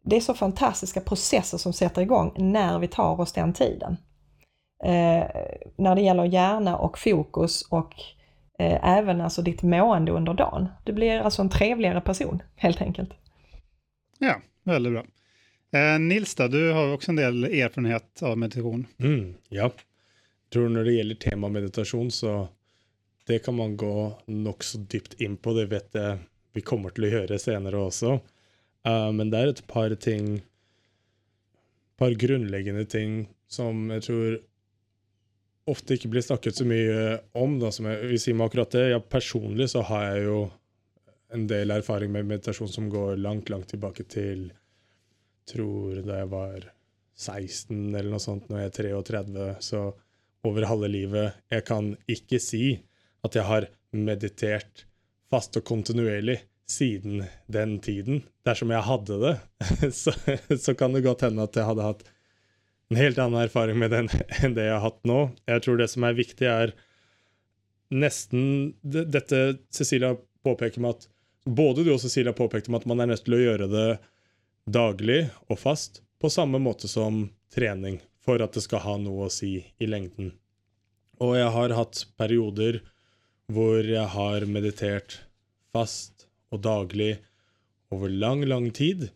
det 0.08 0.16
är 0.16 0.20
så 0.20 0.34
fantastiska 0.34 1.00
processer 1.00 1.58
som 1.58 1.72
sätter 1.72 2.02
igång 2.02 2.32
när 2.36 2.78
vi 2.78 2.88
tar 2.88 3.20
oss 3.20 3.32
den 3.32 3.52
tiden. 3.52 3.96
Uh, 4.84 5.24
när 5.76 5.94
det 5.94 6.00
gäller 6.00 6.24
hjärna 6.24 6.76
och 6.76 6.98
fokus 6.98 7.62
och 7.62 7.94
uh, 8.60 8.88
även 8.88 9.20
alltså 9.20 9.42
ditt 9.42 9.62
mående 9.62 10.12
under 10.12 10.34
dagen. 10.34 10.68
Du 10.84 10.92
blir 10.92 11.20
alltså 11.20 11.42
en 11.42 11.50
trevligare 11.50 12.00
person 12.00 12.42
helt 12.56 12.82
enkelt. 12.82 13.10
Ja, 14.18 14.40
väldigt 14.62 14.92
bra. 14.92 15.04
Eh, 15.72 15.98
Nils, 15.98 16.34
då, 16.34 16.48
du 16.48 16.72
har 16.72 16.92
också 16.92 17.10
en 17.10 17.16
del 17.16 17.44
erfarenhet 17.44 18.22
av 18.22 18.38
meditation. 18.38 18.86
Mm, 18.98 19.34
ja. 19.48 19.62
Jag 19.62 20.52
tror 20.52 20.68
när 20.68 20.84
det 20.84 20.92
gäller 20.92 21.14
tema 21.14 21.48
meditation 21.48 22.10
så 22.10 22.48
det 23.26 23.38
kan 23.38 23.54
man 23.54 23.76
gå 23.76 24.18
nog 24.26 24.64
så 24.64 24.78
djupt 24.90 25.20
in 25.20 25.36
på. 25.36 25.52
Det 25.52 25.66
vet 25.66 25.88
jag 25.92 26.18
vi 26.52 26.60
kommer 26.60 26.90
till 26.90 27.04
att 27.04 27.10
göra 27.10 27.38
senare 27.38 27.76
också. 27.76 28.20
Uh, 28.86 29.12
men 29.12 29.30
det 29.30 29.38
är 29.38 29.46
ett 29.46 29.66
par 29.66 29.94
ting, 29.94 30.42
par 31.96 32.10
grundläggande 32.10 32.84
ting 32.84 33.28
som 33.48 33.90
jag 33.90 34.02
tror 34.02 34.40
ofta 35.64 35.94
inte 35.94 36.08
blir 36.08 36.20
snackat 36.20 36.54
så 36.54 36.64
mycket 36.64 37.24
om. 37.32 37.58
Då, 37.58 37.72
som 37.72 37.84
jag 37.86 37.96
vill 38.00 38.20
säga 38.20 38.44
akkurat 38.44 38.70
det. 38.70 38.88
Jag 38.88 39.08
personligen 39.08 39.68
så 39.68 39.80
har 39.82 40.04
jag 40.04 40.18
ju 40.18 40.48
en 41.32 41.46
del 41.46 41.70
erfarenhet 41.70 42.10
med 42.10 42.26
meditation 42.26 42.68
som 42.68 42.88
går 42.90 43.16
långt, 43.16 43.48
långt 43.48 43.68
tillbaka 43.68 44.04
till 44.04 44.52
tror 45.52 46.02
da 46.04 46.20
jeg 46.22 46.30
var 46.32 46.68
16 47.18 47.94
eller 47.94 48.10
noe 48.12 48.22
sånt, 48.22 48.48
når 48.48 48.60
jeg 48.62 48.70
er 48.70 48.76
33, 49.00 49.46
så 49.64 49.80
over 50.46 50.68
halve 50.70 50.90
livet 50.90 51.40
Jeg 51.50 51.64
kan 51.66 51.90
ikke 52.06 52.38
si 52.42 52.78
at 53.26 53.34
jeg 53.34 53.44
har 53.48 53.66
meditert 53.90 54.84
fast 55.28 55.56
og 55.58 55.64
kontinuerlig 55.66 56.38
siden 56.70 57.24
den 57.46 57.78
tiden. 57.84 58.22
Dersom 58.46 58.72
jeg 58.74 58.86
hadde 58.86 59.18
det, 59.22 59.34
så, 60.00 60.14
så 60.58 60.74
kan 60.74 60.94
det 60.94 61.04
godt 61.06 61.24
hende 61.26 61.46
at 61.48 61.56
jeg 61.56 61.68
hadde 61.68 61.86
hatt 61.86 62.06
en 62.88 63.00
helt 63.00 63.18
annen 63.20 63.42
erfaring 63.42 63.78
med 63.80 63.92
den 63.92 64.10
enn 64.42 64.56
det 64.56 64.68
jeg 64.68 64.76
har 64.76 64.84
hatt 64.86 65.00
nå. 65.08 65.20
Jeg 65.48 65.64
tror 65.64 65.80
det 65.80 65.90
som 65.92 66.06
er 66.08 66.18
viktig, 66.18 66.48
er 66.48 66.74
nesten 67.88 68.74
Dette 68.82 69.58
Cecilia 69.72 70.14
påpeker 70.44 70.84
med 70.84 70.96
at 70.96 71.08
Både 71.48 71.80
du 71.80 71.94
og 71.94 72.00
Cecilia 72.02 72.34
påpekte 72.36 72.68
med 72.68 72.82
at 72.82 72.88
man 72.90 73.00
er 73.00 73.08
nødt 73.08 73.22
til 73.24 73.38
å 73.38 73.40
gjøre 73.40 73.68
det 73.72 73.86
daglig 74.68 75.30
och 75.48 75.58
fast 75.58 76.02
på 76.20 76.30
samma 76.30 76.58
måte 76.58 76.88
som 76.88 77.30
träning 77.54 78.02
för 78.24 78.40
att 78.40 78.52
det 78.52 78.60
ska 78.60 78.76
ha 78.76 78.96
något 78.96 79.26
att 79.26 79.32
säga 79.32 79.62
i 79.78 79.86
längden. 79.86 80.32
Och 81.18 81.38
jag 81.38 81.50
har 81.50 81.70
haft 81.70 82.16
perioder 82.16 82.82
hvor 83.46 83.84
jag 83.84 84.06
har 84.06 84.40
mediterat 84.40 85.20
fast 85.72 86.17
och 86.48 86.60
daglig 86.60 87.16
over 87.88 88.08
lång, 88.08 88.44
lång 88.44 88.70
tid. 88.70 89.08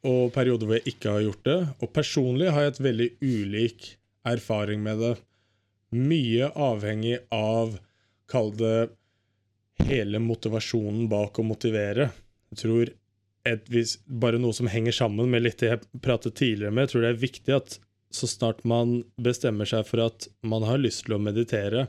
Och 0.00 0.32
perioder 0.32 0.66
hvor 0.66 0.76
jag 0.76 0.86
inte 0.86 1.08
har 1.08 1.20
gjort 1.20 1.44
det. 1.44 1.68
Och 1.78 1.92
personligen 1.92 2.54
har 2.54 2.62
jag 2.62 2.72
et 2.72 2.80
väldigt 2.80 3.16
ulik 3.20 3.96
erfaring 4.24 4.82
med 4.82 4.98
det. 4.98 5.16
Mycket 5.88 6.56
avhengig 6.56 7.18
av, 7.28 7.78
kall 8.28 8.56
det, 8.56 8.88
hela 9.78 10.18
motivationen 10.18 11.08
bak 11.08 11.38
å 11.38 11.42
motivere. 11.42 12.10
Jag 12.50 12.58
tror 12.58 12.90
et 13.46 13.68
vis, 13.70 13.98
bare 14.06 14.40
noe 14.42 14.54
som 14.56 14.66
henger 14.70 14.94
sammen 14.94 15.30
med 15.30 15.44
litt 15.44 15.60
det 15.62 15.70
jeg 15.70 16.02
pratet 16.02 16.36
tidligere 16.38 16.74
med. 16.74 16.86
Jeg 16.86 16.94
tror 16.94 17.04
det 17.04 17.12
er 17.12 17.22
viktig 17.22 17.56
at 17.56 17.78
så 18.16 18.28
snart 18.30 18.64
man 18.64 18.98
bestemmer 19.20 19.68
seg 19.68 19.86
for 19.86 20.02
at 20.06 20.28
man 20.46 20.64
har 20.66 20.80
lyst 20.80 21.04
til 21.06 21.16
å 21.16 21.22
meditere, 21.22 21.86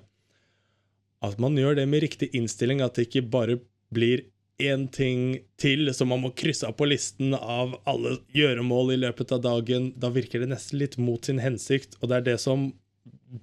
at 1.25 1.39
man 1.41 1.57
gjør 1.57 1.79
det 1.79 1.87
med 1.89 2.03
riktig 2.03 2.29
innstilling, 2.37 2.83
at 2.83 2.97
det 2.97 3.07
ikke 3.07 3.25
bare 3.33 3.57
blir 3.93 4.27
en 4.57 4.87
ting 4.89 5.37
til 5.61 5.91
som 5.93 6.09
man 6.09 6.23
må 6.23 6.31
krysse 6.37 6.65
av 6.65 6.73
på 6.79 6.87
listen 6.89 7.35
av 7.37 7.75
alle 7.89 8.15
gjøremål 8.33 8.95
i 8.95 8.99
løpet 9.03 9.33
av 9.35 9.43
dagen. 9.45 9.91
Da 10.01 10.09
virker 10.13 10.41
det 10.41 10.49
nesten 10.53 10.81
litt 10.81 10.97
mot 10.97 11.29
sin 11.29 11.41
hensikt, 11.43 11.97
og 12.01 12.09
det 12.09 12.19
er 12.19 12.27
det 12.31 12.37
som 12.41 12.71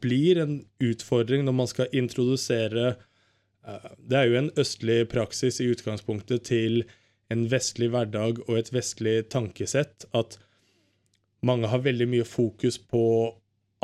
blir 0.03 0.41
en 0.43 0.57
utfordring 0.83 1.45
når 1.47 1.57
man 1.59 1.69
skal 1.71 1.93
introdusere 1.93 2.95
eh, 2.95 3.91
Det 3.99 4.17
er 4.19 4.31
jo 4.31 4.39
en 4.41 4.53
østlig 4.61 4.99
praksis 5.12 5.61
i 5.61 5.69
utgangspunktet 5.71 6.47
til 6.49 6.83
en 7.33 7.47
vestlig 7.53 7.91
hverdag 7.93 8.41
og 8.47 8.59
et 8.59 8.73
vestlig 8.73 9.29
tankesett 9.33 10.07
at 10.17 10.39
mange 11.45 11.69
har 11.69 11.85
veldig 11.85 12.09
mye 12.09 12.27
fokus 12.29 12.79
på 12.79 13.05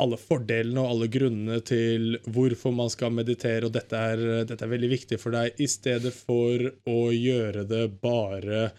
alle 0.01 0.17
fordelene 0.17 0.81
og 0.81 0.95
alle 0.95 1.09
grunnene 1.13 1.59
til 1.65 2.17
hvorfor 2.33 2.73
man 2.75 2.89
skal 2.93 3.13
meditere, 3.13 3.67
og 3.67 3.75
dette 3.75 3.97
er, 3.97 4.23
dette 4.49 4.65
er 4.65 4.71
veldig 4.71 4.89
viktig 4.95 5.19
for 5.21 5.35
deg, 5.35 5.59
i 5.61 5.67
stedet 5.69 6.13
for 6.15 6.65
å 6.89 6.99
gjøre 7.13 7.65
det 7.69 7.85
bare 8.01 8.69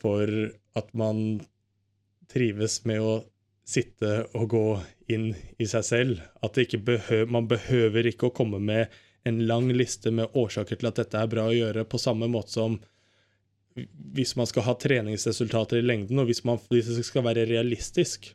for 0.00 0.32
at 0.76 0.92
man 0.96 1.40
trives 2.32 2.82
med 2.88 3.02
å 3.04 3.16
sitte 3.66 4.26
og 4.38 4.48
gå 4.52 4.66
inn 5.12 5.30
i 5.58 5.66
seg 5.68 5.84
selv. 5.86 6.24
At 6.44 6.58
behøver, 6.58 7.30
man 7.30 7.48
behøver 7.50 8.08
ikke 8.10 8.30
å 8.30 8.36
komme 8.36 8.60
med 8.62 8.92
en 9.26 9.40
lang 9.48 9.68
liste 9.74 10.12
med 10.14 10.36
årsaker 10.38 10.78
til 10.78 10.90
at 10.90 11.00
dette 11.00 11.18
er 11.18 11.30
bra 11.30 11.48
å 11.50 11.56
gjøre, 11.56 11.84
på 11.84 11.98
samme 11.98 12.28
måte 12.30 12.54
som 12.54 12.78
hvis 14.16 14.36
man 14.38 14.48
skal 14.48 14.64
ha 14.64 14.74
treningsresultater 14.80 15.82
i 15.82 15.84
lengden, 15.84 16.20
og 16.22 16.30
hvis, 16.30 16.44
man, 16.48 16.60
hvis 16.72 16.88
det 16.96 17.04
skal 17.04 17.26
være 17.26 17.44
realistisk, 17.48 18.30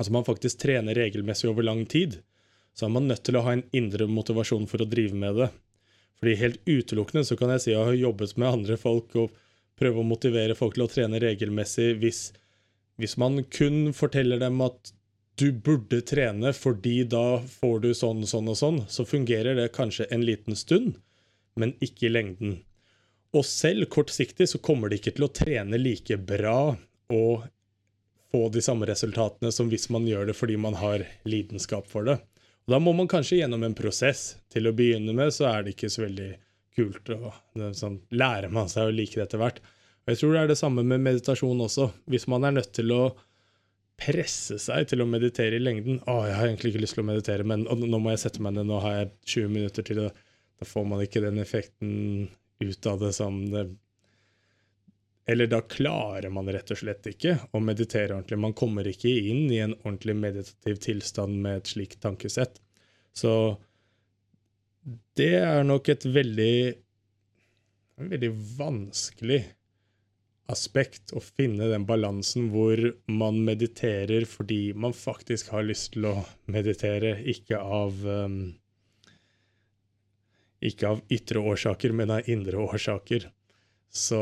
altså 0.00 0.14
man 0.16 0.24
faktisk 0.24 0.62
trener 0.62 0.96
regelmessig 0.96 1.50
over 1.50 1.66
lang 1.66 1.84
tid, 1.84 2.22
så 2.72 2.86
er 2.86 2.94
man 2.94 3.10
nødt 3.10 3.26
til 3.26 3.36
å 3.36 3.44
ha 3.44 3.52
en 3.52 3.66
indre 3.76 4.06
motivasjon 4.08 4.64
for 4.70 4.80
å 4.80 4.88
drive 4.88 5.18
med 5.20 5.36
det. 5.36 5.50
Fordi 6.20 6.36
helt 6.40 6.62
utelukkende 6.64 7.26
så 7.28 7.36
kan 7.36 7.52
jeg 7.52 7.64
si 7.64 7.72
at 7.74 7.76
jeg 7.76 7.88
har 7.90 7.98
jobbet 7.98 8.32
med 8.40 8.48
andre 8.48 8.78
folk 8.80 9.16
og 9.20 9.34
prøve 9.80 10.00
å 10.00 10.06
motivere 10.06 10.56
folk 10.56 10.76
til 10.76 10.86
å 10.86 10.90
trene 10.92 11.20
regelmessig 11.20 11.90
hvis, 12.00 12.22
hvis 13.00 13.18
man 13.20 13.42
kun 13.52 13.92
forteller 13.96 14.40
dem 14.40 14.60
at 14.64 14.94
du 15.40 15.50
burde 15.52 16.02
trene 16.04 16.52
fordi 16.56 17.02
da 17.08 17.40
får 17.60 17.78
du 17.84 17.92
sånn, 17.96 18.26
sånn 18.28 18.50
og 18.52 18.58
sånn, 18.60 18.82
så 18.88 19.06
fungerer 19.08 19.56
det 19.56 19.70
kanskje 19.76 20.08
en 20.12 20.24
liten 20.24 20.56
stund, 20.56 20.98
men 21.60 21.76
ikke 21.84 22.08
i 22.08 22.12
lengden. 22.12 22.58
Og 23.36 23.46
selv 23.46 23.88
kortsiktig 23.92 24.48
så 24.50 24.60
kommer 24.64 24.90
de 24.90 24.98
ikke 25.00 25.14
til 25.16 25.28
å 25.28 25.32
trene 25.32 25.80
like 25.80 26.16
bra 26.28 26.74
og 27.12 27.48
få 28.30 28.48
de 28.54 28.62
samme 28.62 28.86
resultatene 28.88 29.52
som 29.52 29.70
hvis 29.70 29.88
man 29.90 30.06
gjør 30.08 30.30
det 30.30 30.36
fordi 30.38 30.56
man 30.60 30.76
har 30.78 31.04
lidenskap 31.28 31.88
for 31.90 32.06
det. 32.06 32.20
Og 32.66 32.74
Da 32.74 32.78
må 32.82 32.92
man 32.94 33.08
kanskje 33.10 33.40
gjennom 33.40 33.64
en 33.66 33.74
prosess. 33.74 34.36
Til 34.52 34.68
å 34.68 34.74
begynne 34.76 35.14
med 35.16 35.32
så 35.34 35.48
er 35.50 35.64
det 35.64 35.74
ikke 35.74 35.90
så 35.90 36.04
veldig 36.04 36.30
kult. 36.76 37.10
og 37.10 37.74
sånn, 37.76 38.00
Lærer 38.10 38.52
man 38.52 38.70
seg 38.70 38.88
å 38.88 38.94
like 38.94 39.18
det 39.18 39.26
etter 39.28 39.42
hvert. 39.42 39.58
Og 40.06 40.12
Jeg 40.14 40.20
tror 40.20 40.32
det 40.32 40.40
er 40.44 40.52
det 40.52 40.60
samme 40.60 40.84
med 40.86 41.02
meditasjon 41.02 41.66
også. 41.66 41.90
Hvis 42.10 42.28
man 42.30 42.44
er 42.44 42.56
nødt 42.58 42.72
til 42.76 42.92
å 42.94 43.02
presse 44.00 44.56
seg 44.62 44.88
til 44.88 45.02
å 45.02 45.08
meditere 45.08 45.58
i 45.58 45.60
lengden 45.60 45.98
Å, 46.08 46.22
jeg 46.24 46.36
har 46.38 46.46
egentlig 46.46 46.70
ikke 46.72 46.82
lyst 46.86 46.96
til 46.96 47.02
å 47.04 47.10
meditere, 47.10 47.44
men 47.44 47.66
nå 47.68 47.98
må 48.00 48.14
jeg 48.14 48.22
sette 48.22 48.40
meg 48.40 48.54
ned, 48.56 48.70
nå 48.70 48.78
har 48.80 48.94
jeg 48.96 49.10
20 49.34 49.50
minutter 49.52 49.84
til 49.84 50.00
det. 50.00 50.10
Da 50.60 50.68
får 50.68 50.86
man 50.88 51.02
ikke 51.04 51.20
den 51.24 51.40
effekten 51.42 52.30
ut 52.60 52.86
av 52.88 53.00
det 53.00 53.12
som 53.16 53.42
det 53.52 53.66
eller 55.30 55.46
da 55.50 55.60
klarer 55.62 56.32
man 56.34 56.48
rett 56.50 56.72
og 56.74 56.80
slett 56.80 57.06
ikke 57.06 57.36
å 57.54 57.60
meditere 57.62 58.16
ordentlig. 58.16 58.38
Man 58.42 58.56
kommer 58.58 58.88
ikke 58.90 59.12
inn 59.30 59.46
i 59.52 59.60
en 59.62 59.76
ordentlig 59.84 60.16
meditativ 60.18 60.80
tilstand 60.82 61.38
med 61.44 61.60
et 61.60 61.70
slikt 61.70 62.00
tankesett. 62.02 62.58
Så 63.14 63.32
det 65.18 65.34
er 65.38 65.66
nok 65.66 65.90
et 65.92 66.06
veldig 66.08 66.54
väldigt 66.64 66.86
veldig 68.00 68.30
vanskelig 68.58 69.40
aspekt 70.50 71.12
å 71.14 71.20
finne 71.22 71.68
den 71.70 71.84
balansen 71.86 72.48
hvor 72.50 72.80
man 73.12 73.38
mediterer 73.46 74.24
fordi 74.26 74.72
man 74.74 74.94
faktisk 74.96 75.52
har 75.54 75.66
lyst 75.68 75.92
til 75.94 76.08
å 76.10 76.14
meditere, 76.50 77.18
ikke 77.22 77.60
av 77.60 78.00
ehm, 78.06 78.40
um, 78.40 78.56
ikke 80.60 80.88
av 80.90 80.98
ytre 81.08 81.40
årsaker, 81.40 81.94
men 81.96 82.10
av 82.12 82.26
indre 82.28 82.58
årsaker. 82.60 83.30
Så 83.88 84.18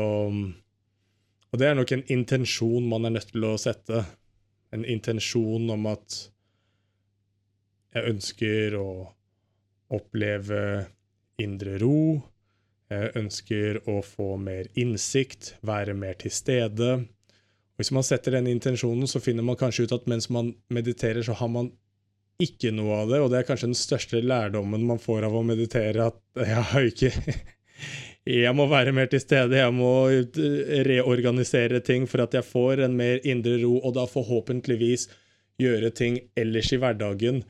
Og 1.49 1.61
det 1.61 1.69
er 1.69 1.77
nok 1.77 1.91
en 1.95 2.05
intensjon 2.13 2.87
man 2.89 3.07
er 3.07 3.15
nødt 3.17 3.31
til 3.33 3.45
å 3.47 3.55
sette. 3.61 4.03
En 4.75 4.85
intensjon 4.85 5.69
om 5.73 5.87
at 5.89 6.17
jeg 7.95 8.11
ønsker 8.11 8.75
å 8.77 8.89
oppleve 9.97 10.61
indre 11.41 11.79
ro. 11.81 12.19
Jeg 12.89 13.13
ønsker 13.17 13.81
å 13.89 13.99
få 14.05 14.35
mer 14.41 14.69
innsikt, 14.77 15.55
være 15.65 15.95
mer 15.97 16.17
til 16.21 16.33
stede. 16.33 16.91
Og 17.01 17.81
hvis 17.81 17.93
man 17.95 18.05
setter 18.05 18.37
den 18.37 18.49
intensjonen, 18.51 19.09
så 19.09 19.21
finner 19.23 19.45
man 19.45 19.57
kanskje 19.57 19.87
ut 19.87 19.95
at 19.95 20.09
mens 20.09 20.29
man 20.33 20.53
mediterer, 20.73 21.23
så 21.25 21.37
har 21.37 21.49
man 21.53 21.71
ikke 22.39 22.71
noe 22.71 23.01
av 23.03 23.09
det, 23.11 23.19
og 23.19 23.31
det 23.31 23.41
er 23.41 23.47
kanskje 23.47 23.67
den 23.67 23.77
største 23.77 24.21
lærdommen 24.23 24.85
man 24.87 25.01
får 25.01 25.25
av 25.27 25.35
å 25.35 25.43
meditere, 25.43 26.07
at 26.07 26.19
jeg 26.51 26.65
har 26.71 26.87
ikke 26.87 27.11
Jeg 28.27 28.51
må 28.55 28.65
være 28.69 28.91
mer 28.93 29.07
til 29.09 29.21
stede, 29.23 29.57
jeg 29.57 29.73
må 29.73 30.09
reorganisere 30.89 31.79
ting 31.79 32.05
for 32.09 32.25
at 32.25 32.35
jeg 32.35 32.45
får 32.45 32.83
en 32.85 32.97
mer 32.99 33.23
indre 33.23 33.55
ro, 33.63 33.77
og 33.79 33.95
da 33.95 34.03
forhåpentligvis 34.09 35.07
gjøre 35.59 35.89
ting 35.95 36.19
ellers 36.39 36.73
i 36.75 36.79
hverdagen 36.81 37.43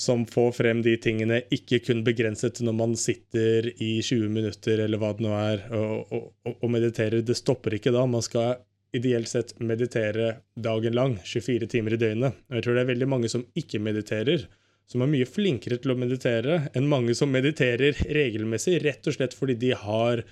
som 0.00 0.22
får 0.26 0.52
frem 0.56 0.80
de 0.84 0.94
tingene, 0.96 1.42
ikke 1.52 1.82
kun 1.84 2.00
begrenset 2.06 2.56
til 2.56 2.70
når 2.70 2.76
man 2.78 2.94
sitter 2.96 3.66
i 3.68 3.98
20 4.00 4.30
minutter 4.32 4.80
eller 4.86 5.00
hva 5.00 5.10
det 5.16 5.26
nå 5.26 5.34
er, 5.36 5.66
og, 5.76 6.14
og, 6.16 6.54
og 6.54 6.70
mediterer. 6.72 7.20
Det 7.20 7.36
stopper 7.36 7.76
ikke 7.76 7.92
da. 7.92 8.06
Man 8.08 8.24
skal 8.24 8.62
ideelt 8.96 9.28
sett 9.28 9.52
meditere 9.60 10.38
dagen 10.56 10.96
lang, 10.96 11.18
24 11.20 11.68
timer 11.74 11.94
i 11.94 12.00
døgnet. 12.00 12.40
Og 12.48 12.56
jeg 12.56 12.64
tror 12.64 12.78
det 12.78 12.84
er 12.86 12.92
veldig 12.94 13.10
mange 13.12 13.30
som 13.32 13.44
ikke 13.60 13.82
mediterer, 13.84 14.46
som 14.90 15.04
er 15.04 15.10
mye 15.12 15.28
flinkere 15.28 15.78
til 15.78 15.94
å 15.94 15.98
meditere 15.98 16.64
enn 16.74 16.88
mange 16.90 17.14
som 17.14 17.30
mediterer 17.30 17.98
regelmessig, 18.10 18.80
rett 18.82 19.06
og 19.06 19.16
slett 19.16 19.36
fordi 19.38 19.54
de 19.60 19.74
har 19.78 20.24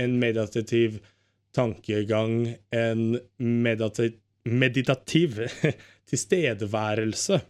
en 0.00 0.14
meditativ 0.20 1.00
tankegang, 1.54 2.54
en 2.74 3.18
meditativ, 3.38 4.20
meditativ 4.44 5.40
tilstedeværelse 6.10 7.40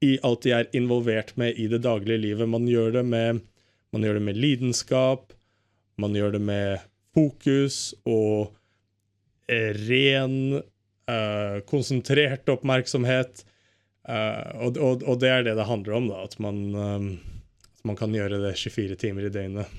i 0.00 0.14
alt 0.24 0.44
de 0.44 0.54
er 0.56 0.70
involvert 0.76 1.34
med 1.40 1.58
i 1.60 1.66
det 1.70 1.82
daglige 1.84 2.22
livet. 2.22 2.48
Man 2.48 2.66
gjør 2.68 2.94
det 2.98 3.04
med, 3.08 3.42
man 3.92 4.04
gjør 4.04 4.16
det 4.16 4.24
med 4.30 4.40
lidenskap, 4.40 5.34
man 6.00 6.16
gjør 6.16 6.36
det 6.38 6.42
med 6.44 6.86
fokus 7.16 7.92
og 8.08 8.54
eh, 9.50 9.76
ren, 9.88 10.62
eh, 11.10 11.60
konsentrert 11.68 12.48
oppmerksomhet. 12.48 13.44
Uh, 14.08 14.64
og, 14.64 14.78
og, 14.80 15.02
og, 15.04 15.18
det 15.20 15.28
er 15.28 15.42
det 15.44 15.56
det 15.58 15.68
handler 15.68 15.98
om, 15.98 16.06
da, 16.08 16.22
at 16.24 16.38
man, 16.40 16.60
eh, 16.72 17.42
at 17.76 17.84
man 17.88 17.98
kan 17.98 18.14
gjøre 18.16 18.40
det 18.40 18.54
24 18.56 18.96
timer 19.00 19.28
i 19.28 19.32
døgnet. 19.34 19.74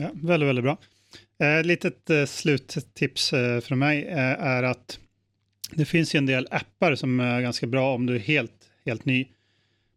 Ja, 0.00 0.08
veldig, 0.14 0.46
veldig 0.46 0.64
bra. 0.64 0.76
Eh, 1.42 1.60
litet 1.66 2.10
eh, 2.10 2.24
sluttips 2.26 3.32
eh, 3.32 3.58
fra 3.64 3.76
meg 3.78 4.06
eh, 4.06 4.34
er 4.56 4.70
at 4.72 4.98
det 5.70 5.84
finns 5.84 6.14
ju 6.14 6.18
en 6.18 6.26
del 6.26 6.48
appar 6.50 6.94
som 6.94 7.20
är 7.20 7.40
ganska 7.40 7.66
bra 7.66 7.94
om 7.94 8.06
du 8.06 8.14
är 8.14 8.18
helt, 8.20 8.70
helt 8.84 9.04
ny. 9.04 9.28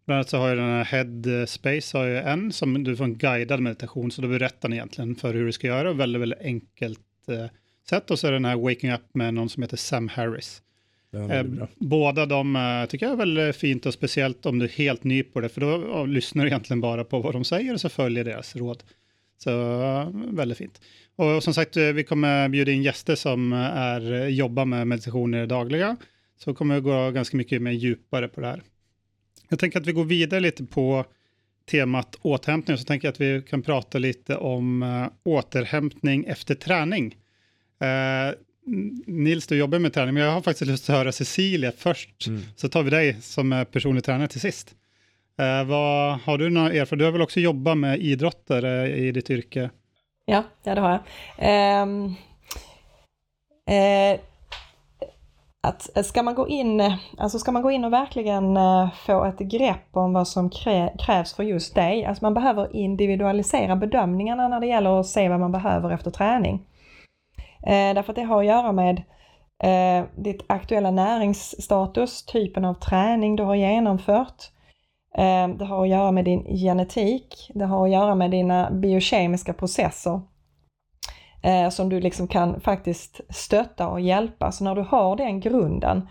Bland 0.05 0.17
annat 0.17 0.29
så 0.29 0.37
har 0.37 0.49
jag 0.49 0.57
den 0.57 0.65
här 0.65 0.83
Headspace, 0.83 1.97
har 1.97 2.05
jag 2.05 2.31
en 2.31 2.51
som 2.51 2.83
du 2.83 2.95
får 2.95 3.03
en 3.03 3.17
guidad 3.17 3.59
meditation, 3.59 4.11
så 4.11 4.21
då 4.21 4.27
berättar 4.27 4.69
den 4.69 4.73
egentligen 4.73 5.15
för 5.15 5.33
hur 5.33 5.45
du 5.45 5.51
ska 5.51 5.67
göra, 5.67 5.93
väldigt, 5.93 6.21
väldigt 6.21 6.41
enkelt 6.41 6.99
eh, 7.27 7.45
sätt. 7.89 8.11
Och 8.11 8.19
så 8.19 8.27
är 8.27 8.31
den 8.31 8.45
här 8.45 8.55
Waking 8.55 8.91
Up 8.91 9.01
med 9.13 9.33
någon 9.33 9.49
som 9.49 9.63
heter 9.63 9.77
Sam 9.77 10.07
Harris. 10.07 10.61
Eh, 11.13 11.43
båda 11.75 12.25
de 12.25 12.55
eh, 12.55 12.85
tycker 12.89 13.05
jag 13.05 13.13
är 13.13 13.17
väldigt 13.17 13.55
fint 13.55 13.85
och 13.85 13.93
speciellt 13.93 14.45
om 14.45 14.59
du 14.59 14.65
är 14.65 14.69
helt 14.69 15.03
ny 15.03 15.23
på 15.23 15.41
det, 15.41 15.49
för 15.49 15.61
då 15.61 15.83
ja, 15.91 16.05
lyssnar 16.05 16.43
du 16.43 16.49
egentligen 16.49 16.81
bara 16.81 17.03
på 17.03 17.19
vad 17.19 17.33
de 17.33 17.43
säger 17.43 17.73
och 17.73 17.81
så 17.81 17.89
följer 17.89 18.23
deras 18.23 18.55
råd. 18.55 18.83
Så 19.37 19.51
väldigt 20.13 20.57
fint. 20.57 20.81
Och 21.15 21.43
som 21.43 21.53
sagt, 21.53 21.77
vi 21.77 22.03
kommer 22.03 22.49
bjuda 22.49 22.71
in 22.71 22.83
gäster 22.83 23.15
som 23.15 23.53
är, 23.53 24.27
jobbar 24.27 24.65
med 24.65 24.87
meditation 24.87 25.33
i 25.33 25.37
det 25.37 25.45
dagliga. 25.45 25.97
Så 26.37 26.53
kommer 26.53 26.75
vi 26.75 26.81
gå 26.81 27.11
ganska 27.11 27.37
mycket 27.37 27.61
mer 27.61 27.71
djupare 27.71 28.27
på 28.27 28.41
det 28.41 28.47
här. 28.47 28.61
Jag 29.49 29.59
tänker 29.59 29.79
att 29.79 29.87
vi 29.87 29.91
går 29.91 30.05
vidare 30.05 30.39
lite 30.39 30.63
på 30.63 31.05
temat 31.71 32.15
återhämtning. 32.21 32.77
Så 32.77 32.83
tänker 32.83 33.07
jag 33.07 33.13
att 33.13 33.21
vi 33.21 33.41
kan 33.41 33.61
prata 33.61 33.97
lite 33.97 34.35
om 34.35 35.09
återhämtning 35.23 36.25
efter 36.25 36.55
träning. 36.55 37.15
Nils, 39.07 39.47
du 39.47 39.57
jobbar 39.57 39.79
med 39.79 39.93
träning, 39.93 40.13
men 40.13 40.23
jag 40.23 40.31
har 40.31 40.41
faktiskt 40.41 40.71
lust 40.71 40.89
att 40.89 40.95
höra 40.95 41.11
Cecilia 41.11 41.71
först. 41.77 42.27
Mm. 42.27 42.41
Så 42.55 42.69
tar 42.69 42.83
vi 42.83 42.89
dig 42.89 43.21
som 43.21 43.65
personlig 43.71 44.03
tränare 44.03 44.27
till 44.27 44.41
sist. 44.41 44.75
Uh, 45.41 45.63
vad, 45.69 46.19
har 46.19 46.37
du 46.37 46.49
några 46.49 46.67
erfarenheter? 46.67 46.95
Du 46.95 47.05
har 47.05 47.11
väl 47.11 47.21
också 47.21 47.39
jobbat 47.39 47.77
med 47.77 47.99
idrottare 47.99 48.87
i 48.97 49.11
ditt 49.11 49.29
yrke? 49.29 49.69
Ja, 50.25 50.43
ja 50.63 50.75
det 50.75 50.81
har 50.81 50.99
jag. 51.37 51.83
Um, 51.83 52.05
uh, 53.69 54.19
att 55.63 56.05
ska 56.05 56.23
man 56.23 56.35
gå 56.35 56.47
in, 56.47 56.81
alltså 57.17 57.39
ska 57.39 57.51
man 57.51 57.61
gå 57.61 57.71
in 57.71 57.85
och 57.85 57.93
verkligen 57.93 58.57
uh, 58.57 58.93
få 58.93 59.25
ett 59.25 59.39
grepp 59.39 59.87
om 59.91 60.13
vad 60.13 60.27
som 60.27 60.49
krä, 60.49 60.93
krävs 60.99 61.33
för 61.33 61.43
just 61.43 61.75
dig, 61.75 62.05
alltså 62.05 62.25
man 62.25 62.33
behöver 62.33 62.75
individualisera 62.75 63.75
bedömningarna 63.75 64.47
när 64.47 64.59
det 64.59 64.67
gäller 64.67 64.99
att 64.99 65.07
se 65.07 65.29
vad 65.29 65.39
man 65.39 65.51
behöver 65.51 65.91
efter 65.91 66.11
träning. 66.11 66.65
Eh, 67.63 67.93
därför 67.93 68.11
att 68.11 68.15
det 68.15 68.23
har 68.23 68.39
att 68.39 68.45
göra 68.45 68.71
med 68.71 69.03
eh, 69.63 70.05
ditt 70.15 70.43
aktuella 70.47 70.91
näringsstatus, 70.91 72.25
typen 72.25 72.65
av 72.65 72.73
träning 72.73 73.35
du 73.35 73.43
har 73.43 73.55
genomfört, 73.55 74.51
Eh, 75.17 75.47
det 75.47 75.65
har 75.65 75.83
att 75.83 75.89
göra 75.89 76.11
med 76.11 76.25
din 76.25 76.57
genetik, 76.57 77.51
det 77.53 77.65
har 77.65 77.85
att 77.85 77.91
göra 77.91 78.15
med 78.15 78.31
dina 78.31 78.71
biokemiska 78.71 79.53
processer 79.53 80.21
eh, 81.43 81.69
som 81.69 81.89
du 81.89 81.99
liksom 81.99 82.27
kan 82.27 82.61
faktiskt 82.61 83.21
stötta 83.29 83.87
och 83.87 84.01
hjälpa. 84.01 84.51
Så 84.51 84.63
när 84.63 84.75
du 84.75 84.81
har 84.81 85.15
den 85.15 85.39
grunden 85.39 86.07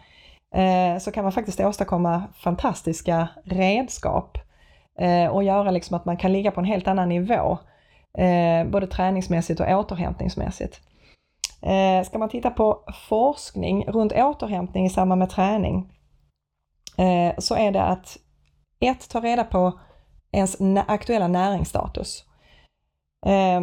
eh, 0.55 0.99
så 0.99 1.13
kan 1.13 1.25
man 1.25 1.33
faktiskt 1.33 1.61
åstadkomma 1.61 2.23
fantastiska 2.35 3.29
redskap 3.45 4.39
eh, 4.99 5.27
och 5.27 5.45
göra 5.45 5.71
liksom 5.71 5.97
att 5.97 6.05
man 6.05 6.17
kan 6.17 6.33
ligga 6.33 6.51
på 6.51 6.61
en 6.61 6.67
helt 6.67 6.89
annan 6.89 7.09
nivå, 7.09 7.59
eh, 8.19 8.65
både 8.67 8.87
träningsmässigt 8.87 9.61
och 9.61 9.69
återhämtningsmässigt. 9.69 10.81
Eh, 11.63 12.05
ska 12.05 12.19
man 12.19 12.29
titta 12.29 12.51
på 12.51 12.85
forskning 13.09 13.85
runt 13.87 14.13
återhämtning 14.13 14.87
i 14.87 14.91
samband 14.91 15.19
med 15.19 15.31
träning 15.31 15.93
eh, 16.99 17.35
så 17.39 17.55
är 17.55 17.73
det 17.73 17.83
att 17.83 18.19
ett, 18.81 19.09
ta 19.11 19.21
reda 19.21 19.45
på 19.45 19.81
ens 20.33 20.57
aktuella 20.87 21.29
näringsstatus. 21.29 22.25
Eh, 23.27 23.61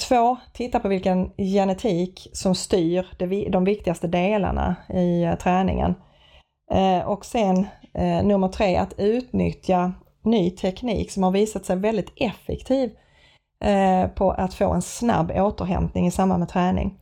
två, 0.00 0.36
titta 0.52 0.80
på 0.80 0.88
vilken 0.88 1.32
genetik 1.36 2.28
som 2.32 2.54
styr 2.54 3.06
de 3.50 3.64
viktigaste 3.64 4.06
delarna 4.06 4.76
i 4.94 5.22
eh, 5.22 5.34
träningen. 5.34 5.94
Eh, 6.72 7.08
och 7.08 7.24
sen 7.24 7.66
eh, 7.94 8.24
nummer 8.24 8.48
tre, 8.48 8.76
att 8.76 8.94
utnyttja 8.98 9.92
ny 10.22 10.50
teknik 10.50 11.10
som 11.10 11.22
har 11.22 11.30
visat 11.30 11.64
sig 11.64 11.76
väldigt 11.76 12.12
effektiv 12.16 12.90
eh, 13.64 14.08
på 14.08 14.30
att 14.30 14.54
få 14.54 14.72
en 14.72 14.82
snabb 14.82 15.30
återhämtning 15.30 16.06
i 16.06 16.10
samband 16.10 16.40
med 16.40 16.48
träning. 16.48 16.98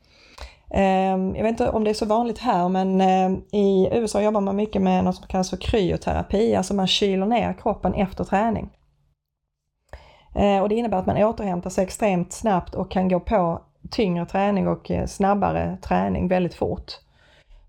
Ehm, 0.77 1.37
jag 1.37 1.43
vet 1.43 1.51
inte 1.51 1.71
om 1.71 1.85
det 1.85 1.91
är 1.91 1.95
så 1.95 2.07
vanligt 2.07 2.39
här 2.39 2.69
men 2.69 3.01
ehm, 3.01 3.43
i 3.53 3.89
USA 3.93 4.23
jobbar 4.23 4.41
man 4.41 4.57
mycket 4.57 4.83
med 4.83 5.05
något 5.05 5.17
som 5.17 5.27
kallas 5.27 5.51
för 5.51 5.57
kryoterapi, 5.57 6.55
alltså 6.55 6.75
man 6.75 6.87
kyler 6.87 7.27
ner 7.27 7.53
kroppen 7.53 7.95
efter 7.95 8.25
träning. 8.25 8.71
Ehm, 10.35 10.63
och 10.63 10.69
det 10.69 10.75
innebär 10.75 10.99
att 10.99 11.07
man 11.07 11.17
återhämtar 11.17 11.71
sig 11.71 11.85
extremt 11.85 12.33
snabbt 12.33 12.75
och 12.75 12.91
kan 12.91 13.09
gå 13.09 13.21
på 13.21 13.63
tyngre 13.91 14.27
träning 14.27 14.69
och 14.69 14.91
eh, 14.91 15.07
snabbare 15.07 15.79
träning 15.83 16.29
väldigt 16.29 16.55
fort. 16.55 16.93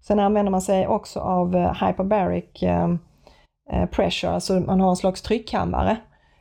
Sen 0.01 0.19
använder 0.19 0.51
man 0.51 0.61
sig 0.61 0.87
också 0.87 1.19
av 1.19 1.55
eh, 1.55 1.85
hyperbaric 1.87 2.63
eh, 2.63 2.95
pressure, 3.91 4.31
alltså 4.31 4.53
man 4.53 4.81
har 4.81 4.89
en 4.89 4.95
slags 4.95 5.21
tryckkammare 5.21 5.97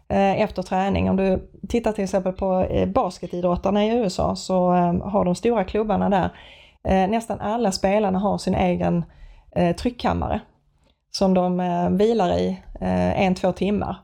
Eh, 0.08 0.40
efter 0.40 0.62
träning. 0.62 1.10
Om 1.10 1.16
du 1.16 1.48
tittar 1.68 1.92
till 1.92 2.04
exempel 2.04 2.32
på 2.32 2.60
eh, 2.60 2.88
basketidrottarna 2.88 3.84
i 3.84 3.88
USA 3.88 4.36
så 4.36 4.70
ehm, 4.70 5.00
har 5.00 5.24
de 5.24 5.34
stora 5.34 5.64
klubbarna 5.64 6.08
där, 6.08 6.30
eh, 6.88 7.10
nästan 7.10 7.40
alla 7.40 7.72
spelarna 7.72 8.18
har 8.18 8.38
sin 8.38 8.54
egen 8.54 9.04
tryckkammare 9.78 10.40
som 11.10 11.34
de 11.34 11.58
vilar 11.98 12.38
i 12.38 12.62
en, 12.80 13.34
två 13.34 13.52
timmar 13.52 13.96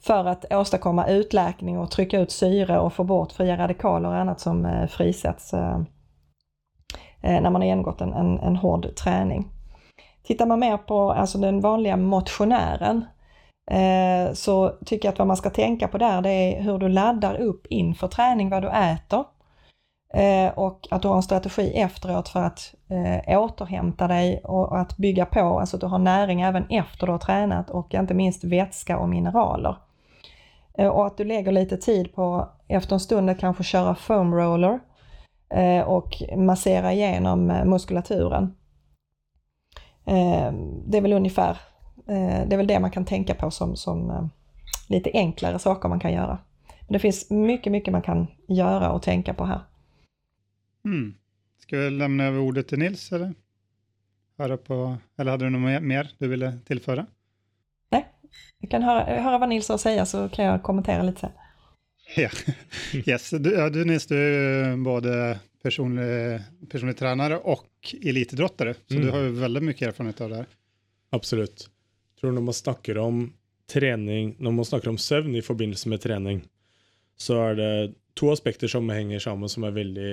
för 0.00 0.24
att 0.24 0.52
åstadkomma 0.52 1.06
utläkning 1.06 1.78
och 1.78 1.90
trycka 1.90 2.20
ut 2.20 2.30
syre 2.30 2.78
och 2.78 2.92
få 2.92 3.04
bort 3.04 3.32
fria 3.32 3.56
radikaler 3.56 4.08
och 4.08 4.14
annat 4.14 4.40
som 4.40 4.86
frisätts 4.90 5.52
när 7.22 7.50
man 7.50 7.54
har 7.54 7.64
genomgått 7.64 8.00
en, 8.00 8.12
en, 8.12 8.38
en 8.38 8.56
hård 8.56 8.96
träning. 8.96 9.48
Tittar 10.22 10.46
man 10.46 10.60
mer 10.60 10.76
på 10.76 11.12
alltså 11.12 11.38
den 11.38 11.60
vanliga 11.60 11.96
motionären 11.96 13.04
Eh, 13.70 14.32
så 14.32 14.68
tycker 14.68 15.08
jag 15.08 15.12
att 15.12 15.18
vad 15.18 15.28
man 15.28 15.36
ska 15.36 15.50
tänka 15.50 15.88
på 15.88 15.98
där 15.98 16.22
det 16.22 16.30
är 16.30 16.62
hur 16.62 16.78
du 16.78 16.88
laddar 16.88 17.34
upp 17.34 17.66
inför 17.66 18.08
träning, 18.08 18.50
vad 18.50 18.62
du 18.62 18.68
äter. 18.68 19.24
Eh, 20.14 20.52
och 20.58 20.88
att 20.90 21.02
du 21.02 21.08
har 21.08 21.16
en 21.16 21.22
strategi 21.22 21.72
efteråt 21.72 22.28
för 22.28 22.42
att 22.42 22.74
eh, 22.88 23.38
återhämta 23.40 24.08
dig 24.08 24.40
och 24.44 24.80
att 24.80 24.96
bygga 24.96 25.26
på, 25.26 25.60
alltså 25.60 25.76
att 25.76 25.80
du 25.80 25.86
har 25.86 25.98
näring 25.98 26.40
även 26.40 26.66
efter 26.70 27.06
du 27.06 27.12
har 27.12 27.18
tränat 27.18 27.70
och 27.70 27.94
inte 27.94 28.14
minst 28.14 28.44
vätska 28.44 28.98
och 28.98 29.08
mineraler. 29.08 29.76
Eh, 30.78 30.88
och 30.88 31.06
att 31.06 31.16
du 31.16 31.24
lägger 31.24 31.52
lite 31.52 31.76
tid 31.76 32.14
på, 32.14 32.48
efter 32.68 32.94
en 32.94 33.00
stund, 33.00 33.30
att 33.30 33.40
kanske 33.40 33.62
köra 33.62 33.94
foam 33.94 34.34
roller 34.34 34.80
eh, 35.54 35.82
och 35.82 36.22
massera 36.36 36.92
igenom 36.92 37.50
eh, 37.50 37.64
muskulaturen. 37.64 38.56
Det 40.84 40.98
är 40.98 41.00
väl 41.00 41.12
ungefär 41.12 41.56
det 42.06 42.54
är 42.54 42.56
väl 42.56 42.66
det 42.66 42.80
man 42.80 42.90
kan 42.90 43.04
tänka 43.04 43.34
på 43.34 43.50
som, 43.50 43.76
som 43.76 44.10
eh, 44.10 44.26
lite 44.88 45.10
enklare 45.14 45.58
saker 45.58 45.88
man 45.88 46.00
kan 46.00 46.12
göra. 46.12 46.38
Men 46.80 46.92
det 46.92 46.98
finns 46.98 47.30
mycket, 47.30 47.72
mycket 47.72 47.92
man 47.92 48.02
kan 48.02 48.26
göra 48.48 48.92
och 48.92 49.02
tänka 49.02 49.34
på 49.34 49.44
här. 49.44 49.60
Mm. 50.84 51.14
Ska 51.58 51.78
vi 51.78 51.90
lämna 51.90 52.24
över 52.24 52.38
ordet 52.38 52.68
till 52.68 52.78
Nils 52.78 53.12
eller? 53.12 53.34
Höra 54.38 54.56
på, 54.56 54.96
eller 55.16 55.30
hade 55.30 55.44
du 55.44 55.50
något 55.50 55.82
mer 55.82 56.10
du 56.18 56.28
ville 56.28 56.58
tillföra? 56.66 57.06
Nej, 57.90 58.06
vi 58.58 58.66
kan 58.68 58.82
höra, 58.82 59.22
höra 59.22 59.38
vad 59.38 59.48
Nils 59.48 59.68
har 59.68 59.74
att 59.74 59.80
säga 59.80 60.06
så 60.06 60.28
kan 60.28 60.44
jag 60.44 60.62
kommentera 60.62 61.02
lite 61.02 61.20
sen. 61.20 61.30
Ja, 62.16 62.28
yes. 63.06 63.30
du, 63.30 63.54
ja, 63.54 63.70
du 63.70 63.84
Nils, 63.84 64.06
du 64.06 64.16
är 64.18 64.76
både 64.76 65.38
personlig, 65.62 66.40
personlig 66.70 66.96
tränare 66.96 67.38
och 67.38 67.94
elitidrottare, 68.02 68.74
så 68.74 68.94
mm. 68.94 69.06
du 69.06 69.12
har 69.12 69.18
ju 69.20 69.30
väldigt 69.30 69.62
mycket 69.62 69.88
erfarenhet 69.88 70.20
av 70.20 70.30
det 70.30 70.36
här. 70.36 70.46
Absolut 71.10 71.71
tror 72.22 72.36
når 72.36 72.46
man 72.46 72.54
snakker 72.54 72.98
om 72.98 73.22
trening 73.72 74.36
Når 74.38 74.52
man 74.52 74.66
snakker 74.66 74.90
om 74.90 74.98
søvn 74.98 75.34
i 75.38 75.42
forbindelse 75.42 75.88
med 75.88 76.02
trening, 76.02 76.42
så 77.16 77.38
er 77.40 77.54
det 77.56 77.94
to 78.18 78.28
aspekter 78.32 78.68
som 78.68 78.90
henger 78.90 79.22
sammen, 79.22 79.48
som 79.48 79.64
er 79.64 79.72
veldig 79.72 80.10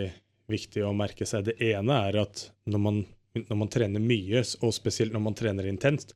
viktig 0.47 0.84
å 0.86 0.93
merke 0.95 1.26
seg. 1.28 1.49
Det 1.49 1.57
ene 1.60 1.97
er 2.07 2.22
at 2.22 2.45
når 2.70 2.84
man, 2.86 3.01
når 3.36 3.60
man 3.60 3.72
trener 3.74 3.99
mye, 3.99 4.43
og 4.64 4.72
spesielt 4.74 5.12
når 5.14 5.26
man 5.26 5.36
trener 5.36 5.68
intenst, 5.68 6.14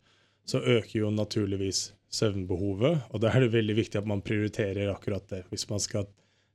så 0.48 0.62
øker 0.62 1.02
jo 1.02 1.12
naturligvis 1.12 1.89
søvnbehovet. 2.14 3.10
Og 3.12 3.24
da 3.24 3.34
er 3.34 3.44
det 3.44 3.56
veldig 3.58 3.76
viktig 3.82 4.00
at 4.00 4.08
man 4.08 4.24
prioriterer 4.24 4.94
akkurat 4.94 5.28
det. 5.34 5.44
Hvis 5.52 5.68
man 5.72 5.84
skal 5.84 6.08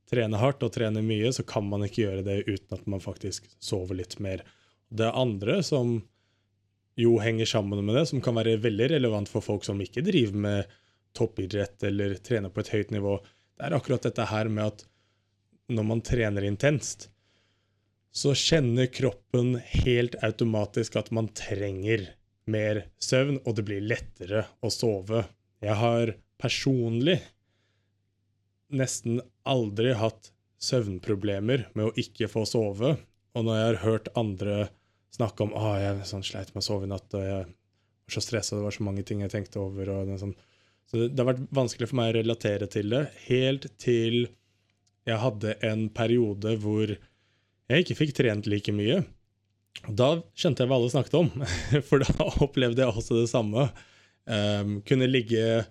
trene 0.09 0.41
hardt 0.41 0.65
og 0.65 0.73
trene 0.73 1.03
mye, 1.05 1.35
så 1.35 1.45
kan 1.45 1.67
man 1.69 1.85
ikke 1.85 2.07
gjøre 2.07 2.25
det 2.25 2.39
uten 2.47 2.79
at 2.79 2.87
man 2.89 3.05
faktisk 3.05 3.51
sover 3.61 3.99
litt 3.99 4.17
mer. 4.25 4.47
Det 4.89 5.11
andre 5.13 5.61
som 5.67 5.99
jo 6.99 7.17
henger 7.23 7.47
sammen 7.47 7.85
med 7.87 7.95
det, 7.95 8.07
som 8.11 8.23
kan 8.23 8.37
være 8.39 8.59
veldig 8.63 8.91
relevant 8.97 9.31
for 9.31 9.45
folk 9.45 9.67
som 9.67 9.81
ikke 9.83 10.03
driver 10.07 10.41
med 10.47 10.79
toppidrett 11.17 11.83
eller 11.89 12.17
trener 12.25 12.53
på 12.53 12.63
et 12.63 12.73
høyt 12.75 12.95
nivå, 12.95 13.19
det 13.59 13.67
er 13.67 13.77
akkurat 13.79 14.05
dette 14.07 14.27
her 14.31 14.51
med 14.51 14.73
at 14.73 14.85
når 15.75 15.87
man 15.87 16.03
trener 16.05 16.47
intenst, 16.49 17.09
så 18.15 18.33
kjenner 18.35 18.89
kroppen 18.91 19.59
helt 19.85 20.17
automatisk 20.25 20.97
at 20.99 21.11
man 21.15 21.29
trenger 21.37 22.07
mer 22.49 22.87
søvn, 23.03 23.41
og 23.45 23.59
det 23.59 23.67
blir 23.69 23.85
lettere 23.85 24.47
å 24.65 24.71
sove. 24.73 25.27
Jeg 25.63 25.77
har 25.79 26.15
personlig 26.41 27.19
nesten 28.73 29.21
aldri 29.49 29.93
hatt 29.97 30.33
søvnproblemer 30.63 31.69
med 31.77 31.91
å 31.91 31.95
ikke 32.01 32.31
få 32.31 32.45
sove. 32.49 32.97
Og 33.37 33.45
når 33.47 33.59
jeg 33.59 33.69
har 33.69 33.83
hørt 33.85 34.11
andre 34.19 34.57
Snacka 35.15 35.47
om 35.47 35.55
ah, 35.57 35.75
at 35.77 35.83
jeg 35.85 36.09
sånn, 36.11 36.27
sleit 36.27 36.53
med 36.55 36.63
å 36.63 36.67
sove 36.67 36.89
i 36.89 36.91
natt, 36.91 37.09
og 37.17 37.25
jeg 37.25 37.47
var 37.47 38.15
så 38.15 38.25
stressa, 38.25 38.57
det 38.57 38.67
var 38.67 38.77
så 38.77 38.85
mange 38.87 39.05
ting 39.09 39.23
jeg 39.25 39.33
tenkte 39.33 39.63
over 39.63 39.93
og 39.95 40.13
sånn. 40.21 40.35
Så 40.89 41.01
det, 41.01 41.11
det 41.13 41.23
har 41.23 41.31
vært 41.33 41.47
vanskelig 41.57 41.91
for 41.91 42.01
meg 42.01 42.13
å 42.13 42.19
relatere 42.19 42.69
til 42.73 42.93
det, 42.93 43.05
helt 43.29 43.69
til 43.81 44.29
jeg 45.09 45.23
hadde 45.23 45.55
en 45.65 45.87
periode 45.95 46.55
hvor 46.61 46.91
jeg 46.93 47.85
ikke 47.85 47.97
fikk 48.03 48.15
trent 48.17 48.49
like 48.49 48.73
mye. 48.77 49.03
Da 49.87 50.19
skjønte 50.37 50.65
jeg 50.65 50.71
hva 50.71 50.79
alle 50.79 50.93
snakket 50.93 51.17
om, 51.21 51.31
for 51.89 52.03
da 52.03 52.29
opplevde 52.45 52.85
jeg 52.85 52.93
også 52.93 53.21
det 53.21 53.31
samme. 53.31 53.69
Um, 54.29 54.79
kunne 54.85 55.09
ligge 55.09 55.45
eh, 55.63 55.69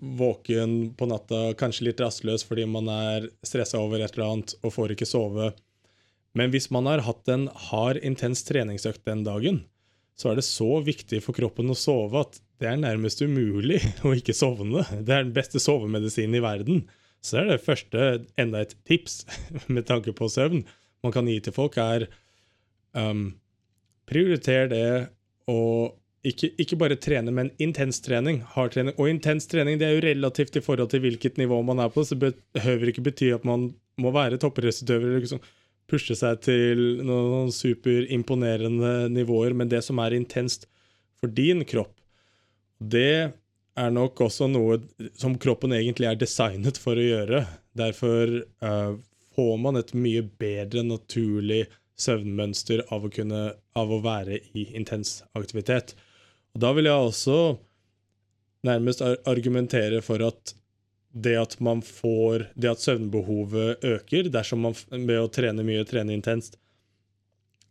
våken 0.00 0.94
på 0.96 1.08
natta, 1.10 1.50
kanskje 1.60 1.90
litt 1.90 2.00
rastløs 2.00 2.46
fordi 2.48 2.64
man 2.70 2.88
er 2.88 3.26
stressa 3.44 3.82
over 3.82 4.00
et 4.00 4.14
eller 4.16 4.30
annet 4.30 4.54
og 4.62 4.72
får 4.72 4.94
ikke 4.94 5.08
sove. 5.08 5.50
Men 6.34 6.50
hvis 6.50 6.70
man 6.74 6.88
har 6.90 7.04
hatt 7.06 7.30
en 7.30 7.46
hard, 7.70 8.00
intens 8.02 8.42
treningsøkt 8.46 9.04
den 9.06 9.22
dagen, 9.26 9.62
så 10.18 10.30
er 10.30 10.38
det 10.38 10.46
så 10.46 10.78
viktig 10.84 11.20
for 11.24 11.34
kroppen 11.36 11.70
å 11.70 11.78
sove 11.78 12.22
at 12.22 12.38
det 12.62 12.70
er 12.70 12.78
nærmest 12.80 13.22
umulig 13.22 13.80
å 14.06 14.14
ikke 14.14 14.36
sovne. 14.36 14.84
Det 15.00 15.14
er 15.14 15.26
den 15.26 15.34
beste 15.36 15.62
sovemedisinen 15.62 16.38
i 16.38 16.44
verden. 16.44 16.84
Så 17.24 17.38
det 17.38 17.42
er 17.42 17.50
det 17.54 17.64
første, 17.64 18.08
enda 18.40 18.62
et 18.62 18.76
tips 18.88 19.22
med 19.74 19.86
tanke 19.90 20.14
på 20.16 20.30
søvn 20.30 20.64
man 21.04 21.12
kan 21.12 21.28
gi 21.28 21.36
til 21.44 21.52
folk, 21.52 21.76
er 21.76 22.06
um, 22.96 23.34
prioriter 24.08 24.70
det 24.70 24.86
å 25.50 25.58
ikke, 26.24 26.48
ikke, 26.56 26.78
bare 26.80 26.96
trene, 26.96 27.32
men 27.36 27.50
intens 27.60 27.98
trening. 28.00 28.38
Hardtrening. 28.54 28.94
Og 28.96 29.10
intens 29.10 29.44
trening 29.50 29.76
det 29.76 29.90
er 29.90 29.98
jo 29.98 30.04
relativt 30.06 30.56
i 30.56 30.62
forhold 30.64 30.88
til 30.94 31.02
hvilket 31.04 31.36
nivå 31.36 31.58
man 31.68 31.82
er 31.84 31.90
på, 31.92 32.00
så 32.00 32.16
det 32.16 32.32
behøver 32.56 32.88
ikke 32.88 33.04
bety 33.10 33.28
at 33.36 33.44
man 33.44 33.74
må 34.00 34.12
være 34.14 34.38
toppidrettsutøver 34.40 35.10
eller 35.10 35.20
liksom 35.26 35.42
pushe 35.90 36.16
seg 36.16 36.40
til 36.46 36.82
noen 37.04 37.52
superimponerende 37.52 39.10
nivåer, 39.12 39.54
men 39.56 39.70
det 39.70 39.82
som 39.86 40.00
er 40.02 40.16
intenst 40.16 40.68
for 41.20 41.32
din 41.32 41.64
kropp, 41.68 41.94
det 42.78 43.32
er 43.74 43.90
nok 43.90 44.20
også 44.26 44.48
noe 44.50 44.78
som 45.18 45.36
kroppen 45.40 45.74
egentlig 45.74 46.08
er 46.10 46.18
designet 46.20 46.78
for 46.80 46.98
å 46.98 47.04
gjøre. 47.04 47.44
Derfor 47.76 48.40
uh, 48.64 48.94
får 49.34 49.54
man 49.60 49.80
et 49.80 49.92
mye 49.98 50.22
bedre 50.40 50.84
naturlig 50.86 51.64
søvnmønster 52.00 52.84
av 52.94 53.06
å, 53.06 53.12
kunne, 53.12 53.44
av 53.78 53.92
å 53.92 54.00
være 54.02 54.40
i 54.58 54.68
intens 54.78 55.20
aktivitet. 55.38 55.94
Og 56.54 56.62
Da 56.62 56.72
vil 56.74 56.90
jeg 56.90 57.08
også 57.10 57.38
nærmest 58.66 59.02
argumentere 59.04 60.00
for 60.02 60.22
at 60.26 60.54
det 61.14 61.36
att 61.36 61.60
man 61.60 61.82
får 61.82 62.50
Det 62.54 62.70
at 62.70 62.82
søvnbehovet 62.82 63.84
øker 63.84 64.28
dersom 64.34 64.66
man 64.66 64.74
ved 64.90 65.20
å 65.20 65.30
trene 65.30 65.62
mye, 65.62 65.84
trene 65.86 66.14
intenst 66.14 66.58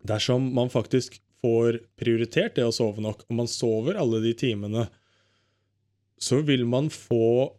Dersom 0.04 0.50
man 0.56 0.72
faktisk 0.72 1.20
får 1.44 1.82
prioritert 2.00 2.56
det 2.56 2.64
å 2.64 2.72
sove 2.72 3.04
nok, 3.04 3.26
og 3.28 3.36
man 3.36 3.50
sover 3.52 4.00
alle 4.00 4.22
de 4.24 4.32
timene, 4.36 4.86
så 6.20 6.40
vil 6.44 6.64
man 6.68 6.90
få 6.92 7.52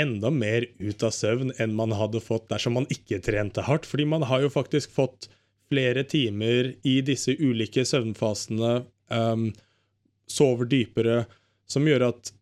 enda 0.00 0.30
mer 0.32 0.66
ut 0.80 1.04
av 1.04 1.12
søvn 1.12 1.52
enn 1.60 1.76
man 1.76 1.92
hadde 1.96 2.20
fått 2.24 2.48
dersom 2.52 2.76
man 2.76 2.88
ikke 2.92 3.20
trente 3.24 3.64
hardt. 3.64 3.88
Fordi 3.88 4.06
man 4.08 4.24
har 4.28 4.44
jo 4.44 4.52
faktisk 4.52 4.92
fått 4.92 5.28
flere 5.72 6.04
timer 6.08 6.74
i 6.88 6.98
disse 7.04 7.36
ulike 7.40 7.84
søvnfasene. 7.88 8.74
Um, 9.12 9.50
sover 10.28 10.68
dypere, 10.68 11.24
som 11.68 11.88
gjør 11.88 12.08
at 12.12 12.32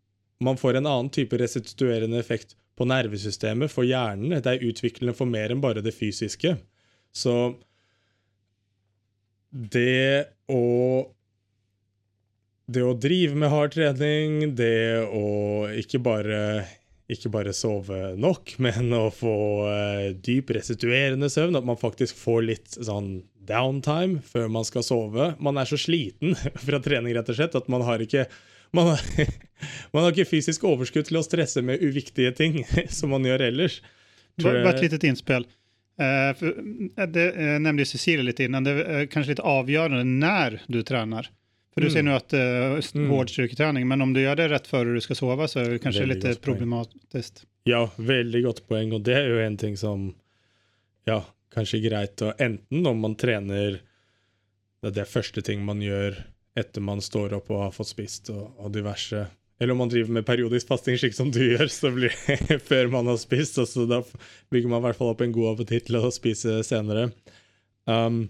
man 0.41 0.59
får 0.61 0.78
en 0.78 0.88
annen 0.88 1.11
type 1.12 1.38
restituerende 1.38 2.18
effekt 2.20 2.57
på 2.76 2.86
nervesystemet, 2.88 3.72
for 3.72 3.84
hjernen. 3.84 4.38
Det 4.41 4.55
er 4.55 4.66
utviklende 4.70 5.14
for 5.16 5.28
mer 5.28 5.53
enn 5.53 5.61
bare 5.61 5.84
det 5.84 5.93
fysiske. 5.97 6.57
Så 7.12 7.36
det 9.51 10.30
å 10.49 10.66
Det 12.70 12.84
å 12.86 12.95
drive 12.95 13.34
med 13.34 13.51
hard 13.51 13.72
trening, 13.74 14.53
det 14.55 15.03
å 15.03 15.66
ikke 15.74 15.99
bare 15.99 16.38
ikke 17.11 17.32
bare 17.34 17.51
sove 17.57 18.12
nok, 18.14 18.53
men 18.64 18.93
å 18.95 19.09
få 19.11 19.36
uh, 19.66 20.12
dyp 20.14 20.53
restituerende 20.55 21.30
søvn. 21.32 21.59
At 21.59 21.66
man 21.66 21.80
faktisk 21.80 22.18
får 22.20 22.45
litt 22.47 22.78
sånn 22.78 23.16
downtime 23.51 24.22
før 24.22 24.47
man 24.55 24.66
skal 24.68 24.86
sove. 24.86 25.32
Man 25.43 25.59
er 25.59 25.66
så 25.66 25.78
sliten 25.80 26.36
fra 26.66 26.78
trening 26.82 27.16
rett 27.16 27.32
og 27.32 27.41
slett 27.41 27.59
at 27.59 27.70
man 27.72 27.84
har 27.86 28.03
ikke 28.05 28.28
man 28.77 28.93
har, 28.93 29.01
man 29.93 30.05
har 30.05 30.12
ikke 30.12 30.31
fysisk 30.31 30.64
overskudd 30.68 31.09
til 31.09 31.21
å 31.21 31.25
stresse 31.27 31.62
med 31.62 31.83
uviktige 31.83 32.33
ting 32.37 32.62
som 32.99 33.12
man 33.14 33.27
gjør 33.27 33.49
ellers. 33.51 33.81
Bare 34.41 34.68
et 34.75 34.93
lite 34.93 35.11
innspill. 35.11 35.47
Uh, 36.01 36.33
det 37.07 37.27
uh, 37.37 37.59
nämnde 37.61 37.85
Cecilia 37.85 38.23
lite 38.23 38.45
innan, 38.45 38.64
det 38.64 38.71
är 38.71 39.07
kanske 39.07 39.31
lite 39.31 39.43
avgörande 39.43 40.05
när 40.05 40.62
du 40.66 40.83
tränar. 40.83 41.31
För 41.75 41.81
du 41.81 41.87
mm. 41.87 41.93
säger 41.93 42.03
nu 42.03 42.12
att 42.12 42.35
uh, 42.35 43.01
mm. 43.01 43.11
hård 43.11 43.31
styrketräning, 43.31 43.89
men 43.89 44.03
om 44.03 44.12
du 44.12 44.21
gör 44.21 44.37
det 44.37 44.49
rätt 44.49 44.66
före 44.66 44.95
du 44.95 45.01
ska 45.01 45.14
sova 45.14 45.49
så 45.49 45.61
är 45.61 45.71
det 45.71 45.79
kanske 45.79 46.01
väldigt 46.01 46.25
lite 46.25 46.41
problematiskt. 46.41 47.45
Ja, 47.64 47.91
veldig 47.97 48.45
godt 48.45 48.68
poeng, 48.68 48.93
og 48.97 49.05
det 49.05 49.18
er 49.18 49.29
jo 49.29 49.41
en 49.45 49.57
ting 49.61 49.77
som 49.77 50.14
ja, 51.05 51.21
kanskje 51.55 51.83
greit 51.85 52.23
å 52.25 52.33
Enten 52.39 52.87
om 52.87 53.01
man 53.05 53.14
trener 53.21 53.81
Det 54.81 54.89
er 54.89 54.97
det 55.03 55.09
første 55.11 55.43
ting 55.45 55.61
man 55.64 55.83
gjør 55.85 56.16
efter 56.59 56.82
man 56.82 57.03
står 57.03 57.36
upp 57.38 57.51
og 57.53 57.62
har 57.66 57.74
fått 57.74 57.92
spist 57.92 58.30
og, 58.34 58.48
og 58.59 58.72
diverse. 58.74 59.26
Eller 59.61 59.76
om 59.76 59.82
man 59.82 59.90
driver 59.92 60.14
med 60.16 60.26
periodisk 60.26 60.70
fasting, 60.70 60.96
slik 60.98 61.14
som 61.14 61.30
du 61.32 61.42
gjør, 61.42 61.68
så 61.68 61.90
blir 61.92 62.14
det 62.48 62.61
før 62.70 62.88
man 62.92 63.11
har 63.11 63.18
spist. 63.20 63.59
Og 63.61 63.68
så 63.68 63.84
da 63.88 64.01
bygger 64.53 64.72
man 64.72 64.80
i 64.80 64.88
hvert 64.88 64.98
fall 65.01 65.12
opp 65.12 65.20
en 65.24 65.34
god 65.36 65.53
appetitt 65.55 65.90
til 65.90 66.01
å 66.01 66.12
spise 66.14 66.62
senere. 66.66 67.11
Um, 67.84 68.22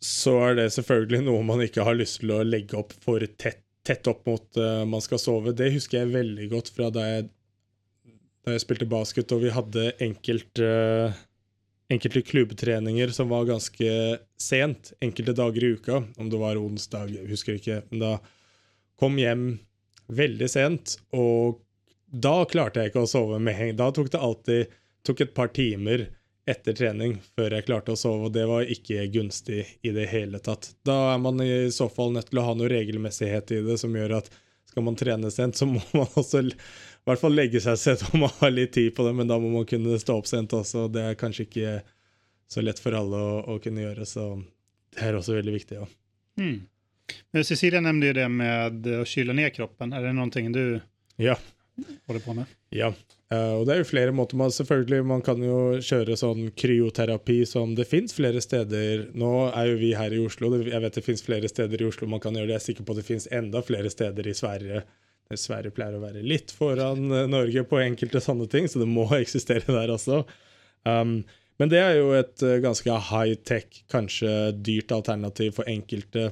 så 0.00 0.36
er 0.46 0.60
det 0.60 0.70
selvfølgelig 0.76 1.24
noe 1.26 1.42
man 1.44 1.64
ikke 1.64 1.84
har 1.84 1.98
lyst 1.98 2.20
til 2.22 2.32
å 2.36 2.44
legge 2.46 2.78
opp 2.78 2.94
for 3.02 3.24
tett, 3.42 3.64
tett 3.86 4.06
opp 4.10 4.22
mot 4.30 4.60
uh, 4.62 4.86
man 4.88 5.02
skal 5.04 5.20
sove. 5.20 5.56
Det 5.58 5.72
husker 5.74 6.00
jeg 6.04 6.14
veldig 6.14 6.46
godt 6.54 6.70
fra 6.76 6.92
da 6.94 7.08
jeg, 7.08 7.26
da 8.46 8.54
jeg 8.54 8.62
spilte 8.62 8.88
basket 8.88 9.34
og 9.34 9.42
vi 9.42 9.52
hadde 9.58 9.90
enkelt, 10.06 10.62
uh, 10.62 11.18
enkelte 11.90 12.22
klubbtreninger 12.22 13.08
som 13.14 13.28
var 13.32 13.48
ganske 13.48 14.18
sent, 14.40 14.92
enkelte 15.00 15.34
dager 15.36 15.64
i 15.64 15.72
uka. 15.74 16.04
Om 16.16 16.30
det 16.30 16.38
var 16.38 16.60
onsdag, 16.60 17.10
jeg 17.16 17.30
husker 17.30 17.58
ikke. 17.58 17.80
Men 17.90 18.04
da 18.04 18.12
kom 19.00 19.18
hjem 19.18 19.48
veldig 20.10 20.48
sent, 20.50 20.96
og 21.16 21.60
da 22.10 22.44
klarte 22.50 22.82
jeg 22.82 22.92
ikke 22.92 23.04
å 23.06 23.10
sove 23.10 23.38
med 23.42 23.56
heng. 23.58 23.76
Da 23.78 23.90
tok 23.94 24.10
det 24.12 24.22
alltid 24.22 24.78
tok 25.06 25.22
et 25.24 25.34
par 25.34 25.52
timer 25.54 26.08
etter 26.50 26.74
trening 26.74 27.16
før 27.36 27.54
jeg 27.54 27.66
klarte 27.66 27.94
å 27.94 27.98
sove, 27.98 28.28
og 28.28 28.34
det 28.34 28.46
var 28.50 28.70
ikke 28.70 29.06
gunstig 29.14 29.64
i 29.86 29.94
det 29.94 30.08
hele 30.10 30.40
tatt. 30.42 30.72
Da 30.86 31.14
er 31.14 31.20
man 31.22 31.42
i 31.44 31.70
så 31.74 31.88
fall 31.92 32.14
nødt 32.14 32.30
til 32.30 32.42
å 32.42 32.46
ha 32.48 32.54
noe 32.58 32.70
regelmessighet 32.70 33.54
i 33.54 33.60
det 33.66 33.78
som 33.82 33.94
gjør 33.96 34.18
at 34.20 34.30
skal 34.70 34.86
man 34.86 34.98
trene 34.98 35.30
sent, 35.34 35.58
så 35.58 35.66
må 35.66 35.82
man 35.98 36.10
også 36.18 36.44
i 37.00 37.08
hvert 37.08 37.22
fall 37.22 37.32
legge 37.34 37.62
seg 37.64 37.78
sent 37.80 38.04
om 38.10 38.20
man 38.26 38.34
har 38.42 38.52
litt 38.52 38.74
tid 38.76 38.92
på 38.96 39.06
det, 39.06 39.14
men 39.16 39.30
da 39.30 39.38
må 39.40 39.52
man 39.54 39.68
kunne 39.68 39.98
stå 40.00 40.18
opp 40.20 40.28
sent 40.30 40.52
også. 40.56 40.88
Det 40.92 41.06
er 41.10 41.20
kanskje 41.20 41.46
ikke 41.48 41.78
så 42.50 42.64
lett 42.64 42.82
for 42.82 42.96
alle 42.98 43.16
å, 43.16 43.38
å 43.54 43.60
kunne 43.62 43.84
gjøre, 43.84 44.06
så 44.08 44.32
det 44.96 45.06
er 45.06 45.16
også 45.18 45.38
veldig 45.38 45.54
viktig. 45.54 45.80
Ja. 45.80 45.88
Mm. 46.40 46.60
Cecilia 47.42 47.80
nevnte 47.82 48.10
jo 48.10 48.18
det 48.20 48.26
med 48.32 48.90
å 48.94 49.06
kyle 49.08 49.34
ned 49.34 49.54
kroppen. 49.54 49.94
Er 49.94 50.04
det 50.06 50.12
noe 50.14 50.30
du 50.30 50.80
ja. 51.20 51.36
holder 52.06 52.22
på 52.24 52.34
med? 52.36 52.52
Ja. 52.74 52.92
Uh, 53.30 53.60
og 53.60 53.64
det 53.66 53.74
er 53.74 53.80
jo 53.80 53.86
flere 53.86 54.14
måter 54.14 54.34
man 54.34 54.50
selvfølgelig 54.50 55.04
Man 55.06 55.20
kan 55.22 55.38
jo 55.38 55.76
kjøre 55.86 56.16
sånn 56.18 56.48
kryoterapi 56.58 57.44
som 57.46 57.76
det 57.78 57.86
fins 57.90 58.14
flere 58.14 58.42
steder. 58.42 59.08
Nå 59.14 59.50
er 59.50 59.70
jo 59.70 59.76
vi 59.82 59.92
her 59.98 60.14
i 60.14 60.22
Oslo. 60.22 60.50
Jeg 60.58 60.82
vet 60.82 60.98
det 60.98 61.06
fins 61.06 61.22
flere 61.26 61.50
steder 61.50 61.82
i 61.82 61.86
Oslo 61.86 62.10
man 62.10 62.22
kan 62.22 62.34
gjøre 62.34 62.50
det. 62.50 62.58
Jeg 62.58 62.62
er 62.62 62.68
sikker 62.68 62.88
på 62.88 62.96
at 62.96 63.02
det 63.02 63.06
fins 63.10 63.30
enda 63.30 63.62
flere 63.66 63.90
steder 63.92 64.30
i 64.30 64.36
Sverige 64.36 64.82
Sverige 65.38 65.74
pleier 65.74 65.94
å 65.94 66.02
være 66.02 66.24
litt 66.26 66.50
foran 66.54 67.10
eh, 67.14 67.28
Norge 67.30 67.62
på 67.68 67.78
enkelte 67.82 68.22
sånne 68.22 68.48
ting, 68.50 68.66
så 68.68 68.82
det 68.82 68.88
må 68.90 69.06
eksistere 69.20 69.66
der 69.70 69.92
også. 69.94 70.24
Um, 70.88 71.20
men 71.60 71.68
det 71.68 71.80
er 71.82 71.98
jo 71.98 72.12
et 72.16 72.42
eh, 72.46 72.60
ganske 72.64 73.00
high-tech, 73.10 73.82
kanskje 73.92 74.52
dyrt 74.56 74.94
alternativ 74.96 75.58
for 75.58 75.68
enkelte. 75.70 76.30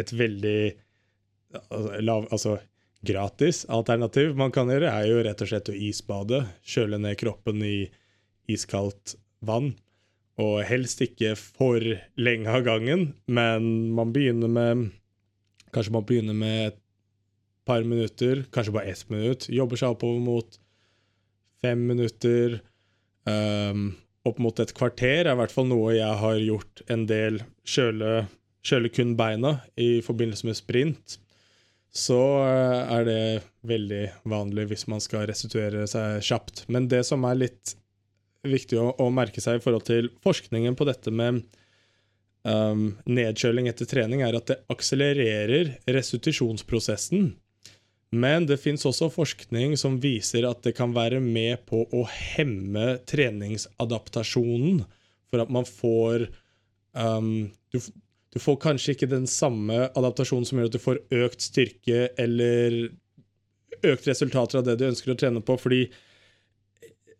Et 0.00 0.14
veldig 0.16 0.60
eh, 0.72 1.98
lav, 2.02 2.26
altså 2.32 2.58
gratis 3.04 3.66
alternativ 3.68 4.32
man 4.40 4.52
kan 4.54 4.70
gjøre, 4.72 4.88
er 4.88 5.10
jo 5.10 5.22
rett 5.26 5.44
og 5.44 5.50
slett 5.50 5.70
å 5.70 5.76
isbade. 5.76 6.40
Kjøle 6.64 6.98
ned 7.02 7.18
kroppen 7.20 7.60
i 7.62 7.76
iskaldt 8.50 9.18
vann. 9.44 9.74
Og 10.40 10.64
helst 10.66 11.04
ikke 11.04 11.36
for 11.38 11.84
lenge 12.18 12.50
av 12.50 12.64
gangen, 12.66 13.12
men 13.30 13.68
man 13.94 14.14
begynner 14.16 14.50
med 14.50 14.90
Kanskje 15.74 15.90
man 15.90 16.04
begynner 16.06 16.36
med 16.38 16.58
et 16.68 16.76
par 17.64 17.82
minuter, 17.82 18.44
kanske 18.52 18.72
bara 18.72 18.84
ett 18.84 19.08
minut, 19.08 19.48
jobbar 19.48 19.76
sig 19.76 19.88
oppover 19.88 20.20
mot 20.20 20.60
fem 21.62 21.86
minuter, 21.86 22.60
Um, 23.24 23.94
upp 24.24 24.38
mot 24.38 24.58
ett 24.58 24.74
kvarter 24.74 25.24
är 25.24 25.32
i 25.32 25.36
hvert 25.36 25.52
fall 25.52 25.68
noe 25.68 25.94
jeg 25.96 26.20
har 26.20 26.40
gjort 26.40 26.82
en 26.92 27.06
del. 27.08 27.42
Kjøle, 27.64 28.26
kjøle 28.64 28.90
kun 28.92 29.14
beina 29.16 29.58
i 29.80 30.00
forbindelse 30.04 30.48
med 30.48 30.58
sprint. 30.58 31.18
Så 31.94 32.18
eh, 32.42 32.92
är 32.92 33.04
det 33.04 33.42
väldigt 33.60 34.10
vanligt 34.24 34.68
hvis 34.68 34.86
man 34.90 35.00
ska 35.00 35.26
restituera 35.26 35.86
sig 35.86 36.22
kjapt. 36.22 36.64
Men 36.68 36.88
det 36.88 37.04
som 37.04 37.24
är 37.24 37.34
lite 37.34 37.76
viktigt 38.42 38.78
att 38.78 39.00
å 39.00 39.10
merke 39.14 39.40
seg 39.40 39.60
i 39.60 39.62
forhold 39.64 39.86
til 39.86 40.10
forskningen 40.24 40.74
på 40.76 40.84
detta 40.88 41.12
med 41.14 41.28
ehm, 41.38 41.44
um, 42.44 42.82
nedkjøling 43.06 43.68
etter 43.68 43.86
trening, 43.88 44.20
är 44.20 44.34
att 44.34 44.46
det 44.46 44.58
accelererar 44.68 45.78
restitutionsprocessen. 45.86 47.36
Men 48.14 48.46
det 48.46 48.56
finns 48.56 48.84
också 48.84 49.10
forskning 49.10 49.76
som 49.76 50.00
visar 50.00 50.42
att 50.42 50.62
det 50.62 50.72
kan 50.72 50.92
vara 50.92 51.20
med 51.20 51.66
på 51.66 51.88
att 51.92 52.10
hämma 52.10 52.96
träningsadaptationen. 53.06 54.84
För 55.30 55.38
att 55.38 55.50
man 55.50 55.64
får 55.64 56.30
um, 56.96 57.50
du, 57.70 57.80
du, 58.32 58.38
får 58.40 58.56
kanske 58.56 58.92
inte 58.92 59.06
den 59.06 59.26
samma 59.26 59.90
adaptation 59.94 60.46
som 60.46 60.58
gör 60.58 60.64
att 60.64 60.72
du 60.72 60.78
får 60.78 61.00
ökt 61.10 61.40
styrka 61.40 62.08
eller 62.16 62.90
ökt 63.82 64.06
resultat 64.06 64.54
av 64.54 64.64
det 64.64 64.76
du 64.76 64.86
önskar 64.86 65.12
att 65.12 65.18
träna 65.18 65.40
på, 65.40 65.56
För 65.56 65.86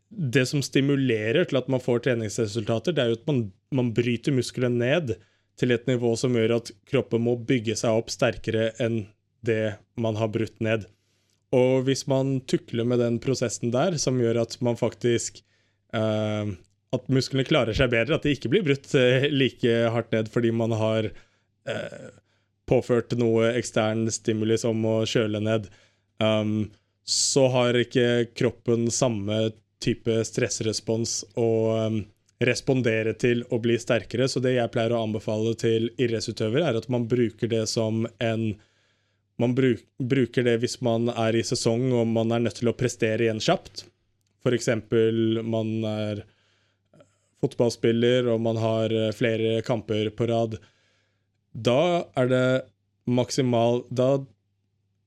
det 0.09 0.47
som 0.47 0.63
stimulerar 0.63 1.45
till 1.45 1.57
att 1.57 1.69
man 1.69 1.81
får 1.81 1.99
treningsresultater, 1.99 2.93
det 2.93 3.03
er 3.03 3.09
jo 3.09 3.17
man, 3.27 3.53
man 3.71 3.93
bryter 3.95 4.33
musklerna 4.33 4.85
ned 4.85 5.15
till 5.59 5.71
ett 5.71 5.87
nivå 5.87 6.17
som 6.17 6.35
gör 6.35 6.51
att 6.51 6.71
kroppen 6.91 7.21
må 7.21 7.37
bygga 7.37 7.77
sig 7.77 7.99
upp 7.99 8.11
starkare 8.11 8.71
än 8.71 9.07
det 9.47 9.77
man 10.01 10.19
har 10.21 10.33
brutt 10.35 10.61
ned. 10.65 10.87
Og 11.55 11.85
hvis 11.87 12.07
man 12.11 12.39
tukler 12.51 12.87
med 12.89 13.01
den 13.03 13.21
prosessen 13.23 13.73
der, 13.75 13.99
som 14.01 14.19
gjør 14.21 14.43
at 14.43 14.57
man 14.65 14.79
faktisk 14.81 15.39
eh, 15.95 16.55
At 16.95 17.09
musklene 17.11 17.47
klarer 17.47 17.77
seg 17.77 17.93
bedre, 17.93 18.19
at 18.19 18.27
de 18.27 18.35
ikke 18.35 18.51
blir 18.53 18.63
brutt 18.67 18.91
uh, 18.95 19.27
like 19.31 19.71
hardt 19.91 20.13
ned 20.15 20.29
fordi 20.31 20.53
man 20.55 20.75
har 20.79 21.09
eh, 21.11 22.05
påført 22.71 23.17
noe 23.19 23.51
ekstern 23.59 24.07
stimuli 24.15 24.57
som 24.61 24.79
å 24.87 25.01
kjøle 25.09 25.41
ned, 25.43 25.67
um, 26.23 26.71
så 27.05 27.49
har 27.53 27.77
ikke 27.77 28.31
kroppen 28.39 28.87
samme 28.95 29.51
type 29.85 30.21
stressrespons 30.25 31.19
å 31.37 31.51
um, 31.89 31.99
respondere 32.45 33.13
til 33.21 33.43
å 33.53 33.59
bli 33.63 33.77
sterkere. 33.81 34.29
Så 34.31 34.41
det 34.45 34.57
jeg 34.57 34.73
pleier 34.73 34.95
å 34.95 35.03
anbefale 35.05 35.55
til 35.61 35.91
idrettsutøvere, 35.99 36.71
er 36.71 36.81
at 36.81 36.89
man 36.93 37.09
bruker 37.11 37.51
det 37.51 37.67
som 37.71 38.07
en 38.23 38.55
man 39.41 39.55
bruk, 39.55 39.83
bruker 39.99 40.47
det 40.47 40.59
hvis 40.63 40.79
man 40.85 41.09
er 41.11 41.37
i 41.37 41.43
sesong 41.47 41.89
og 41.93 42.07
man 42.11 42.33
er 42.35 42.45
nødt 42.45 42.61
til 42.61 42.71
å 42.71 42.77
prestere 42.77 43.27
igjen 43.27 43.43
kjapt. 43.43 43.87
F.eks. 44.45 44.69
man 45.43 45.73
er 45.89 46.21
eh, 46.21 47.03
fotballspiller 47.43 48.29
og 48.33 48.45
man 48.45 48.61
har 48.61 48.95
eh, 48.95 49.11
flere 49.17 49.59
kamper 49.67 50.13
på 50.15 50.29
rad. 50.31 50.59
Da 51.55 52.05
er 52.19 52.31
det 52.31 52.47
maksimal 53.05 53.85
Da 53.93 54.25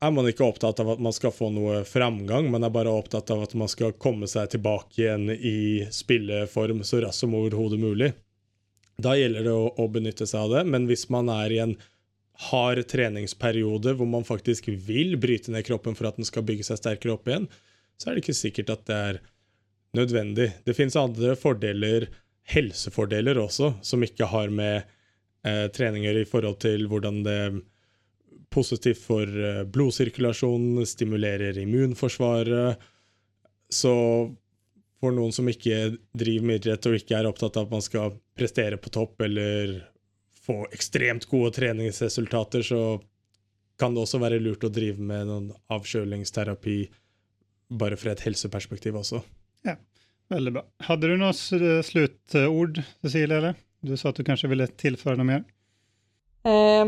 er 0.03 0.11
man 0.13 0.27
ikke 0.29 0.45
opptatt 0.45 0.79
av 0.79 0.91
at 0.93 1.01
man 1.01 1.15
skal 1.15 1.33
få 1.33 1.49
noe 1.49 1.81
framgang, 1.87 2.51
man 2.53 2.67
er 2.67 2.73
bare 2.73 2.93
opptatt 2.93 3.31
av 3.33 3.47
at 3.47 3.55
man 3.57 3.69
skal 3.71 3.95
komme 3.97 4.29
seg 4.29 4.51
tilbake 4.53 5.01
igjen 5.01 5.31
i 5.33 5.87
spilleform 5.93 6.83
så 6.85 7.01
raskt 7.01 7.23
som 7.23 7.33
overhodet 7.37 7.79
mulig. 7.81 8.11
Da 9.01 9.15
gjelder 9.17 9.47
det 9.47 9.55
å, 9.57 9.71
å 9.73 9.87
benytte 9.89 10.27
seg 10.29 10.45
av 10.45 10.53
det, 10.53 10.63
men 10.69 10.85
hvis 10.89 11.07
man 11.13 11.31
er 11.33 11.53
i 11.53 11.61
en 11.63 11.75
har 12.37 12.81
treningsperioder 12.85 13.97
hvor 13.97 14.09
man 14.09 14.25
faktisk 14.27 14.69
vil 14.69 15.15
bryte 15.21 15.51
ned 15.53 15.65
kroppen 15.65 15.97
for 15.97 16.09
at 16.09 16.19
den 16.19 16.27
skal 16.27 16.45
bygge 16.45 16.67
seg 16.67 16.79
sterkere 16.81 17.15
opp 17.15 17.29
igjen, 17.29 17.47
så 17.97 18.09
er 18.09 18.15
det 18.15 18.25
ikke 18.25 18.37
sikkert 18.37 18.73
at 18.75 18.83
det 18.89 18.97
er 19.11 19.19
nødvendig. 19.97 20.51
Det 20.65 20.75
fins 20.77 20.97
andre 20.99 21.33
fordeler, 21.39 22.05
helsefordeler 22.47 23.39
også, 23.41 23.73
som 23.81 24.05
ikke 24.05 24.29
har 24.29 24.53
med 24.53 24.83
eh, 25.47 25.65
treninger 25.73 26.21
i 26.21 26.27
forhold 26.29 26.59
til 26.61 26.85
hvordan 26.91 27.23
det 27.25 27.37
er 27.47 27.57
positivt 28.53 29.01
for 29.01 29.25
eh, 29.25 29.63
blodsirkulasjonen, 29.73 30.85
stimulerer 30.85 31.57
immunforsvaret. 31.63 32.77
Så 33.73 33.95
for 35.01 35.13
noen 35.13 35.33
som 35.33 35.49
ikke 35.49 35.97
driver 36.17 36.49
med 36.49 36.61
idrett 36.61 36.85
og 36.89 36.97
ikke 36.97 37.17
er 37.17 37.29
opptatt 37.29 37.57
av 37.57 37.67
at 37.67 37.77
man 37.79 37.85
skal 37.85 38.17
prestere 38.37 38.77
på 38.81 38.93
topp 38.93 39.25
eller 39.25 39.79
få 40.47 40.61
ekstremt 40.71 41.27
gode 41.29 41.51
treningsresultater, 41.59 42.63
så 42.65 42.81
kan 43.79 43.93
det 43.93 44.05
også 44.05 44.21
være 44.21 44.39
lurt 44.41 44.65
å 44.65 44.71
drive 44.73 45.01
med 45.03 45.27
noen 45.29 45.51
avkjølingsterapi 45.73 46.79
bare 47.77 47.99
fra 47.99 48.13
et 48.15 48.23
helseperspektiv 48.25 48.95
også. 48.97 49.21
Ja, 49.67 49.75
veldig 50.33 50.55
bra. 50.57 50.63
Hadde 50.87 51.11
du 51.11 51.17
noe 51.19 51.35
sluttord, 51.35 52.81
Cecilie? 53.03 53.37
eller? 53.37 53.59
Du 53.85 53.93
sa 53.97 54.09
at 54.09 54.17
du 54.17 54.25
kanskje 54.25 54.49
ville 54.51 54.67
tilføre 54.79 55.19
noe 55.19 55.27
mer? 55.27 55.45
Eh, 56.47 56.85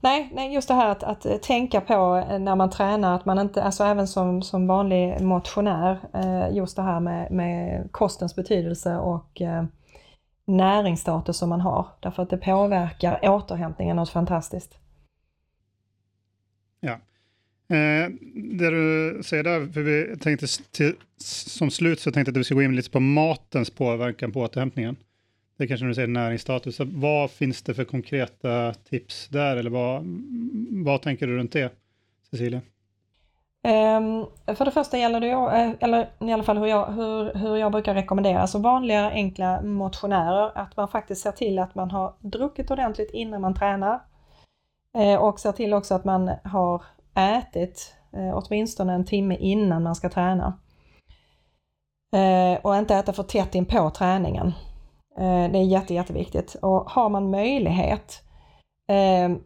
nej, 0.00 0.30
nej, 0.32 0.54
just 0.54 0.68
det 0.68 0.74
här 0.74 0.90
att, 0.90 1.02
att, 1.02 1.42
tänka 1.42 1.80
på 1.80 2.24
när 2.40 2.56
man 2.56 2.70
tränar, 2.70 3.14
att 3.14 3.24
man 3.24 3.38
inte, 3.38 3.62
alltså 3.62 3.84
även 3.84 4.08
som, 4.08 4.42
som 4.42 4.66
vanlig 4.66 5.20
motionär, 5.20 5.98
eh, 6.14 6.56
just 6.56 6.76
det 6.76 6.82
här 6.82 7.00
med, 7.00 7.30
med 7.30 7.88
kostens 7.92 8.36
betydelse 8.36 8.96
och 8.96 9.42
eh, 9.42 9.64
näringsstatus 10.48 11.36
som 11.36 11.48
man 11.48 11.60
har. 11.60 11.86
Därför 12.00 12.22
att 12.22 12.30
det 12.30 12.36
påverkar 12.36 13.20
återhämtningen 13.22 13.96
något 13.96 14.10
fantastiskt. 14.10 14.78
Ja. 16.80 16.92
Eh, 17.76 18.10
det 18.34 18.70
du 18.70 19.20
säger 19.24 19.44
där, 19.44 19.72
för 19.72 19.80
vi 19.80 20.16
tänkte 20.16 20.46
till, 20.70 20.94
som 21.46 21.70
slut 21.70 22.00
så 22.00 22.12
tänkte 22.12 22.30
jag 22.30 22.36
att 22.36 22.40
vi 22.40 22.44
ska 22.44 22.54
gå 22.54 22.62
in 22.62 22.76
lite 22.76 22.90
på 22.90 23.00
matens 23.00 23.70
påverkan 23.70 24.32
på 24.32 24.40
återhämtningen. 24.40 24.96
Det 25.56 25.64
är 25.64 25.68
kanske 25.68 25.84
när 25.84 25.88
du 25.88 25.94
säger 25.94 26.08
näringsstatus. 26.08 26.80
Vad 26.80 27.30
finns 27.30 27.62
det 27.62 27.74
för 27.74 27.84
konkreta 27.84 28.74
tips 28.74 29.28
där 29.28 29.56
eller 29.56 29.70
vad, 29.70 30.04
vad 30.84 31.02
tänker 31.02 31.26
du 31.26 31.36
runt 31.36 31.52
det, 31.52 31.72
Cecilia? 32.30 32.60
Ehm, 33.68 34.26
för 34.56 34.64
det 34.64 34.70
första 34.70 34.98
gäller 34.98 35.20
det, 35.20 35.30
eh, 35.30 35.70
eller 35.80 36.10
i 36.18 36.32
alla 36.32 36.42
fall 36.42 36.58
hur 36.58 36.66
jag, 36.66 36.86
hur, 36.86 37.34
hur 37.34 37.56
jag 37.56 37.72
brukar 37.72 37.94
rekommendera, 37.94 38.46
så 38.46 38.58
vanliga 38.58 39.10
enkla 39.10 39.62
motionärer, 39.62 40.58
att 40.58 40.76
man 40.76 40.88
faktiskt 40.88 41.22
ser 41.22 41.32
till 41.32 41.58
att 41.58 41.74
man 41.74 41.90
har 41.90 42.14
druckit 42.20 42.70
ordentligt 42.70 43.10
innan 43.12 43.40
man 43.40 43.54
tränar. 43.54 44.00
Eh, 44.98 45.14
och 45.14 45.40
ser 45.40 45.52
till 45.52 45.74
också 45.74 45.94
att 45.94 46.04
man 46.04 46.30
har 46.44 46.82
ätit 47.14 47.94
eh, 48.12 48.38
åtminstone 48.38 48.94
en 48.94 49.04
timme 49.04 49.36
innan 49.36 49.82
man 49.82 49.94
ska 49.94 50.08
träna. 50.08 50.58
Och 52.62 52.76
inte 52.76 52.94
äta 52.94 53.12
för 53.12 53.22
tätt 53.22 53.54
in 53.54 53.64
på 53.64 53.90
träningen. 53.90 54.52
Det 55.16 55.58
är 55.58 55.64
jätte, 55.64 55.94
jätteviktigt. 55.94 56.54
Och 56.54 56.90
har 56.90 57.08
man 57.08 57.30
möjlighet 57.30 58.22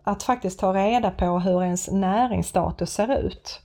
att 0.02 0.22
faktiskt 0.22 0.60
ta 0.60 0.74
reda 0.74 1.10
på 1.10 1.38
hur 1.38 1.62
ens 1.62 1.90
näringsstatus 1.90 2.90
ser 2.92 3.18
ut 3.18 3.62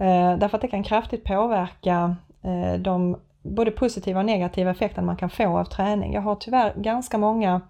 Eh, 0.00 0.38
därför 0.38 0.56
att 0.56 0.62
det 0.62 0.68
kan 0.68 0.82
kraftigt 0.82 1.24
påverka 1.24 2.16
eh, 2.42 2.80
de 2.80 3.16
både 3.42 3.70
positiva 3.70 4.20
och 4.20 4.26
negativa 4.26 4.70
effekter 4.70 5.02
man 5.02 5.16
kan 5.16 5.30
få 5.30 5.58
av 5.58 5.64
träning. 5.64 6.12
Jag 6.12 6.22
har 6.22 6.36
tyvärr 6.36 6.74
ganska 6.76 7.18
många 7.18 7.60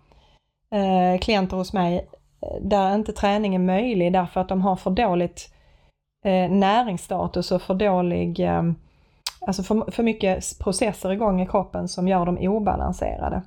eh, 0.72 1.20
klienter 1.20 1.56
hos 1.56 1.72
mig 1.72 2.08
eh, 2.42 2.62
där 2.62 2.94
inte 2.94 3.12
träning 3.12 3.54
är 3.54 3.58
möjlig 3.58 4.12
därför 4.12 4.40
att 4.40 4.48
de 4.48 4.62
har 4.62 4.76
för 4.76 4.90
dåligt 4.90 5.54
eh, 6.24 6.50
näringsstatus 6.50 7.52
och 7.52 7.62
för 7.62 7.74
dålig, 7.74 8.48
alltså 9.40 9.62
för, 9.62 9.90
för 9.90 10.02
mycket 10.02 10.58
processer 10.58 11.12
igång 11.12 11.40
i 11.40 11.46
kroppen 11.46 11.88
som 11.88 12.08
gör 12.08 12.26
dem 12.26 12.38
obalanserade. 12.38 13.42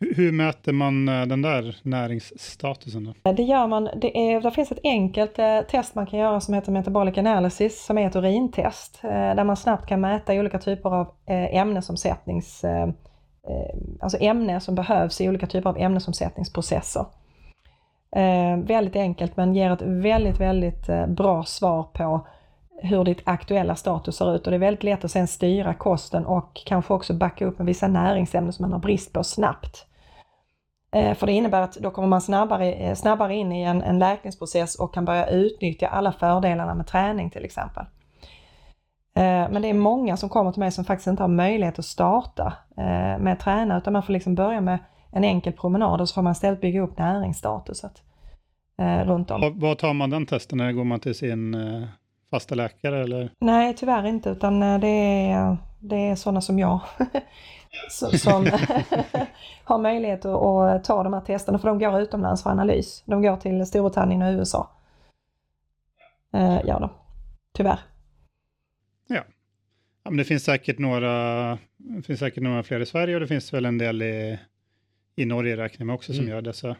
Hur 0.00 0.32
mäter 0.32 0.72
man 0.72 1.08
eh, 1.08 1.26
den 1.26 1.42
där 1.42 1.76
näringsstatusen? 1.82 3.04
Då? 3.04 3.30
Eh, 3.30 3.36
det 3.36 3.42
gör 3.42 3.66
man, 3.66 3.84
det, 3.84 4.18
är, 4.18 4.40
det 4.40 4.50
finns 4.50 4.72
ett 4.72 4.80
enkelt 4.84 5.38
eh, 5.38 5.60
test 5.60 5.94
man 5.94 6.06
kan 6.06 6.18
göra 6.18 6.40
som 6.40 6.54
heter 6.54 6.72
Metabolic 6.72 7.18
Analysis 7.18 7.84
som 7.84 7.98
är 7.98 8.06
ett 8.06 8.16
urintest 8.16 8.98
där 9.02 9.44
man 9.44 9.56
snabbt 9.56 9.88
kan 9.88 10.00
mäta 10.00 10.32
olika 10.32 10.58
typer 10.58 10.94
av 10.94 11.14
ämnesomsättnings, 11.26 12.64
alltså 14.00 14.18
ämne 14.20 14.60
som 14.60 14.74
behövs 14.74 15.20
i 15.20 15.28
olika 15.28 15.46
typer 15.46 15.70
av 15.70 15.78
ämnesomsättningsprocesser. 15.78 17.04
väldigt 18.66 18.96
enkelt 18.96 19.36
men 19.36 19.54
ger 19.54 19.70
ett 19.70 19.82
väldigt, 19.82 20.40
väldigt 20.40 20.86
bra 21.08 21.44
svar 21.44 21.82
på 21.82 22.26
hur 22.82 23.04
ditt 23.04 23.22
aktuella 23.24 23.74
status 23.74 24.16
ser 24.16 24.34
ut 24.34 24.46
och 24.46 24.50
det 24.50 24.56
är 24.56 24.58
väldigt 24.58 24.84
lätt 24.84 25.04
att 25.04 25.10
sen 25.10 25.28
styra 25.28 25.74
kosten 25.74 26.26
och 26.26 26.62
kanske 26.66 26.94
också 26.94 27.14
backa 27.14 27.46
upp 27.46 27.58
med 27.58 27.66
vissa 27.66 27.88
näringsämnen 27.88 28.52
som 28.52 28.62
man 28.62 28.72
har 28.72 28.80
brist 28.80 29.12
på 29.12 29.24
snabbt. 29.24 29.87
Eh, 30.92 31.14
för 31.14 31.26
det 31.26 31.32
innebär 31.32 31.60
att 31.60 31.74
då 31.74 31.90
kommer 31.90 32.08
man 32.08 32.20
snabbare, 32.20 32.72
eh, 32.72 32.94
snabbare 32.94 33.34
in 33.34 33.52
i 33.52 33.62
en, 33.62 33.82
en 33.82 33.98
läkningsprocess 33.98 34.74
och 34.74 34.94
kan 34.94 35.04
börja 35.04 35.26
utnyttja 35.26 35.88
alla 35.88 36.12
fördelarna 36.12 36.74
med 36.74 36.86
träning 36.86 37.30
till 37.30 37.44
exempel. 37.44 37.84
Eh, 39.16 39.50
men 39.50 39.62
det 39.62 39.68
är 39.68 39.74
många 39.74 40.16
som 40.16 40.28
kommer 40.28 40.52
till 40.52 40.60
mig 40.60 40.72
som 40.72 40.84
faktiskt 40.84 41.06
inte 41.06 41.22
har 41.22 41.28
möjlighet 41.28 41.78
att 41.78 41.84
starta 41.84 42.52
med 43.20 43.32
att 43.32 43.40
träna 43.40 43.78
utan 43.78 43.92
man 43.92 44.02
får 44.02 44.12
liksom 44.12 44.34
börja 44.34 44.60
med 44.60 44.78
en 45.12 45.24
enkel 45.24 45.52
promenad 45.52 46.00
och 46.00 46.08
så 46.08 46.14
får 46.14 46.22
man 46.22 46.32
istället 46.32 46.60
bygga 46.60 46.80
upp 46.80 46.98
näringsstatuset 46.98 48.02
runt 49.04 49.30
om. 49.30 49.58
Var 49.58 49.74
tar 49.74 49.94
man 49.94 50.10
den 50.10 50.26
testen? 50.26 50.58
När 50.58 50.72
går 50.72 50.84
man 50.84 51.00
till 51.00 51.14
sin 51.14 51.56
fasta 52.30 52.54
läkare 52.54 53.02
eller? 53.02 53.30
Nej, 53.40 53.74
tyvärr 53.76 54.06
inte 54.06 54.30
utan 54.30 54.60
det 54.60 54.88
är, 55.30 55.56
det 55.80 55.96
är 55.96 56.14
sådana 56.14 56.40
som 56.40 56.58
jag 56.58 56.80
som 57.90 58.46
har 59.64 59.78
möjlighet 59.78 60.24
att, 60.24 60.42
att, 60.42 60.84
ta 60.84 61.02
de 61.02 61.12
här 61.12 61.20
testerna 61.20 61.58
för 61.58 61.68
de 61.68 61.78
går 61.78 62.00
utomlands 62.00 62.42
för 62.42 62.50
analys. 62.50 63.02
De 63.06 63.22
går 63.22 63.36
till 63.36 63.66
Storbritannien 63.66 64.22
och 64.22 64.38
USA. 64.38 64.70
Eh, 66.34 66.60
ja 66.66 66.78
då, 66.78 66.90
tyvärr. 67.54 67.78
Ja. 69.06 69.24
ja 70.04 70.10
men 70.10 70.16
det 70.16 70.24
finns 70.24 70.44
säkert 70.44 70.78
några, 70.78 71.50
det 71.76 72.02
finns 72.02 72.20
säkert 72.20 72.42
några 72.42 72.62
fler 72.62 72.80
i 72.80 72.86
Sverige 72.86 73.14
och 73.14 73.20
det 73.20 73.26
finns 73.26 73.52
väl 73.52 73.64
en 73.64 73.78
del 73.78 74.02
i, 74.02 74.38
i 75.16 75.24
Norge 75.24 75.56
räknar 75.56 75.86
med 75.86 75.94
också 75.94 76.12
som 76.12 76.24
mm. 76.24 76.34
gör 76.34 76.42
dessa. 76.42 76.76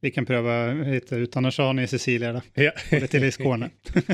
Vi 0.00 0.10
kan 0.10 0.26
pröva 0.26 0.72
lite 0.72 1.16
utan 1.16 1.46
att 1.46 1.56
ha 1.56 1.72
ni 1.72 1.82
i 1.82 1.86
Cecilia 1.86 2.32
då. 2.32 2.40
Ja. 2.54 2.72
Eller 2.90 3.06
till 3.06 3.24
i 3.24 3.32
Skåne. 3.32 3.70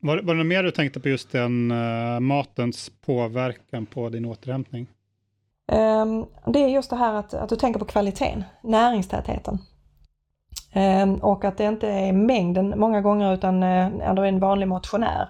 Var, 0.00 0.22
var 0.22 0.34
det 0.34 0.38
något 0.38 0.46
mer 0.46 0.62
du 0.62 0.70
tänkte 0.70 1.00
på 1.00 1.08
just 1.08 1.32
den 1.32 1.70
uh, 1.70 2.20
matens 2.20 2.90
påverkan 3.06 3.86
på 3.86 4.08
din 4.08 4.24
återhämtning? 4.24 4.86
Um, 5.72 6.26
det 6.52 6.58
är 6.58 6.68
just 6.68 6.90
det 6.90 6.96
här 6.96 7.14
att, 7.14 7.34
att 7.34 7.48
du 7.48 7.56
tänker 7.56 7.80
på 7.80 7.84
kvaliteten, 7.84 8.44
näringstätheten. 8.62 9.58
Um, 10.74 11.14
och 11.14 11.44
att 11.44 11.58
det 11.58 11.64
inte 11.64 11.88
är 11.88 12.12
mängden 12.12 12.78
många 12.78 13.00
gånger 13.00 13.34
utan 13.34 13.54
uh, 13.54 13.88
när 13.88 14.14
du 14.14 14.22
är 14.22 14.26
en 14.26 14.40
vanlig 14.40 14.68
motionär. 14.68 15.28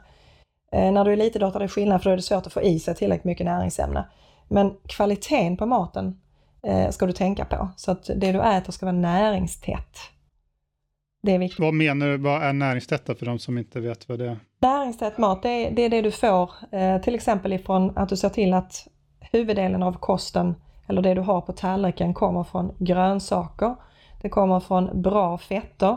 Uh, 0.75 0.93
när 0.93 1.05
du 1.05 1.11
är 1.11 1.17
elitidrottare 1.17 1.63
är 1.63 1.67
det 1.67 1.73
skillnad 1.73 2.03
för 2.03 2.11
då 2.11 2.13
är 2.13 2.17
det 2.17 2.23
svårt 2.23 2.47
att 2.47 2.53
få 2.53 2.63
i 2.63 2.79
sig 2.79 2.95
tillräckligt 2.95 3.25
mycket 3.25 3.47
näringsämne. 3.47 4.05
Men 4.49 4.75
kvaliteten 4.89 5.57
på 5.57 5.67
maten 5.67 6.21
uh, 6.69 6.91
ska 6.91 7.07
du 7.07 7.13
tänka 7.13 7.45
på. 7.45 7.69
Så 7.77 7.91
att 7.91 8.05
det 8.17 8.33
du 8.33 8.43
äter 8.43 8.73
ska 8.73 8.87
vara 8.87 8.97
näringstätt. 8.97 9.99
Det 11.23 11.33
är 11.33 11.39
viktigt. 11.39 11.61
Vad 11.61 11.75
menar 11.75 12.07
du, 12.07 12.17
vad 12.17 12.43
är 12.43 12.53
näringstätt 12.53 13.19
för 13.19 13.27
de 13.27 13.39
som 13.39 13.59
inte 13.59 13.81
vet 13.81 14.09
vad 14.09 14.19
det 14.19 14.29
är? 14.29 14.39
Näringstät 14.61 15.19
mat, 15.19 15.43
det 15.43 15.49
är, 15.49 15.71
det 15.71 15.83
är 15.83 15.89
det, 15.89 16.03
du 16.03 16.11
får 16.11 16.51
eh, 16.73 16.99
till 17.01 17.15
exempel 17.15 17.53
ifrån 17.53 17.93
att 17.99 18.09
du 18.09 18.17
ser 18.17 18.29
till 18.29 18.55
att 18.55 18.89
huvuddelen 19.21 19.83
av 19.83 19.93
kosten, 19.93 20.55
eller 20.89 21.03
det 21.03 21.15
du 21.15 21.21
har 21.21 21.41
på 21.41 21.53
tallriken, 21.53 22.15
kommer 22.15 22.45
från 22.45 22.75
grönsaker. 22.79 23.75
Det 24.23 24.29
kommer 24.29 24.61
från 24.61 25.03
bra 25.03 25.39
fetter 25.39 25.97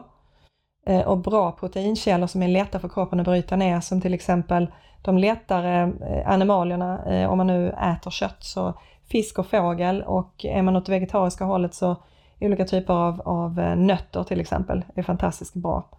eh, 0.88 1.02
och 1.02 1.18
bra 1.18 1.52
proteinkällor 1.52 2.28
som 2.28 2.44
är 2.44 2.48
lätta 2.48 2.80
för 2.80 2.90
kroppen 2.90 3.20
att 3.20 3.26
bryta 3.26 3.56
ner 3.56 3.80
som 3.80 4.02
till 4.02 4.14
exempel 4.14 4.68
de 5.02 5.18
lättare 5.18 5.82
eh, 5.82 6.30
animalierna, 6.30 7.06
eh, 7.06 7.32
om 7.32 7.38
man 7.38 7.48
nu 7.48 7.70
äter 7.70 8.12
kött, 8.12 8.44
så 8.44 8.74
fisk 9.12 9.40
och 9.40 9.48
fågel 9.48 10.04
och 10.04 10.46
är 10.46 10.62
man 10.62 10.76
åt 10.76 10.86
det 10.86 10.92
vegetariska 10.92 11.44
hållet 11.46 11.74
så 11.74 12.04
olika 12.40 12.66
typer 12.66 12.94
av, 12.94 13.22
av 13.22 13.60
eh, 13.60 13.76
nötter 13.76 14.24
till 14.24 14.40
exempel 14.40 14.86
är 14.96 15.04
fantastiskt 15.04 15.54
bra 15.54 15.90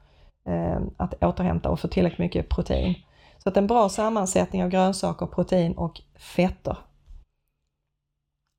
eh, 0.47 0.81
att 0.97 1.25
återhämta 1.25 1.71
och 1.71 1.81
få 1.81 1.89
tillräckligt 1.89 2.19
mycket 2.19 2.49
protein. 2.49 2.95
Så 3.39 3.49
att 3.49 3.57
en 3.57 3.67
bra 3.67 3.89
sammansättning 3.89 4.65
av 4.65 4.69
grönsaker, 4.69 5.27
protein 5.27 5.73
och 5.73 6.01
fetter. 6.19 6.77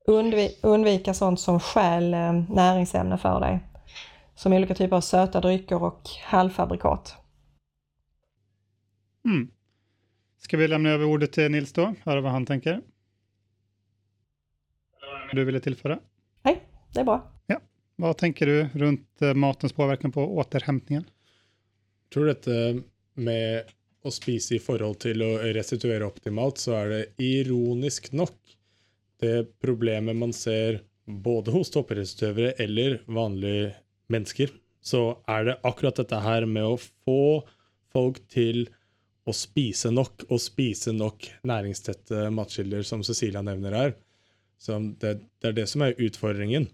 Undvi 0.08 0.50
undvika 0.64 1.14
sånt 1.14 1.40
som 1.40 1.60
stjäl 1.60 2.14
eh, 2.14 2.34
näringsämnen 2.34 3.18
för 3.18 3.40
dig. 3.40 3.60
Som 4.36 4.54
olika 4.54 4.76
typer 4.76 4.96
av 4.96 5.02
söta 5.02 5.42
drycker 5.42 5.84
och 5.84 6.02
halvfabrikat. 6.26 7.16
Mm. 9.26 9.52
Ska 10.38 10.58
vi 10.58 10.68
lämna 10.68 10.90
över 10.90 11.06
ordet 11.06 11.34
till 11.34 11.52
Nils 11.52 11.74
då? 11.74 11.94
Höra 12.04 12.22
vad 12.22 12.32
han 12.32 12.46
tänker. 12.46 12.82
Du 15.32 15.44
ville 15.44 15.60
tillföra? 15.60 16.00
Nej, 16.44 16.62
det 16.94 17.00
är 17.00 17.04
bra. 17.04 17.32
Vad 18.02 18.18
tänker 18.18 18.46
du 18.46 18.70
runt 18.74 19.22
eh, 19.22 19.34
matens 19.34 19.74
påverkan 19.74 20.12
på 20.12 20.38
återhämtningen? 20.38 21.04
Jag 22.04 22.14
tror 22.14 22.26
dette 22.26 22.82
med 23.14 23.70
å 24.02 24.12
spise 24.12 24.56
i 24.56 24.60
forhold 24.60 24.98
til 25.04 25.22
å 25.22 25.36
restituere 25.54 26.08
optimalt, 26.08 26.58
så 26.58 26.74
er 26.80 26.90
det 26.90 27.02
ironisk 27.22 28.10
nok 28.18 28.56
det 29.22 29.44
problemet 29.62 30.18
man 30.18 30.34
ser 30.34 30.82
både 31.06 31.54
hos 31.54 31.70
toppidrettsutøvere 31.76 32.56
eller 32.64 33.04
vanlige 33.06 33.76
mennesker. 34.10 34.50
Så 34.82 35.22
er 35.30 35.46
det 35.52 35.60
akkurat 35.62 36.02
dette 36.02 36.24
her 36.26 36.50
med 36.50 36.66
å 36.66 36.80
få 36.82 37.44
folk 37.94 38.18
til 38.34 38.64
å 39.30 39.36
spise 39.38 39.94
nok, 39.94 40.26
og 40.34 40.42
spise 40.42 40.90
nok 40.96 41.30
næringstette 41.46 42.32
matkilder, 42.34 42.82
som 42.82 43.06
Cecilia 43.06 43.46
nevner 43.46 43.78
her. 43.78 43.94
Det, 44.62 45.14
det 45.42 45.50
er 45.50 45.58
det 45.58 45.68
som 45.70 45.86
er 45.86 45.98
utfordringen. 45.98 46.68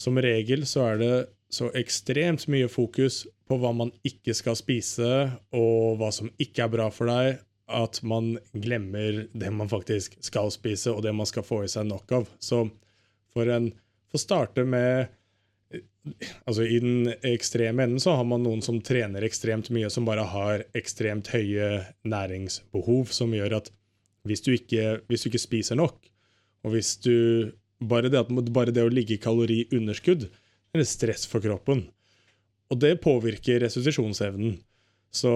Som 0.00 0.18
regel 0.22 0.64
så 0.66 0.86
er 0.92 1.00
det 1.00 1.14
så 1.50 1.68
ekstremt 1.78 2.46
mye 2.50 2.70
fokus 2.70 3.24
på 3.50 3.58
hva 3.58 3.72
man 3.74 3.90
ikke 4.06 4.34
skal 4.38 4.56
spise, 4.58 5.10
og 5.54 5.98
hva 6.00 6.10
som 6.14 6.30
ikke 6.38 6.64
er 6.64 6.72
bra 6.72 6.88
for 6.94 7.10
deg, 7.10 7.40
at 7.70 8.00
man 8.06 8.32
glemmer 8.54 9.24
det 9.30 9.50
man 9.54 9.70
faktisk 9.70 10.16
skal 10.24 10.50
spise, 10.54 10.90
og 10.94 11.04
det 11.06 11.14
man 11.14 11.28
skal 11.28 11.46
få 11.46 11.64
i 11.66 11.70
seg 11.70 11.86
nok 11.90 12.14
av. 12.20 12.28
Så 12.42 12.64
for 13.34 13.50
en 13.50 13.70
Få 14.10 14.18
starte 14.18 14.64
med 14.66 15.06
Altså 16.48 16.64
I 16.64 16.78
den 16.80 17.10
ekstreme 17.28 17.84
enden 17.84 18.00
så 18.02 18.16
har 18.16 18.24
man 18.26 18.42
noen 18.42 18.62
som 18.64 18.80
trener 18.82 19.22
ekstremt 19.22 19.68
mye, 19.70 19.90
som 19.92 20.06
bare 20.08 20.24
har 20.32 20.64
ekstremt 20.74 21.28
høye 21.30 21.84
næringsbehov, 22.08 23.12
som 23.12 23.34
gjør 23.36 23.58
at 23.60 23.68
hvis 24.26 24.42
du 24.42 24.48
ikke, 24.54 25.02
hvis 25.06 25.22
du 25.22 25.28
ikke 25.28 25.42
spiser 25.42 25.78
nok, 25.78 26.00
og 26.64 26.74
hvis 26.74 26.94
du 27.04 27.14
bare 27.80 28.10
det, 28.12 28.20
at, 28.20 28.32
bare 28.52 28.74
det 28.74 28.84
å 28.84 28.92
ligge 28.92 29.16
i 29.16 29.22
kaloriunderskudd 29.22 30.26
er 30.76 30.84
stress 30.86 31.24
for 31.28 31.42
kroppen. 31.42 31.86
Og 32.70 32.78
det 32.82 32.98
påvirker 33.02 33.62
restitusjonsevnen. 33.64 34.58
Så 35.10 35.30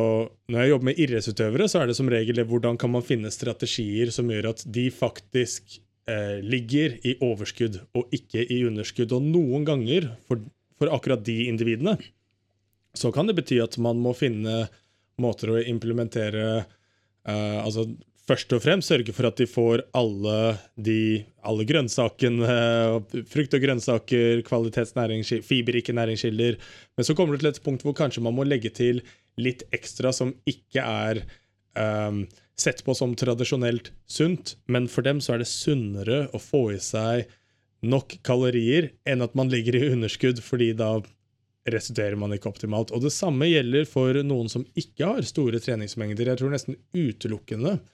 når 0.52 0.60
jeg 0.60 0.70
jobber 0.70 0.88
med 0.90 1.00
idrettsutøvere, 1.02 1.66
så 1.70 1.80
er 1.80 1.90
det 1.90 1.96
som 1.98 2.10
regel 2.12 2.38
det 2.38 2.46
hvordan 2.46 2.78
kan 2.78 2.92
man 2.94 3.02
finne 3.02 3.32
strategier 3.34 4.12
som 4.14 4.28
gjør 4.30 4.52
at 4.52 4.62
de 4.70 4.84
faktisk 4.94 5.80
eh, 6.06 6.38
ligger 6.44 7.00
i 7.02 7.16
overskudd 7.24 7.80
og 7.98 8.14
ikke 8.14 8.44
i 8.44 8.60
underskudd. 8.68 9.16
Og 9.16 9.26
noen 9.26 9.66
ganger, 9.66 10.12
for, 10.28 10.44
for 10.78 10.94
akkurat 10.94 11.24
de 11.26 11.48
individene, 11.48 11.96
så 12.94 13.10
kan 13.10 13.26
det 13.26 13.34
bety 13.40 13.58
at 13.64 13.74
man 13.82 13.98
må 13.98 14.14
finne 14.14 14.68
måter 15.18 15.50
å 15.56 15.62
implementere 15.62 16.46
eh, 16.62 17.58
altså 17.58 17.88
først 18.28 18.52
og 18.56 18.62
fremst 18.64 18.90
sørge 18.90 19.12
for 19.14 19.28
at 19.28 19.40
de 19.40 19.46
får 19.48 19.84
alle 19.96 20.38
de 20.80 21.24
alle 21.44 21.66
grønnsakene, 21.68 22.48
eh, 22.48 23.22
frukt 23.28 23.56
og 23.56 23.64
grønnsaker, 23.64 24.42
kvalitetsnæringskilder, 24.48 25.44
fiberrike 25.44 25.92
næringskilder. 25.92 26.56
Men 26.96 27.04
så 27.04 27.14
kommer 27.14 27.36
det 27.36 27.44
til 27.44 27.52
et 27.52 27.64
punkt 27.64 27.84
hvor 27.84 27.96
kanskje 27.96 28.24
man 28.24 28.36
må 28.36 28.46
legge 28.48 28.72
til 28.72 29.02
litt 29.36 29.66
ekstra 29.74 30.12
som 30.14 30.32
ikke 30.48 30.80
er 30.80 31.20
um, 31.20 31.82
ehm, 31.82 32.20
sett 32.56 32.84
på 32.86 32.94
som 32.94 33.16
tradisjonelt 33.18 33.90
sunt, 34.06 34.54
men 34.70 34.86
for 34.88 35.02
dem 35.02 35.20
så 35.20 35.34
er 35.34 35.42
det 35.42 35.50
sunnere 35.50 36.28
å 36.30 36.38
få 36.38 36.68
i 36.76 36.78
seg 36.78 37.26
nok 37.84 38.14
kalorier 38.24 38.92
enn 39.04 39.24
at 39.26 39.34
man 39.34 39.50
ligger 39.50 39.76
i 39.76 39.88
underskudd, 39.90 40.38
fordi 40.40 40.70
da 40.78 41.00
restituerer 41.68 42.16
man 42.16 42.32
ikke 42.32 42.48
optimalt. 42.48 42.92
Og 42.94 43.02
det 43.02 43.12
samme 43.12 43.48
gjelder 43.50 43.88
for 43.88 44.16
noen 44.22 44.48
som 44.52 44.64
ikke 44.78 45.10
har 45.10 45.26
store 45.26 45.58
treningsmengder. 45.64 46.30
Jeg 46.30 46.40
tror 46.40 46.54
nesten 46.54 46.78
utelukkende 46.94 47.80
Uh, 47.80 47.93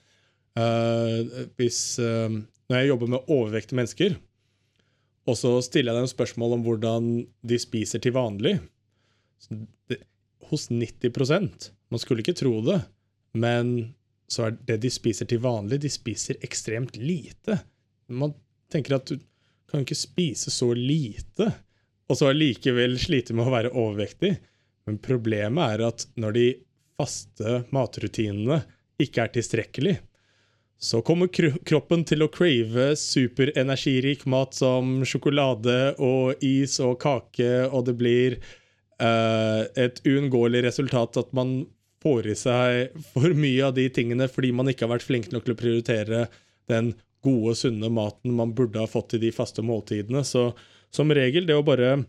Eh, 0.59 1.45
hvis, 1.55 1.79
uh, 2.03 2.27
når 2.67 2.81
jeg 2.81 2.89
jobber 2.91 3.11
med 3.13 3.31
overvektige 3.31 3.79
mennesker, 3.79 4.17
og 5.29 5.37
så 5.37 5.53
stiller 5.63 5.93
jeg 5.93 6.03
dem 6.03 6.11
spørsmål 6.11 6.57
om 6.57 6.65
hvordan 6.65 7.09
de 7.47 7.59
spiser 7.61 8.01
til 8.03 8.15
vanlig 8.15 8.57
det, 9.87 9.99
Hos 10.49 10.67
90% 10.73 11.69
Man 11.93 12.01
skulle 12.01 12.23
ikke 12.25 12.35
tro 12.35 12.57
det, 12.65 12.81
men 13.37 13.93
så 14.31 14.47
er 14.47 14.57
det 14.67 14.81
de 14.83 14.91
spiser 14.91 15.27
til 15.29 15.41
vanlig, 15.43 15.81
de 15.83 15.91
spiser 15.91 16.39
ekstremt 16.43 16.97
lite. 16.99 17.59
Man 18.07 18.33
tenker 18.71 18.97
at 18.97 19.11
du 19.11 19.17
kan 19.71 19.83
ikke 19.83 19.99
spise 19.99 20.51
så 20.51 20.71
lite, 20.75 21.49
og 22.07 22.19
så 22.19 22.31
allikevel 22.31 22.97
slite 22.99 23.35
med 23.35 23.47
å 23.47 23.53
være 23.53 23.73
overvektig. 23.75 24.33
Men 24.87 24.99
problemet 25.03 25.75
er 25.75 25.83
at 25.89 26.07
når 26.19 26.37
de 26.37 26.45
faste 26.99 27.61
matrutinene 27.75 28.61
ikke 29.03 29.25
er 29.25 29.35
tilstrekkelig, 29.35 29.97
så 30.83 31.01
kommer 31.01 31.27
kroppen 31.65 32.03
till 32.03 32.21
att 32.21 32.35
crave 32.35 32.95
superenergirik 32.95 34.25
mat 34.25 34.53
som 34.53 35.05
choklad 35.05 35.67
och 35.97 36.33
is 36.39 36.79
och 36.79 37.01
kake, 37.01 37.65
och 37.65 37.85
det 37.85 37.93
blir 37.93 38.31
uh, 39.01 39.61
ett 39.75 40.07
uunngåelig 40.07 40.63
resultat 40.63 41.17
att 41.17 41.31
man 41.31 41.65
får 42.03 42.27
i 42.27 42.35
sig 42.35 42.91
för 43.13 43.33
mycket 43.33 43.65
av 43.65 43.73
de 43.73 43.89
tingene 43.89 44.27
fordi 44.27 44.51
man 44.51 44.69
inte 44.69 44.85
har 44.85 44.89
varit 44.89 45.03
flink 45.03 45.31
nog 45.31 45.49
att 45.49 45.57
prioritera 45.57 46.27
den 46.67 46.93
gode, 47.23 47.55
sunne 47.55 47.89
maten 47.89 48.33
man 48.33 48.53
borde 48.53 48.79
ha 48.79 48.87
fått 48.87 49.13
i 49.13 49.17
de 49.17 49.31
fasta 49.31 49.61
måltidene. 49.61 50.23
Så 50.23 50.53
som 50.89 51.13
regel, 51.13 51.45
det 51.45 51.55
å 51.55 51.63
bare 51.63 52.03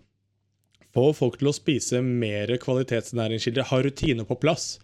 få 0.94 1.12
folk 1.12 1.38
til 1.38 1.50
å 1.50 1.56
spise 1.56 2.00
mer 2.02 2.56
kvalitetsnæringskilder, 2.56 3.68
ha 3.68 3.82
rutiner 3.82 4.24
på 4.24 4.36
plats. 4.40 4.80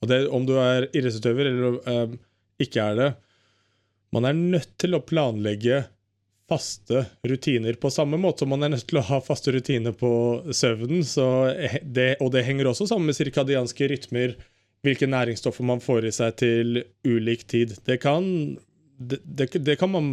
Og 0.00 0.08
det, 0.08 0.28
om 0.28 0.46
du 0.46 0.56
är 0.58 0.88
idrettsutøver 0.96 1.44
eller 1.44 1.88
uh, 1.88 2.16
ikke 2.60 2.84
er 2.92 2.98
det 2.98 3.08
Man 4.14 4.26
er 4.26 4.36
nødt 4.36 4.72
til 4.80 4.96
å 4.96 5.04
planlegge 5.06 5.84
faste 6.50 7.04
rutiner 7.22 7.76
på 7.78 7.90
samme 7.94 8.18
måte 8.18 8.42
som 8.42 8.50
man 8.50 8.66
er 8.66 8.72
nødt 8.72 8.88
til 8.90 8.98
å 8.98 9.06
ha 9.06 9.20
faste 9.22 9.52
rutiner 9.54 9.94
på 9.94 10.10
søvnen. 10.56 11.04
Eh, 11.04 11.76
det, 11.82 12.16
og 12.18 12.32
det 12.34 12.42
henger 12.46 12.72
også 12.72 12.88
sammen 12.90 13.10
med 13.10 13.18
cirkadianske 13.18 13.86
rytmer, 13.92 14.34
hvilke 14.82 15.06
næringsstoffer 15.10 15.68
man 15.68 15.82
får 15.84 16.08
i 16.08 16.12
seg 16.16 16.40
til 16.42 16.82
ulik 17.06 17.46
tid. 17.52 17.76
Det 17.86 18.00
kan, 18.02 18.26
det, 18.98 19.20
det, 19.22 19.52
det 19.62 19.78
kan 19.78 19.94
man 19.94 20.10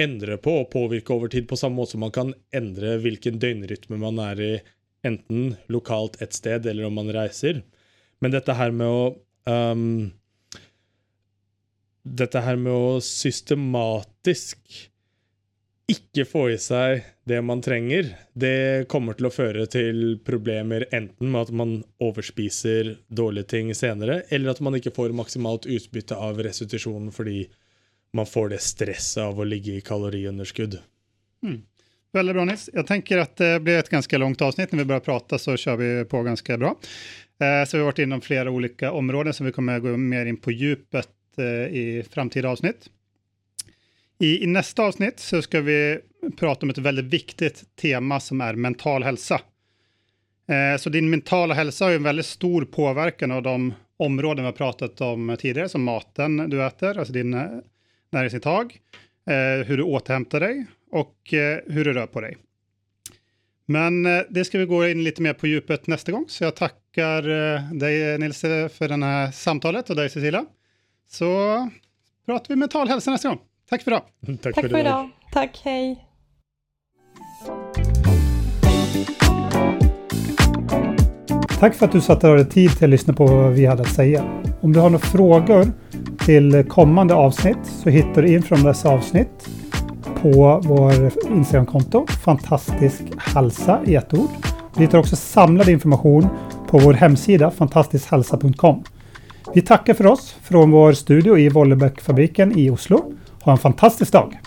endre 0.00 0.36
på 0.40 0.54
og 0.62 0.70
påvirke 0.72 1.12
over 1.12 1.32
tid, 1.32 1.48
på 1.48 1.58
samme 1.60 1.80
måte 1.80 1.96
som 1.96 2.04
man 2.04 2.14
kan 2.14 2.32
endre 2.56 2.96
hvilken 3.02 3.40
døgnrytme 3.42 4.00
man 4.00 4.20
er 4.30 4.42
i, 4.42 4.52
enten 5.06 5.54
lokalt 5.72 6.16
et 6.24 6.34
sted 6.36 6.66
eller 6.66 6.88
om 6.88 6.96
man 6.98 7.12
reiser. 7.12 7.60
Men 8.24 8.32
dette 8.32 8.56
her 8.56 8.72
med 8.74 8.88
å 8.88 9.02
um, 9.44 10.08
Dette 12.06 12.40
her 12.44 12.58
med 12.60 12.72
å 12.72 13.00
systematisk 13.02 14.60
ikke 15.90 16.24
få 16.26 16.44
i 16.50 16.58
seg 16.58 17.04
det 17.26 17.38
man 17.46 17.60
trenger, 17.62 18.08
det 18.34 18.86
kommer 18.90 19.14
til 19.18 19.28
å 19.28 19.34
føre 19.34 19.66
til 19.70 20.16
problemer 20.26 20.86
enten 20.94 21.30
med 21.30 21.46
at 21.46 21.52
man 21.54 21.76
overspiser 22.02 22.96
dårlige 23.06 23.50
ting 23.54 23.70
senere, 23.74 24.20
eller 24.30 24.54
at 24.54 24.62
man 24.62 24.78
ikke 24.78 24.94
får 24.94 25.14
maksimalt 25.18 25.66
utbytte 25.70 26.18
av 26.18 26.42
restitusjonen 26.42 27.12
fordi 27.14 27.44
man 28.16 28.26
får 28.26 28.54
det 28.54 28.60
stresset 28.64 29.22
av 29.22 29.38
å 29.38 29.46
ligge 29.46 29.76
i 29.76 29.84
kaloriunderskudd. 29.84 30.78
Mm. 31.44 31.62
Väldigt 32.12 32.34
bra 32.34 32.44
Nils. 32.44 32.70
Jag 32.72 32.86
tänker 32.86 33.18
att 33.18 33.36
det 33.36 33.60
blir 33.60 33.78
ett 33.78 33.88
ganska 33.88 34.18
långt 34.18 34.42
avsnitt. 34.42 34.72
När 34.72 34.78
vi 34.78 34.84
börjar 34.84 35.00
prata 35.00 35.38
så 35.38 35.56
kör 35.56 35.76
vi 35.76 36.04
på 36.04 36.22
ganska 36.22 36.58
bra. 36.58 36.76
Eh, 37.40 37.68
så 37.68 37.76
vi 37.76 37.80
har 37.80 37.84
varit 37.84 37.98
inom 37.98 38.20
flera 38.20 38.50
olika 38.50 38.92
områden 38.92 39.34
som 39.34 39.46
vi 39.46 39.52
kommer 39.52 39.76
att 39.76 39.82
gå 39.82 39.96
mer 39.96 40.26
in 40.26 40.36
på 40.36 40.50
djupet 40.50 41.08
eh, 41.38 41.76
i 41.76 42.04
framtida 42.10 42.48
avsnitt. 42.48 42.90
I, 44.18 44.42
I, 44.44 44.46
nästa 44.46 44.82
avsnitt 44.82 45.20
så 45.20 45.42
ska 45.42 45.60
vi 45.60 45.98
prata 46.36 46.66
om 46.66 46.70
ett 46.70 46.78
väldigt 46.78 47.04
viktigt 47.04 47.76
tema 47.76 48.20
som 48.20 48.40
är 48.40 48.54
mental 48.54 49.02
hälsa. 49.02 49.40
Eh, 50.48 50.78
så 50.78 50.90
din 50.90 51.10
mentala 51.10 51.54
hälsa 51.54 51.84
har 51.84 51.90
ju 51.90 51.96
en 51.96 52.02
väldigt 52.02 52.26
stor 52.26 52.64
påverkan 52.64 53.30
av 53.30 53.42
de 53.42 53.74
områden 53.96 54.44
vi 54.44 54.46
har 54.46 54.52
pratat 54.52 55.00
om 55.00 55.36
tidigare, 55.40 55.68
som 55.68 55.82
maten 55.82 56.50
du 56.50 56.66
äter, 56.66 56.98
alltså 56.98 57.12
din 57.12 57.34
eh, 57.34 57.46
näringsintag, 58.10 58.80
eh, 59.26 59.66
hur 59.66 59.76
du 59.76 59.82
återhämtar 59.82 60.40
dig 60.40 60.66
och 60.90 61.34
eh, 61.34 61.58
hur 61.66 61.84
du 61.84 61.92
rör 61.92 62.06
på 62.06 62.20
dig. 62.20 62.36
Men 63.66 64.06
eh, 64.06 64.22
det 64.28 64.44
ska 64.44 64.58
vi 64.58 64.66
gå 64.66 64.88
in 64.88 65.04
lite 65.04 65.22
mer 65.22 65.32
på 65.32 65.46
djupet 65.46 65.86
nästa 65.86 66.12
gång, 66.12 66.24
så 66.28 66.44
jag 66.44 66.56
tackar 66.56 67.28
eh, 67.28 67.72
dig 67.72 68.18
Nils 68.18 68.40
för 68.40 68.88
det 68.88 69.06
här 69.06 69.30
samtalet 69.30 69.90
och 69.90 69.96
dig 69.96 70.10
Cecilia. 70.10 70.46
Så 71.08 71.26
pratar 72.26 72.48
vi 72.48 72.56
mental 72.56 72.88
hälsa 72.88 73.10
nästa 73.10 73.28
gång. 73.28 73.38
Tack 73.70 73.82
för 73.82 73.90
idag. 73.90 74.02
Tack, 74.42 74.54
Tack 74.54 74.70
för 74.70 74.78
idag. 74.78 75.10
Tack, 75.32 75.60
hej. 75.64 76.02
Tack 81.60 81.74
för 81.74 81.86
att 81.86 81.92
du 81.92 82.00
satte 82.00 82.28
dig 82.28 82.48
tid 82.48 82.70
till 82.70 82.84
att 82.84 82.90
lyssna 82.90 83.14
på 83.14 83.26
vad 83.26 83.52
vi 83.52 83.66
hade 83.66 83.82
att 83.82 83.88
säga. 83.88 84.42
Om 84.60 84.72
du 84.72 84.80
har 84.80 84.90
några 84.90 85.06
frågor 85.06 85.72
till 86.18 86.64
kommande 86.68 87.14
avsnitt 87.14 87.58
så 87.64 87.90
hittar 87.90 88.22
du 88.22 88.34
in 88.34 88.42
från 88.42 88.62
dessa 88.62 88.88
avsnitt 88.88 89.48
på 90.22 90.60
vår 90.64 91.12
Instagramkonto 91.30 92.06
Fantastisk 92.06 93.02
Halsa 93.16 93.80
i 93.86 93.94
ett 93.94 94.14
ord. 94.14 94.30
Du 94.74 94.80
hittar 94.82 94.98
också 94.98 95.16
samlad 95.16 95.68
information 95.68 96.28
på 96.68 96.78
vår 96.78 96.92
hemsida 96.92 97.50
fantastiskhälsa.com. 97.50 98.84
Vi 99.54 99.62
tackar 99.62 99.94
för 99.94 100.06
oss 100.06 100.36
från 100.42 100.70
vår 100.70 100.92
studio 100.92 101.38
i 101.38 101.48
Vollebäckfabriken 101.48 102.58
i 102.58 102.70
Oslo. 102.70 103.12
Ha 103.42 103.52
en 103.52 103.58
fantastisk 103.58 104.12
dag! 104.12 104.40